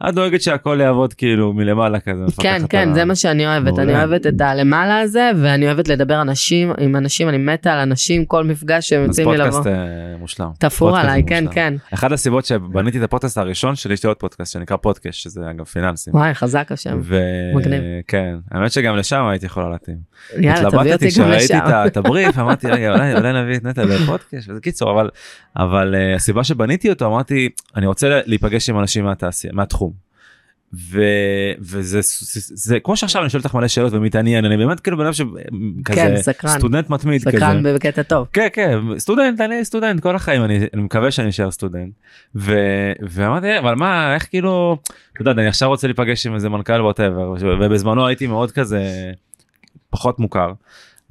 את 0.08 0.14
דואגת 0.14 0.42
שהכל 0.42 0.78
יעבוד 0.82 1.14
כאילו 1.14 1.52
מלמעלה 1.52 2.00
כזה. 2.00 2.24
כן 2.40 2.62
כן 2.68 2.88
על 2.88 2.94
זה 2.94 3.04
מה 3.04 3.14
שאני 3.14 3.46
אוהבת. 3.46 3.78
אני 3.78 3.92
אוהבת 3.96 4.26
את 4.26 4.40
הלמעלה 4.40 4.98
הזה 5.00 5.30
ואני 5.42 5.66
אוהבת 5.66 5.88
לדבר 5.88 6.20
אנשים 6.20 6.72
עם 6.78 6.96
אנשים 6.96 7.28
אני 7.28 7.38
מתה 7.38 7.72
על 7.72 7.78
אנשים 7.78 8.24
כל 8.24 8.44
מפגש 8.44 8.88
שהם 8.88 9.02
אז 9.02 9.06
יוצאים 9.08 9.30
לי 9.30 9.36
לבוא. 9.38 9.50
פודקאסט 9.50 9.66
אה, 9.66 9.72
מושלם. 10.18 10.48
תפור 10.58 10.88
פודקאסט 10.90 11.08
עליי 11.08 11.22
זה 11.22 11.28
כן. 11.28 11.44
כן 11.52 11.74
אחת 11.94 12.12
הסיבות 12.12 12.44
שבניתי 12.44 12.98
את 12.98 13.02
הפודקאסט 13.02 13.38
הראשון 13.38 13.74
שלי 13.76 13.94
יש 13.94 14.04
לי 14.04 14.08
עוד 14.08 14.16
פודקאסט 14.16 14.52
שנקרא 14.52 14.76
פודקאסט 14.76 15.18
שזה 15.18 15.40
אגב 15.50 15.64
פיננסים. 15.64 16.14
וואי 16.14 16.34
חזק 16.34 16.68
השם 16.72 17.00
מגניב. 17.54 17.82
וכן 18.08 18.34
האמת 18.50 18.72
שגם 18.72 18.96
לשם 18.96 19.24
הייתי 19.30 19.46
יכולה 19.46 19.68
להתאים. 19.70 19.96
יאללה 20.38 20.70
תביא 20.70 20.78
אותי 20.78 20.78
התלבטתי 20.78 21.04
גם 21.04 21.10
כשראיתי 21.10 21.44
לשם. 21.44 21.58
את 21.66 21.72
ה- 21.72 21.86
את 21.86 21.96
הבריף 21.96 22.38
אמרתי 22.38 22.66
רגע 22.70 22.92
אולי 23.18 23.42
נביא 23.42 23.56
את 23.56 23.64
נטע 23.64 23.83
לפודקאסט 23.88 24.48
וזה 24.48 24.60
קיצור 24.60 24.90
אבל 24.90 25.10
אבל 25.56 25.94
אה, 25.94 26.14
הסיבה 26.14 26.44
שבניתי 26.44 26.90
אותו 26.90 27.06
אמרתי 27.06 27.48
אני 27.76 27.86
רוצה 27.86 28.20
להיפגש 28.26 28.70
עם 28.70 28.78
אנשים 28.78 29.04
מהתעשייה 29.04 29.52
מהתחום. 29.52 30.04
ו, 30.76 31.02
וזה 31.60 32.00
זה, 32.02 32.40
זה 32.54 32.80
כמו 32.80 32.96
שעכשיו 32.96 33.22
אני 33.22 33.30
שואל 33.30 33.42
אותך 33.44 33.54
מלא 33.54 33.68
שאלות 33.68 33.92
ומתעניין 33.92 34.44
אני 34.44 34.56
באמת 34.56 34.80
כאילו 34.80 34.96
בן 34.96 35.04
אדם 35.04 35.12
שכזה 35.12 35.32
כן 35.84 36.16
סקרן 36.16 36.58
סטודנט 36.58 36.90
מתמיד 36.90 37.22
כזה. 37.22 37.36
סקרן 37.36 37.74
בקטע 37.74 38.02
טוב. 38.02 38.26
כן 38.32 38.46
כן 38.52 38.78
סטודנט 38.98 39.40
אני 39.40 39.64
סטודנט 39.64 40.00
כל 40.00 40.16
החיים 40.16 40.44
אני, 40.44 40.58
אני 40.74 40.82
מקווה 40.82 41.10
שאני 41.10 41.28
אשאר 41.28 41.50
סטודנט 41.50 41.92
ו, 42.34 42.56
ואמרתי 43.02 43.58
אבל 43.58 43.74
מה 43.74 44.14
איך 44.14 44.26
כאילו 44.30 44.78
אתה 45.12 45.22
יודע 45.22 45.32
אני 45.32 45.46
עכשיו 45.46 45.68
רוצה 45.68 45.86
להיפגש 45.86 46.26
עם 46.26 46.34
איזה 46.34 46.48
מנכ"ל 46.48 46.82
whatever 46.82 47.34
ובזמנו 47.40 48.06
הייתי 48.06 48.26
מאוד 48.26 48.50
כזה 48.50 49.12
פחות 49.90 50.18
מוכר 50.18 50.52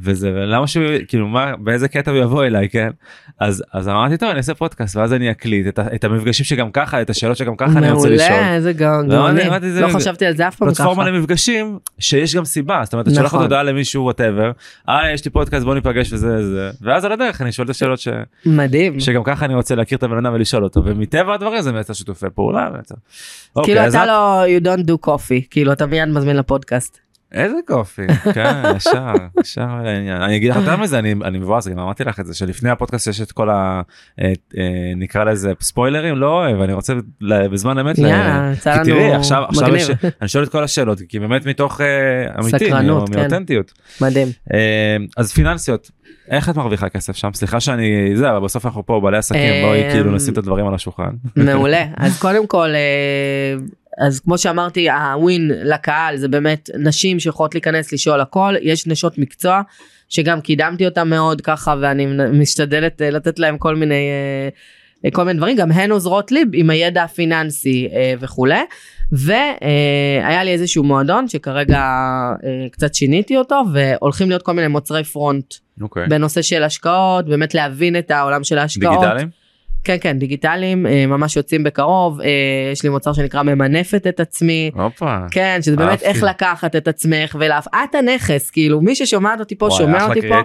וזה 0.02 0.32
ולמה 0.36 0.68
שהוא 0.68 0.84
כאילו 1.08 1.28
מה 1.28 1.56
באיזה 1.58 1.88
קטע 1.88 2.12
הוא 2.12 2.20
יבוא 2.20 2.46
אליי 2.46 2.70
כן 2.70 2.90
אז 3.40 3.64
אז 3.74 3.88
אמרתי 3.90 4.18
טוב 4.18 4.30
אני 4.30 4.38
אעשה 4.38 4.54
פודקאסט 4.54 4.96
ואז 4.96 5.14
אני 5.14 5.32
אקליט 5.32 5.68
את, 5.68 5.80
את 5.96 6.04
המפגשים 6.04 6.46
שגם 6.46 6.72
ככה 6.72 7.02
את 7.02 7.10
השאלות 7.10 7.38
שגם 7.38 7.56
ככה 7.56 7.72
אני 7.80 7.92
רוצה 7.92 8.10
לשאול. 8.10 8.30
מעולה 8.30 8.56
איזה 8.56 8.74
גאון- 8.74 9.12
לא, 9.12 9.16
גאוני. 9.16 9.42
אני- 9.42 9.50
אמרתי, 9.50 9.72
זה- 9.72 9.82
לא 9.82 9.92
זה- 9.92 9.98
חשבתי 9.98 10.26
על 10.26 10.36
זה 10.36 10.48
אף 10.48 10.56
פעם 10.56 10.68
פלטפורמה 10.68 11.04
ככה. 11.04 11.12
למפגשים 11.12 11.80
שיש 12.00 12.36
גם 12.36 12.46
סיבה 12.46 12.82
זאת 12.84 12.94
אומרת 12.94 13.08
את 13.08 13.14
שולחת 13.14 13.26
נכון. 13.28 13.42
הודעה 13.42 13.64
למישהו 13.64 14.04
whatever 14.04 14.52
אה 14.90 15.12
יש 15.14 15.26
לי 15.26 15.32
פודקאסט 15.32 15.66
בוא 15.66 15.76
ניפגש 15.76 16.14
וזה 16.14 16.50
זה 16.54 16.70
ואז 16.82 17.06
על 17.06 17.12
הדרך 17.12 17.42
אני 17.42 17.52
שואל 17.52 17.66
את 17.66 17.70
השאלות 17.70 18.00
ש... 18.00 18.08
מדהים. 18.46 19.00
שגם 19.00 19.24
ככה 19.24 19.46
אני 19.46 19.56
רוצה 19.56 19.76
להכיר 19.76 19.98
את 19.98 20.04
הבן 20.04 20.18
אדם 20.26 20.34
ולשאול 20.34 20.64
אותו 20.64 20.82
ומטבע 20.86 21.34
הדברים 21.34 21.62
זה 21.62 21.72
מייצר 21.72 21.94
שיתופי 21.94 22.26
פעולה. 22.36 22.70
כאילו 22.72 23.00
אוקיי, 23.56 23.88
אתה 23.88 24.04
את- 24.04 24.08
לא 24.08 24.44
you 24.46 24.64
don't 24.64 24.84
do 24.88 25.08
coffee 25.10 25.48
כאילו 25.50 25.72
אתה 25.72 25.86
מיד 25.86 26.10
מזמין 26.10 26.36
לפודקאסט. 26.38 27.03
איזה 27.34 27.56
coffee, 27.68 28.02
כן, 28.36 28.54
ישר, 28.76 29.14
ישר 29.42 29.68
לעניין. 29.84 30.22
אני 30.22 30.36
אגיד 30.36 30.52
לך 30.52 30.58
יותר 30.58 30.78
מזה, 30.78 31.00
אני, 31.00 31.14
אני 31.24 31.38
מבואס, 31.40 31.68
גם 31.68 31.80
אמרתי 31.80 32.04
לך 32.04 32.20
את 32.20 32.26
זה, 32.26 32.34
שלפני 32.34 32.70
הפודקאסט 32.70 33.08
יש 33.08 33.22
את 33.22 33.32
כל 33.32 33.50
ה... 33.50 33.82
את, 34.20 34.54
אה, 34.58 34.64
נקרא 34.96 35.24
לזה 35.24 35.52
ספוילרים, 35.62 36.16
לא 36.16 36.28
אוהב, 36.28 36.62
אני 36.62 36.74
רוצה 36.74 36.94
בזמן 37.22 37.78
אמת, 37.78 37.98
ל- 38.00 38.02
יאללה, 38.06 38.52
יצא 38.54 38.84
כי 38.84 38.92
לנו 38.92 39.00
תראי, 39.00 39.14
עכשיו, 39.14 39.44
עכשיו 39.50 39.68
מגניב. 39.68 39.82
יש, 39.82 39.90
אני 40.22 40.28
שואל 40.30 40.44
את 40.44 40.50
כל 40.50 40.64
השאלות, 40.64 41.00
כי 41.10 41.20
באמת 41.20 41.46
מתוך 41.46 41.82
אה, 41.82 41.86
אמיתי, 42.40 42.66
סקרנות, 42.66 43.10
מא- 43.10 43.16
כן. 43.16 43.22
מאותנטיות. 43.22 43.72
מדהים. 44.02 44.28
אה, 44.54 44.60
אז 45.18 45.32
פיננסיות, 45.34 45.92
איך 46.30 46.50
את 46.50 46.56
מרוויחה 46.56 46.90
כסף 46.90 47.16
שם? 47.16 47.30
סליחה 47.34 47.60
שאני, 47.60 47.86
זה, 48.16 48.30
אבל 48.32 48.40
בסוף 48.40 48.66
אנחנו 48.66 48.86
פה 48.86 49.00
בעלי 49.04 49.18
עסקים, 49.18 49.66
בואי 49.66 49.84
אה, 49.84 49.92
כאילו 49.92 50.12
נשים 50.12 50.34
את 50.34 50.38
הדברים 50.38 50.68
על 50.68 50.74
השולחן. 50.76 51.10
מעולה 51.36 51.84
אז 51.98 52.20
קודם 52.22 52.48
כל 52.48 52.70
אה, 52.70 53.56
אז 53.98 54.20
כמו 54.20 54.38
שאמרתי 54.38 54.90
הווין 54.90 55.52
לקהל 55.64 56.18
זה 56.18 56.28
באמת 56.28 56.70
נשים 56.80 57.20
שיכולות 57.20 57.56
להיכנס 57.56 57.94
לשאול 57.94 58.22
הכל 58.22 58.56
יש 58.62 58.88
נשות 58.88 59.18
מקצוע 59.18 59.62
שגם 60.10 60.42
קידמתי 60.42 60.86
אותם 60.86 61.10
מאוד 61.10 61.42
ככה 61.42 61.76
ואני 61.82 62.08
משתדלת 62.34 63.02
אה, 63.02 63.10
לתת 63.10 63.40
להם 63.40 63.58
כל 63.58 63.76
מיני 63.76 64.10
אה, 65.06 65.12
כל 65.12 65.24
מיני 65.24 65.38
דברים 65.38 65.58
גם 65.58 65.72
הן 65.72 65.92
עוזרות 65.92 66.32
לי 66.32 66.44
עם 66.54 66.70
הידע 66.70 67.04
הפיננסי 67.04 67.88
אה, 67.94 68.14
וכולי 68.20 68.62
והיה 69.12 70.44
לי 70.44 70.52
איזשהו 70.52 70.84
מועדון 70.84 71.28
שכרגע 71.28 71.80
אה, 71.80 72.68
קצת 72.72 72.96
שיניתי 72.96 73.38
אותו 73.38 73.64
והולכים 73.74 74.30
להיות 74.30 74.42
כל 74.42 74.52
מיני 74.54 74.68
מוצרי 74.68 75.04
פרונט 75.04 75.54
אוקיי. 75.82 76.08
בנושא 76.08 76.42
של 76.42 76.64
השקעות 76.64 77.26
באמת 77.26 77.54
להבין 77.54 77.98
את 77.98 78.12
העולם 78.12 78.44
של 78.44 78.58
ההשקעות. 78.58 79.00
דיגיטליים? 79.00 79.43
כן 79.84 79.98
כן 80.02 80.20
דיגיטליים 80.20 80.88
אה, 80.88 81.06
ממש 81.06 81.36
יוצאים 81.36 81.64
בקרוב 81.64 82.22
אה, 82.22 82.28
יש 82.72 82.84
לי 82.84 82.90
מוצר 82.90 83.14
שנקרא 83.14 83.44
ממנפת 83.44 84.08
את 84.08 84.20
עצמי 84.20 84.72
הופה. 84.74 85.18
כן 85.32 85.60
שזה 85.62 85.76
באמת 85.76 85.90
אהבתי. 85.90 86.06
איך 86.06 86.24
לקחת 86.24 86.76
את 86.76 86.88
עצמך 86.88 87.36
ולהפ... 87.40 87.68
את 87.68 87.96
הנכס 87.96 88.50
כאילו 88.50 88.82
מי 88.82 88.96
ששומעת 88.96 89.40
אותי 89.40 89.56
פה 89.56 89.66
וואי, 89.66 89.78
שומע 89.78 90.06
אותי 90.06 90.22
פה. 90.28 90.40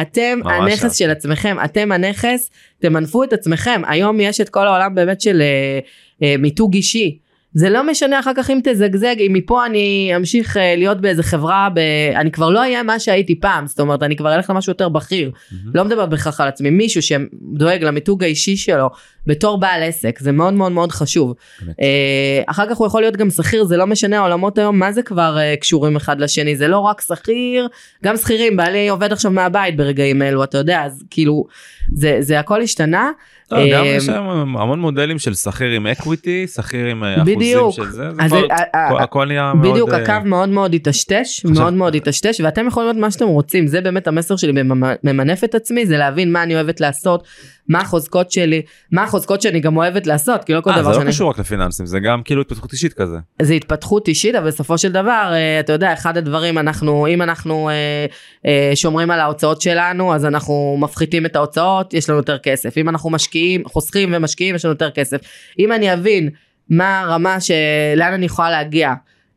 אתם 0.00 0.38
הנכס. 0.44 0.96
של 0.96 1.10
עצמכם 1.10 1.56
אתם 1.64 1.92
הנכס 1.92 2.50
תמנפו 2.82 3.24
את 3.24 3.32
עצמכם 3.32 3.82
היום 3.86 4.20
יש 4.20 4.40
את 4.40 4.48
כל 4.48 4.66
העולם 4.66 4.94
באמת 4.94 5.20
של 5.20 5.42
אה, 5.42 5.78
אה, 6.22 6.36
מיתוג 6.38 6.74
אישי. 6.74 7.18
זה 7.54 7.70
לא 7.70 7.90
משנה 7.90 8.20
אחר 8.20 8.30
כך 8.36 8.50
אם 8.50 8.60
תזגזג 8.64 9.14
אם 9.18 9.32
מפה 9.32 9.66
אני 9.66 10.12
אמשיך 10.16 10.56
אה, 10.56 10.76
להיות 10.76 11.00
באיזה 11.00 11.22
חברה 11.22 11.68
ב... 11.74 11.78
אני 12.16 12.30
כבר 12.30 12.50
לא 12.50 12.58
אהיה 12.58 12.82
מה 12.82 12.98
שהייתי 12.98 13.40
פעם 13.40 13.66
זאת 13.66 13.80
אומרת 13.80 14.02
אני 14.02 14.16
כבר 14.16 14.34
אלך 14.34 14.50
למשהו 14.50 14.70
יותר 14.70 14.88
בכיר 14.88 15.30
לא 15.74 15.84
מדברת 15.84 16.08
בהכרח 16.08 16.40
על 16.40 16.48
עצמי 16.48 16.70
מישהו 16.70 17.02
שדואג 17.02 17.84
למיתוג 17.84 18.24
האישי 18.24 18.56
שלו 18.56 18.90
בתור 19.26 19.60
בעל 19.60 19.82
עסק 19.82 20.18
זה 20.18 20.32
מאוד 20.32 20.54
מאוד 20.54 20.72
מאוד 20.72 20.92
חשוב. 20.92 21.34
אה, 21.80 22.42
אחר 22.46 22.70
כך 22.70 22.76
הוא 22.76 22.86
יכול 22.86 23.00
להיות 23.00 23.16
גם 23.16 23.30
שכיר 23.30 23.64
זה 23.64 23.76
לא 23.76 23.86
משנה 23.86 24.18
העולמות 24.18 24.58
היום 24.58 24.78
מה 24.78 24.92
זה 24.92 25.02
כבר 25.02 25.38
אה, 25.38 25.56
קשורים 25.56 25.96
אחד 25.96 26.20
לשני 26.20 26.56
זה 26.56 26.68
לא 26.68 26.78
רק 26.78 27.00
שכיר 27.00 27.68
גם 28.04 28.16
שכירים 28.16 28.56
בעלי 28.56 28.88
עובד 28.88 29.12
עכשיו 29.12 29.30
מהבית 29.30 29.76
ברגעים 29.76 30.22
אלו 30.22 30.44
אתה 30.44 30.58
יודע 30.58 30.82
אז 30.84 31.04
כאילו 31.10 31.46
זה 31.94 32.16
זה 32.20 32.40
הכל 32.40 32.62
השתנה. 32.62 33.10
לא, 33.52 33.58
גם 33.72 33.84
אה, 33.84 33.88
יש 33.88 34.08
היום 34.08 34.56
המון 34.56 34.80
מודלים 34.80 35.18
של 35.18 35.34
שכיר 35.34 35.70
עם 35.70 35.86
אקוויטי, 35.86 36.46
שכיר 36.46 36.86
עם 36.86 37.04
אה, 37.04 37.14
אחוזים 37.14 37.38
בדיוק. 37.42 37.74
של 37.74 37.90
זה, 37.90 38.10
זה 38.10 38.22
כבר- 38.26 38.28
זה- 38.28 38.36
ה- 38.54 38.86
הכל- 38.86 38.98
ה- 38.98 39.02
הכל 39.02 39.24
נהיה 39.26 39.52
מאוד... 39.54 39.70
בדיוק 39.72 39.90
אה, 39.90 39.96
הקו 40.02 40.12
מאוד 40.24 40.48
מאוד 40.48 40.74
עכשיו- 40.86 41.50
מאוד 41.54 41.72
מאוד 41.72 41.94
התשתש 41.94 42.40
ואתם 42.40 42.66
יכולים 42.66 42.86
להיות 42.88 42.98
מה 43.00 43.10
שאתם 43.10 43.26
רוצים 43.26 43.66
זה 43.66 43.80
באמת 43.80 44.06
המסר 44.08 44.36
שלי 44.36 44.52
בממנף 44.52 45.44
את 45.44 45.54
עצמי 45.54 45.86
זה 45.86 45.98
להבין 45.98 46.32
מה 46.32 46.42
אני 46.42 46.54
אוהבת 46.54 46.80
לעשות 46.80 47.24
מה 47.68 47.80
החוזקות 47.80 48.32
שלי 48.32 48.62
מה 48.92 49.02
החוזקות 49.02 49.42
שאני 49.42 49.60
גם 49.60 49.76
אוהבת 49.76 50.06
לעשות 50.06 50.44
כי 50.44 50.52
לא 50.52 50.60
כל 50.60 50.70
אה, 50.70 50.76
זה 50.76 50.82
דבר 50.82 50.90
לא 50.90 50.96
שאני 50.98 51.08
קשור 51.10 51.30
רק 51.30 51.38
לפיננסים, 51.38 51.86
זה 51.86 52.00
גם 52.00 52.22
כאילו 52.24 52.40
התפתחות 52.40 52.72
אישית 52.72 52.92
כזה. 52.92 53.16
זה 53.42 53.54
התפתחות 53.54 54.08
אישית 54.08 54.34
אבל 54.34 54.46
בסופו 54.46 54.78
של 54.78 54.92
דבר 54.92 55.30
אה, 55.32 55.60
אתה 55.60 55.72
יודע 55.72 55.92
אחד 55.92 56.16
הדברים 56.16 56.58
אנחנו 56.58 57.06
אם 57.06 57.22
אנחנו 57.22 57.68
אה, 57.68 58.06
אה, 58.46 58.70
שומרים 58.74 59.10
על 59.10 59.20
ההוצאות 59.20 59.60
שלנו 59.62 60.14
אז 60.14 60.24
אנחנו 60.26 60.76
מפחיתים 60.80 61.26
את 61.26 61.36
ההוצאות 61.36 61.94
יש 61.94 62.08
לנו 62.10 62.18
יותר 62.18 62.38
כסף 62.38 62.78
אם 62.78 62.88
אנחנו 62.88 63.10
משקיעים 63.10 63.62
חוסכים 63.68 64.08
ומשקיעים 64.12 64.54
יש 64.54 64.64
לנו 64.64 64.72
יותר 64.72 64.90
כסף 64.90 65.20
אם 65.58 65.72
אני 65.72 65.92
אבין 65.92 66.30
מה 66.70 67.00
הרמה 67.00 67.40
שלאן 67.40 68.12
אני 68.12 68.26
יכולה 68.26 68.50
להגיע. 68.50 68.94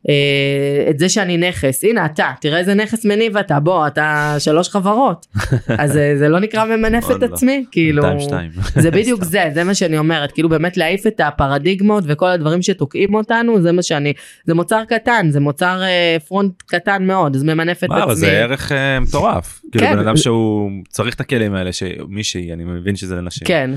אה, 0.08 0.90
את 0.90 0.98
זה 0.98 1.08
שאני 1.08 1.36
נכס 1.36 1.84
הנה 1.84 2.06
אתה 2.06 2.30
תראה 2.40 2.58
איזה 2.58 2.74
נכס 2.74 3.04
מניב 3.04 3.36
אתה 3.36 3.60
בוא 3.60 3.86
אתה 3.86 4.36
שלוש 4.38 4.68
חברות 4.68 5.26
אז 5.78 5.96
אה, 5.96 6.12
זה 6.18 6.28
לא 6.28 6.40
נקרא 6.40 6.64
ממנף 6.64 7.10
את. 7.10 7.22
עצמי 7.22 7.64
כאילו 7.70 8.02
202. 8.02 8.50
זה 8.82 8.90
בדיוק 8.90 9.24
זה 9.24 9.50
זה 9.54 9.64
מה 9.64 9.74
שאני 9.74 9.98
אומרת 9.98 10.32
כאילו 10.32 10.48
באמת 10.48 10.76
להעיף 10.76 11.06
את 11.06 11.20
הפרדיגמות 11.20 12.04
וכל 12.06 12.26
הדברים 12.26 12.62
שתוקעים 12.62 13.14
אותנו 13.14 13.62
זה 13.62 13.72
מה 13.72 13.82
שאני 13.82 14.12
זה 14.44 14.54
מוצר 14.54 14.82
קטן 14.88 15.30
זה 15.30 15.40
מוצר 15.40 15.82
אה, 15.82 16.16
front 16.28 16.62
קטן 16.66 17.06
מאוד 17.06 17.36
אז 17.36 17.42
ממנף 17.42 17.84
את 17.84 17.90
אבל 17.90 18.14
זה 18.14 18.26
עצמי. 18.26 18.38
ערך 18.38 18.72
מטורף. 19.00 19.62
כאילו 19.72 19.86
כן. 19.86 19.92
בן 19.92 19.98
אדם 19.98 20.16
שהוא 20.16 20.70
צריך 20.88 21.14
את 21.14 21.20
הכלים 21.20 21.54
האלה, 21.54 21.72
שמישהי, 21.72 22.52
אני 22.52 22.64
מבין 22.64 22.96
שזה 22.96 23.14
לנשים. 23.14 23.46
כן 23.46 23.70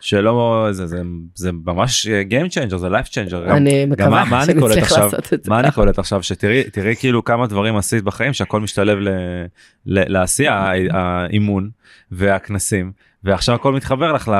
שלא, 0.00 0.68
זה- 0.70 0.86
זה- 0.86 1.02
זה 1.34 1.50
ממש 1.52 2.06
Game 2.06 2.46
changer, 2.52 2.76
זה 2.76 2.88
life 2.88 3.06
changer. 3.06 3.48
גם- 3.48 3.56
אני 3.56 3.86
גם 3.96 4.10
מה- 4.10 4.22
מקווה 4.22 4.24
מה 4.30 4.44
אני 4.44 4.54
קולט 4.60 4.74
שנצליח 4.74 4.92
עכשיו? 4.92 5.04
לעשות 5.04 5.32
את 5.32 5.44
זה. 5.44 5.50
מה 5.50 5.60
אני 5.60 5.70
קולט 5.70 5.98
עכשיו 5.98 6.22
שתראי 6.22 6.64
תראי 6.70 6.96
כאילו 6.96 7.24
כמה 7.24 7.46
דברים 7.46 7.76
עשית 7.76 8.04
בחיים 8.04 8.32
שהכל 8.32 8.60
משתלב 8.60 8.98
ל, 8.98 9.08
ל, 9.86 10.12
לעשייה 10.12 10.72
האימון 10.90 11.70
והכנסים 12.12 12.92
ועכשיו 13.24 13.54
הכל 13.54 13.72
מתחבר 13.72 14.12
לך 14.12 14.32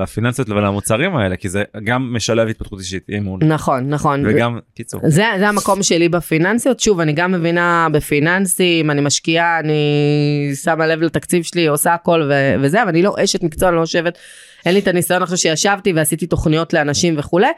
לפיננסיות 0.00 0.48
ולמוצרים 0.48 1.16
האלה 1.16 1.36
כי 1.36 1.48
זה 1.48 1.62
גם 1.84 2.14
משלב 2.16 2.48
התפתחות 2.48 2.80
אישית 2.80 3.08
אימון 3.08 3.40
נכון 3.42 3.88
נכון 3.88 4.26
וגם 4.26 4.58
קיצור 4.74 5.00
זה, 5.04 5.24
זה 5.38 5.48
המקום 5.48 5.82
שלי 5.82 6.08
בפיננסיות 6.08 6.80
שוב 6.80 7.00
אני 7.00 7.12
גם 7.12 7.32
מבינה 7.32 7.88
בפיננסים 7.92 8.90
אני 8.90 9.00
משקיעה 9.00 9.60
אני 9.60 10.52
שמה 10.62 10.86
לב 10.86 11.02
לתקציב 11.02 11.42
שלי 11.42 11.66
עושה 11.66 11.94
הכל 11.94 12.22
ו- 12.30 12.54
וזה 12.60 12.82
אבל 12.82 12.88
אני 12.88 13.02
לא 13.02 13.14
אשת 13.24 13.42
מקצוע 13.42 13.68
אני 13.68 13.76
לא 13.76 13.80
יושבת 13.80 14.18
אין 14.66 14.74
לי 14.74 14.80
את 14.80 14.88
הניסיון 14.88 15.22
עכשיו 15.22 15.38
שישבתי 15.38 15.92
ועשיתי 15.92 16.26
תוכניות 16.26 16.72
לאנשים 16.72 17.14
וכולי. 17.18 17.48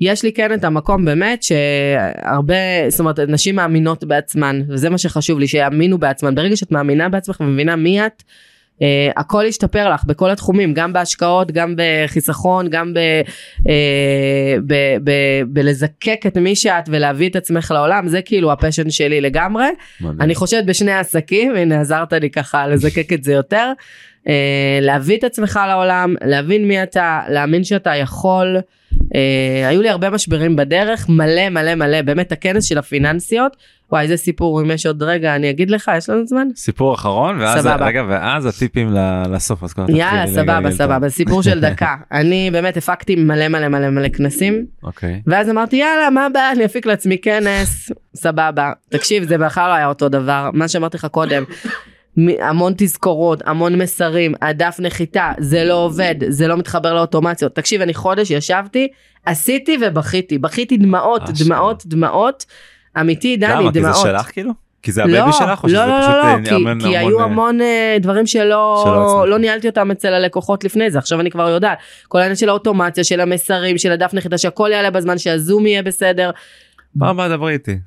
יש 0.00 0.22
לי 0.22 0.32
כן 0.32 0.54
את 0.54 0.64
המקום 0.64 1.04
באמת 1.04 1.42
שהרבה 1.42 2.54
זאת 2.88 3.00
אומרת 3.00 3.20
נשים 3.20 3.56
מאמינות 3.56 4.04
בעצמן 4.04 4.62
וזה 4.68 4.90
מה 4.90 4.98
שחשוב 4.98 5.38
לי 5.38 5.46
שיאמינו 5.46 5.98
בעצמן 5.98 6.34
ברגע 6.34 6.56
שאת 6.56 6.72
מאמינה 6.72 7.08
בעצמך 7.08 7.40
ומבינה 7.40 7.76
מי 7.76 8.06
את. 8.06 8.22
Uh, 8.78 8.80
הכל 9.16 9.44
ישתפר 9.48 9.92
לך 9.92 10.04
בכל 10.04 10.30
התחומים 10.30 10.74
גם 10.74 10.92
בהשקעות 10.92 11.52
גם 11.52 11.74
בחיסכון 11.76 12.70
גם 12.70 12.94
ב, 12.94 12.98
uh, 13.58 13.62
ב, 14.66 14.74
ב, 15.04 15.10
בלזקק 15.48 16.20
את 16.26 16.36
מי 16.36 16.56
שאת 16.56 16.84
ולהביא 16.88 17.28
את 17.28 17.36
עצמך 17.36 17.70
לעולם 17.70 18.08
זה 18.08 18.22
כאילו 18.22 18.52
הפשן 18.52 18.90
שלי 18.90 19.20
לגמרי 19.20 19.66
מדהים. 20.00 20.20
אני 20.20 20.34
חושבת 20.34 20.64
בשני 20.64 20.92
העסקים 20.92 21.56
הנה 21.56 21.80
עזרת 21.80 22.12
לי 22.12 22.30
ככה 22.30 22.66
לזקק 22.66 23.12
את 23.12 23.24
זה 23.24 23.32
יותר 23.32 23.72
uh, 23.76 24.17
להביא 24.80 25.18
את 25.18 25.24
עצמך 25.24 25.60
לעולם 25.68 26.14
להבין 26.24 26.68
מי 26.68 26.82
אתה 26.82 27.20
להאמין 27.28 27.64
שאתה 27.64 27.96
יכול. 27.96 28.56
uh, 28.94 28.98
היו 29.68 29.82
לי 29.82 29.88
הרבה 29.88 30.10
משברים 30.10 30.56
בדרך 30.56 31.08
מלא 31.08 31.48
מלא 31.48 31.74
מלא. 31.74 32.02
באמת 32.02 32.32
הכנס 32.32 32.64
של 32.64 32.78
הפיננסיות. 32.78 33.56
וואי 33.92 34.08
זה 34.08 34.16
סיפור 34.16 34.62
אם 34.62 34.70
יש 34.70 34.86
עוד 34.86 35.02
רגע 35.02 35.36
אני 35.36 35.50
אגיד 35.50 35.70
לך 35.70 35.90
יש 35.96 36.10
לנו 36.10 36.26
זמן? 36.26 36.48
סיפור 36.56 36.94
אחרון 36.94 37.40
ואז 37.40 37.60
סבבה. 37.60 37.86
רגע 37.86 38.04
ואז 38.08 38.46
הטיפים 38.46 38.94
לסוף 39.32 39.64
אז 39.64 39.72
כבר 39.72 39.84
תתחילי 39.84 40.00
יאללה 40.00 40.26
סבבה 40.26 40.70
סבבה. 40.70 41.08
סיפור 41.08 41.42
של 41.42 41.60
דקה. 41.60 41.94
אני 42.12 42.50
באמת 42.52 42.76
הפקתי 42.76 43.16
מלא 43.16 43.48
מלא 43.48 43.68
מלא 43.68 43.90
מלא 43.90 44.08
כנסים. 44.08 44.66
אוקיי. 44.82 45.22
ואז 45.26 45.50
אמרתי 45.50 45.76
יאללה 45.76 46.10
מה 46.10 46.26
הבעיה? 46.26 46.52
אני 46.52 46.64
אפיק 46.64 46.86
לעצמי 46.86 47.18
כנס. 47.18 47.92
סבבה. 48.16 48.72
תקשיב 48.88 49.22
זה 49.28 49.38
בכלל 49.38 49.68
לא 49.68 49.74
היה 49.74 49.86
אותו 49.86 50.08
דבר. 50.08 50.50
מה 50.52 50.68
שאמרתי 50.68 50.96
לך 50.96 51.06
קודם. 51.06 51.44
המון 52.40 52.72
תזכורות 52.76 53.42
המון 53.46 53.74
מסרים 53.82 54.34
הדף 54.42 54.76
נחיתה 54.80 55.32
זה 55.38 55.64
לא 55.64 55.74
עובד 55.74 56.14
זה 56.28 56.48
לא 56.48 56.56
מתחבר 56.56 56.94
לאוטומציות 56.94 57.54
תקשיב 57.54 57.80
אני 57.80 57.94
חודש 57.94 58.30
ישבתי 58.30 58.88
עשיתי 59.26 59.78
ובכיתי 59.80 60.38
בכיתי 60.38 60.76
דמעות 60.76 61.22
אשכרה. 61.22 61.46
דמעות 61.48 61.82
דמעות 61.86 62.46
אמיתי 63.00 63.36
דני 63.36 63.52
למה 63.52 63.72
כי 63.72 63.80
זה 63.80 63.88
דמעות. 63.88 64.06
שלך 64.06 64.32
כאילו? 64.32 64.52
כי 64.82 64.92
זה 64.92 65.00
לא, 65.04 65.06
ה 65.06 65.11
baby 65.11 65.32
שלך 65.32 65.64
או 65.64 65.68
לא, 65.68 65.74
שזה 65.74 65.86
לא, 65.86 66.00
פשוט 66.00 66.10
לא, 66.14 66.22
אה, 66.24 66.36
לא, 66.36 66.44
כי, 66.48 66.54
המון- 66.54 66.80
כי 66.80 66.96
היו 66.96 67.18
אה, 67.18 67.24
המון 67.24 67.60
אה, 67.60 67.96
דברים 68.00 68.26
שלא 68.26 68.82
שלא. 68.84 69.28
לא 69.28 69.38
ניהלתי 69.38 69.68
אותם 69.68 69.90
אצל 69.90 70.14
הלקוחות 70.14 70.64
לפני 70.64 70.90
זה 70.90 70.98
עכשיו 70.98 71.20
אני 71.20 71.30
כבר 71.30 71.48
יודעת 71.48 71.78
כל 72.08 72.18
העניין 72.18 72.36
של 72.36 72.48
האוטומציה 72.48 73.04
של 73.04 73.20
המסרים 73.20 73.78
של 73.78 73.92
הדף 73.92 74.10
נחיתה 74.14 74.38
שהכל 74.38 74.70
יעלה 74.72 74.90
בזמן 74.90 75.18
שהזום 75.18 75.66
יהיה 75.66 75.82
בסדר 75.82 76.30
פעם 76.98 77.08
הבאה 77.08 77.28
דברי 77.28 77.52
איתי. 77.52 77.78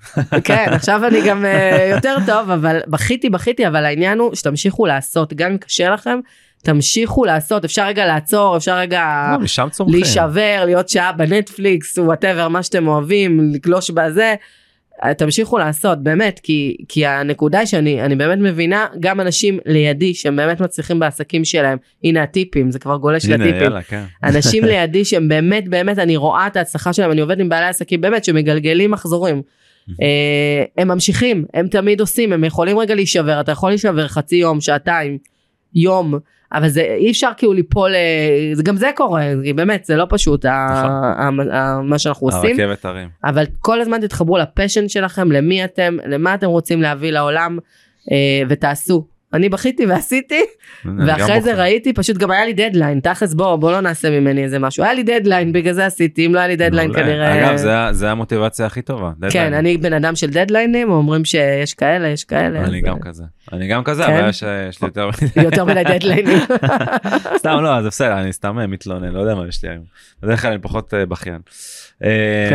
כן 0.43 0.66
עכשיו 0.72 1.06
אני 1.08 1.22
גם 1.28 1.45
אה, 1.45 1.89
יותר 1.95 2.16
טוב 2.26 2.49
אבל 2.49 2.80
בכיתי 2.88 3.30
בכיתי 3.30 3.68
אבל 3.68 3.86
העניין 3.86 4.20
הוא 4.20 4.36
שתמשיכו 4.36 4.86
לעשות 4.86 5.34
גם 5.34 5.52
אם 5.52 5.58
קשה 5.58 5.89
לכם 5.89 6.20
תמשיכו 6.64 7.26
לעשות 7.26 7.66
אפשר 7.66 7.86
רגע 7.86 8.06
לעצור 8.06 8.58
אפשר 8.58 8.78
רגע 8.78 9.36
לא. 9.39 9.86
להישבר 9.88 10.62
להיות 10.66 10.89
שעה 10.89 11.12
בנטפליקס 11.12 11.97
whatever 11.97 12.47
מה 12.47 12.64
שאתם 12.64 12.88
אוהבים 12.88 13.39
לגלוש 13.54 13.89
בזה. 13.89 14.36
תמשיכו 15.18 15.58
לעשות 15.58 16.04
באמת 16.04 16.39
כי 16.43 16.78
כי 16.88 17.06
הנקודה 17.06 17.60
היא 17.60 17.66
שאני 17.68 18.02
אני 18.02 18.16
באמת 18.16 18.39
מבינה 18.39 18.88
גם 18.99 19.22
אנשים 19.22 19.60
לידי 19.66 20.14
שהם 20.14 20.36
באמת 20.36 20.62
מצליחים 20.62 20.99
בעסקים 20.99 21.45
שלהם. 21.45 21.78
הנה 22.04 22.24
הטיפים 22.24 22.72
זה 22.72 22.80
כבר 22.80 22.97
גולש 22.97 23.26
הנה, 23.26 23.38
לטיפים. 23.38 23.62
יאללה, 23.62 23.82
כן. 23.82 24.04
אנשים 24.24 24.66
לידי 24.72 25.06
שהם 25.06 25.28
באמת 25.28 25.68
באמת 25.68 25.99
אני 25.99 26.18
רואה 26.18 26.47
את 26.47 26.56
ההצלחה 26.56 26.93
שלהם 26.93 27.12
אני 27.12 27.22
עובדת 27.22 27.39
עם 27.39 27.49
בעלי 27.49 27.66
עסקים 27.66 28.02
באמת 28.02 28.26
שמגלגלים 28.26 28.91
מחזורים. 28.91 29.41
אה, 30.02 30.64
הם 30.78 30.88
ממשיכים, 30.88 31.45
הם 31.54 31.68
תמיד 31.68 31.99
עושים, 31.99 32.34
הם 32.34 32.43
יכולים 32.43 32.80
רגע 32.80 32.95
להישבר, 32.95 33.39
אתה 33.41 33.52
יכול 33.52 33.70
להישבר 33.70 34.08
חצי 34.08 34.36
יום, 34.36 34.62
שעתיים, 34.62 35.18
יום, 35.76 36.20
אבל 36.54 36.70
זה 36.70 36.82
אי 36.82 37.12
אפשר 37.12 37.30
כאילו 37.38 37.54
ליפול, 37.54 37.95
אה, 37.95 37.99
זה 38.54 38.64
גם 38.64 38.76
זה 38.76 38.89
קורה, 38.95 39.24
באמת 39.56 39.86
זה 39.86 39.95
לא 39.95 40.06
פשוט 40.10 40.45
ה- 40.45 40.68
נכון. 40.72 40.91
ה- 41.52 41.58
ה- 41.58 41.82
מה 41.82 41.99
שאנחנו 41.99 42.28
עושים, 42.28 42.60
הרכבת 42.60 42.86
הרים. 42.86 43.10
אבל 43.24 43.45
כל 43.60 43.82
הזמן 43.82 44.02
תתחברו 44.02 44.38
ל 44.38 44.44
passion 44.44 44.88
שלכם, 44.89 45.32
למי 45.32 45.64
אתם, 45.66 45.97
למה 46.08 46.34
אתם 46.34 46.47
רוצים 46.47 46.82
להביא 46.82 47.12
לעולם, 47.12 47.58
אה, 48.12 48.18
ותעשו. 48.49 49.06
אני 49.34 49.49
בכיתי 49.49 49.86
ועשיתי, 49.86 50.41
ואחרי 50.86 51.41
זה. 51.41 51.53
ראיתי, 51.53 51.93
פשוט 51.93 52.17
גם 52.17 52.32
היה 52.32 52.45
לי 52.45 52.53
דדליין, 52.53 52.99
תכלס 52.99 53.34
בוא, 53.34 53.55
בוא 53.55 53.71
לא 53.71 53.82
נעשה 53.82 54.19
ממני 54.19 54.43
איזה 54.43 54.59
משהו, 54.59 54.84
היה 54.84 54.93
לי 54.93 55.03
דדליין, 55.03 55.53
בגלל 55.53 55.73
זה 55.73 55.86
עשיתי, 55.86 56.25
אם 56.25 56.34
לא 56.34 56.39
היה 56.39 56.47
לי 56.47 56.55
דדליין. 56.55 56.93
כנראה... 56.93 57.51
אגב 57.51 57.91
זה 57.91 58.11
המוטיבציה 58.11 58.65
הכי 58.65 58.82
טובה. 58.82 59.11
כן. 59.29 59.53
אני 59.53 59.77
בן 59.77 59.93
אדם 59.93 60.15
של 60.15 60.29
דדליינים, 60.29 60.91
אומרים 60.91 61.25
שיש 61.25 61.73
כאלה, 61.73 62.07
יש 62.07 62.23
כאלה. 62.23 62.59
אני 62.59 62.82
גם 62.82 62.99
כזה. 62.99 63.23
אני 63.53 63.67
גם 63.67 63.84
כזה, 63.84 64.03
כן? 64.03 64.17
אבל 64.17 64.29
יש 64.29 64.82
לי 64.82 64.88
יותר... 64.88 65.09
יותר 65.45 65.65
מדי 65.65 65.84
דדליינים. 65.84 66.38
סתם 67.38 67.59
לא, 67.63 67.82
זה 67.82 67.88
בסדר, 67.88 68.19
אני 68.21 68.34
סתם 68.34 68.59
אה, 68.59 68.67
מתלונן, 68.67 69.13
לא 69.13 69.19
יודע 69.19 69.36
מה 69.36 69.47
יש 69.47 69.63
לי 69.63 69.69
היום. 69.69 69.84
בדרך 70.23 70.41
כלל 70.41 70.51
אני 70.51 70.61
פחות 70.61 70.93
אה, 70.93 71.05
בכיין. 71.05 71.41
אה, 72.03 72.49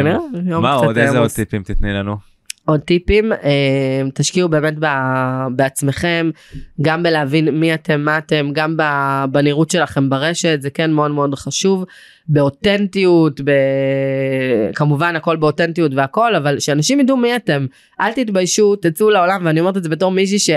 מה 0.61 0.73
עוד, 0.73 0.99
איזה 0.99 1.19
עוד. 1.19 1.31
טיפים 1.31 1.63
תתני 1.63 1.93
לנו? 1.93 2.36
עוד 2.67 2.81
טיפים, 2.81 3.33
אה, 3.33 4.03
תשקיעו 4.15 4.49
באמת 4.49 4.75
בעצמכם, 5.57 6.31
גם 6.83 7.03
בלהבין 7.03 7.49
מי 7.49 7.75
אתם, 7.75 8.01
מה 8.01 8.19
אתם, 8.19 8.51
גם 8.53 8.77
בנראות 9.31 9.71
שלכם 9.71 10.11
ברשת, 10.11 10.59
זה 10.63 10.71
כן 10.71 10.93
מאוד 10.93 11.11
מאוד 11.11 11.35
חשוב, 11.35 11.85
באותנטיות, 12.29 13.41
ב... 13.41 13.51
כמובן 14.75 15.17
הכל 15.17 15.37
באותנטיות 15.37 15.93
והכל, 15.95 16.35
אבל 16.35 16.59
שאנשים 16.59 17.01
ידעו 17.01 17.17
מי 17.17 17.37
אתם, 17.37 17.67
אל 18.01 18.13
תתביישו, 18.13 18.77
תצאו 18.77 19.11
לעולם, 19.11 19.43
ואני 19.45 19.61
אומרת 19.61 19.77
את 19.77 19.83
זה 19.83 19.89
בתור 19.89 20.11
מישהי 20.11 20.39
ש... 20.39 20.51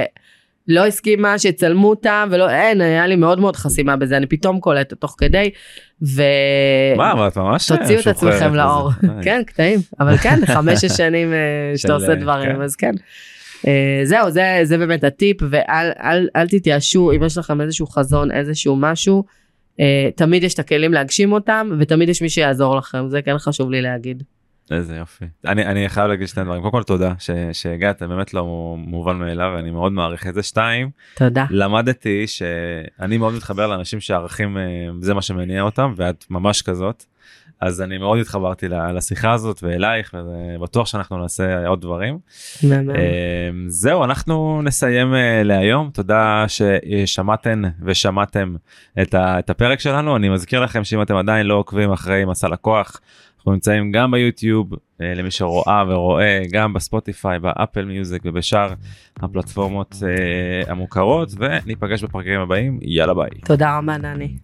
לא 0.70 0.86
הסכימה 0.86 1.40
שיצלמו 1.40 1.90
אותה 1.90 2.26
ולא 2.32 2.50
אין 2.50 2.82
היה 2.82 3.08
לי 3.08 3.16
מאוד 3.16 3.40
מאוד 3.40 3.56
חסימה 3.56 3.96
בזה 3.96 4.18
אני 4.18 4.26
פתאום 4.26 4.60
קולטת 4.60 4.94
תוך 4.94 5.16
כדי 5.18 5.50
ו... 6.02 6.22
מה, 6.98 7.12
אבל 7.12 7.28
את 7.28 7.38
ממש 7.38 7.72
אה, 7.72 7.78
תוציאו 7.78 8.00
את 8.00 8.08
עצמכם. 8.08 8.56
לאור. 8.56 8.90
כן, 9.24 9.42
קטעים. 9.46 9.80
אבל 10.00 10.18
כן, 10.18 10.40
חמש 10.46 10.86
שנים 10.98 11.34
אה, 11.34 11.78
שאתה 11.78 11.94
עושה 11.94 12.10
אה, 12.10 12.16
דברים, 12.16 12.56
כן. 12.56 12.62
אז 12.62 12.76
כן. 12.76 12.92
זהו, 14.04 14.32
זה, 14.32 14.60
זה 14.64 14.78
באמת 14.78 15.04
הטיפ, 15.04 15.38
ואל 15.50 15.92
אל, 16.04 16.28
אל 16.36 16.48
תתייאשו, 16.48 17.12
אם 17.12 17.24
יש 17.24 17.38
לכם 17.38 17.62
איזשהו 17.62 17.88
חזון, 17.88 18.32
איזשהו 18.32 18.76
משהו, 18.76 19.24
תמיד 20.16 20.44
יש 20.44 20.54
את 20.54 20.60
הכלים 20.60 20.94
להגשים 20.94 21.32
אותם, 21.32 21.70
ותמיד 21.80 22.10
יש 22.10 22.22
מי 22.22 22.30
שיעזור 22.30 22.76
לכם, 22.78 23.10
זה 23.10 23.22
כן 23.22 23.38
חשוב 23.38 23.72
לי 23.72 23.82
להגיד. 23.82 24.24
איזה 24.72 24.96
יופי. 24.96 25.26
אני, 25.46 25.66
אני 25.66 25.90
חייב 25.90 26.08
להגיד 26.08 26.28
שני 26.28 26.44
דברים. 26.44 26.62
קודם 26.62 26.72
כל 26.72 26.84
תודה 26.84 27.14
ש, 27.20 27.30
שהגעת, 27.54 28.04
באמת 28.04 28.34
לא 28.34 28.76
מובן 28.78 29.20
מאליו, 29.20 29.52
ואני 29.56 29.72
מאוד 29.72 29.92
מעריך 29.92 30.28
את 30.28 30.34
זה. 30.34 30.44
שתיים, 30.44 30.90
תודה. 31.16 31.46
למדתי 31.50 32.28
שאני 32.28 33.18
מאוד 33.18 33.34
מתחבר 33.34 33.68
לאנשים 33.68 34.00
שערכים 34.00 34.58
אה, 34.58 34.64
זה 35.02 35.14
מה 35.14 35.22
שמניע 35.22 35.62
אותם, 35.62 35.94
ואת 35.98 36.26
ממש 36.30 36.62
כזאת. 36.62 37.04
אז 37.62 37.82
אני 37.82 37.98
מאוד 37.98 38.20
התחברתי 38.20 38.68
לשיחה 38.70 39.32
הזאת 39.32 39.64
ואלייך, 39.64 40.18
ובטוח 40.58 40.88
שאנחנו 40.88 41.18
נעשה 41.18 41.68
עוד 41.68 41.82
דברים. 41.82 42.20
אה, 42.96 43.50
זהו, 43.68 44.04
אנחנו 44.04 44.62
נסיים 44.62 45.16
אה, 45.16 45.44
להיום. 45.44 45.90
תודה 45.94 46.46
ששמעתן 46.48 47.62
ושמעתם 47.84 48.56
את 49.02 49.50
הפרק 49.50 49.80
שלנו. 49.80 50.16
אני 50.16 50.30
מזכיר 50.30 50.60
לכם 50.60 50.84
שאם 50.84 51.02
אתם 51.02 51.16
עדיין 51.16 51.46
לא 51.46 51.54
עוקבים 51.54 51.92
אחרי 51.92 52.26
מסע 52.26 52.48
לקוח, 52.48 53.02
אנחנו 53.40 53.52
נמצאים 53.52 53.92
גם 53.92 54.12
ביוטיוב, 54.12 54.74
אה, 55.02 55.14
למי 55.16 55.32
שרואה 55.32 55.84
ורואה, 55.88 56.44
גם 56.52 56.74
בספוטיפיי, 56.74 57.40
באפל 57.40 57.86
מיוזיק 57.86 58.22
ובשאר 58.26 58.74
הפלטפורמות 59.20 59.96
אה, 60.04 60.72
המוכרות, 60.72 61.30
וניפגש 61.38 62.04
בפרקים 62.04 62.40
הבאים. 62.40 62.80
יאללה 62.82 63.14
ביי. 63.14 63.30
תודה 63.46 63.78
רבה, 63.78 63.98
דני. 63.98 64.38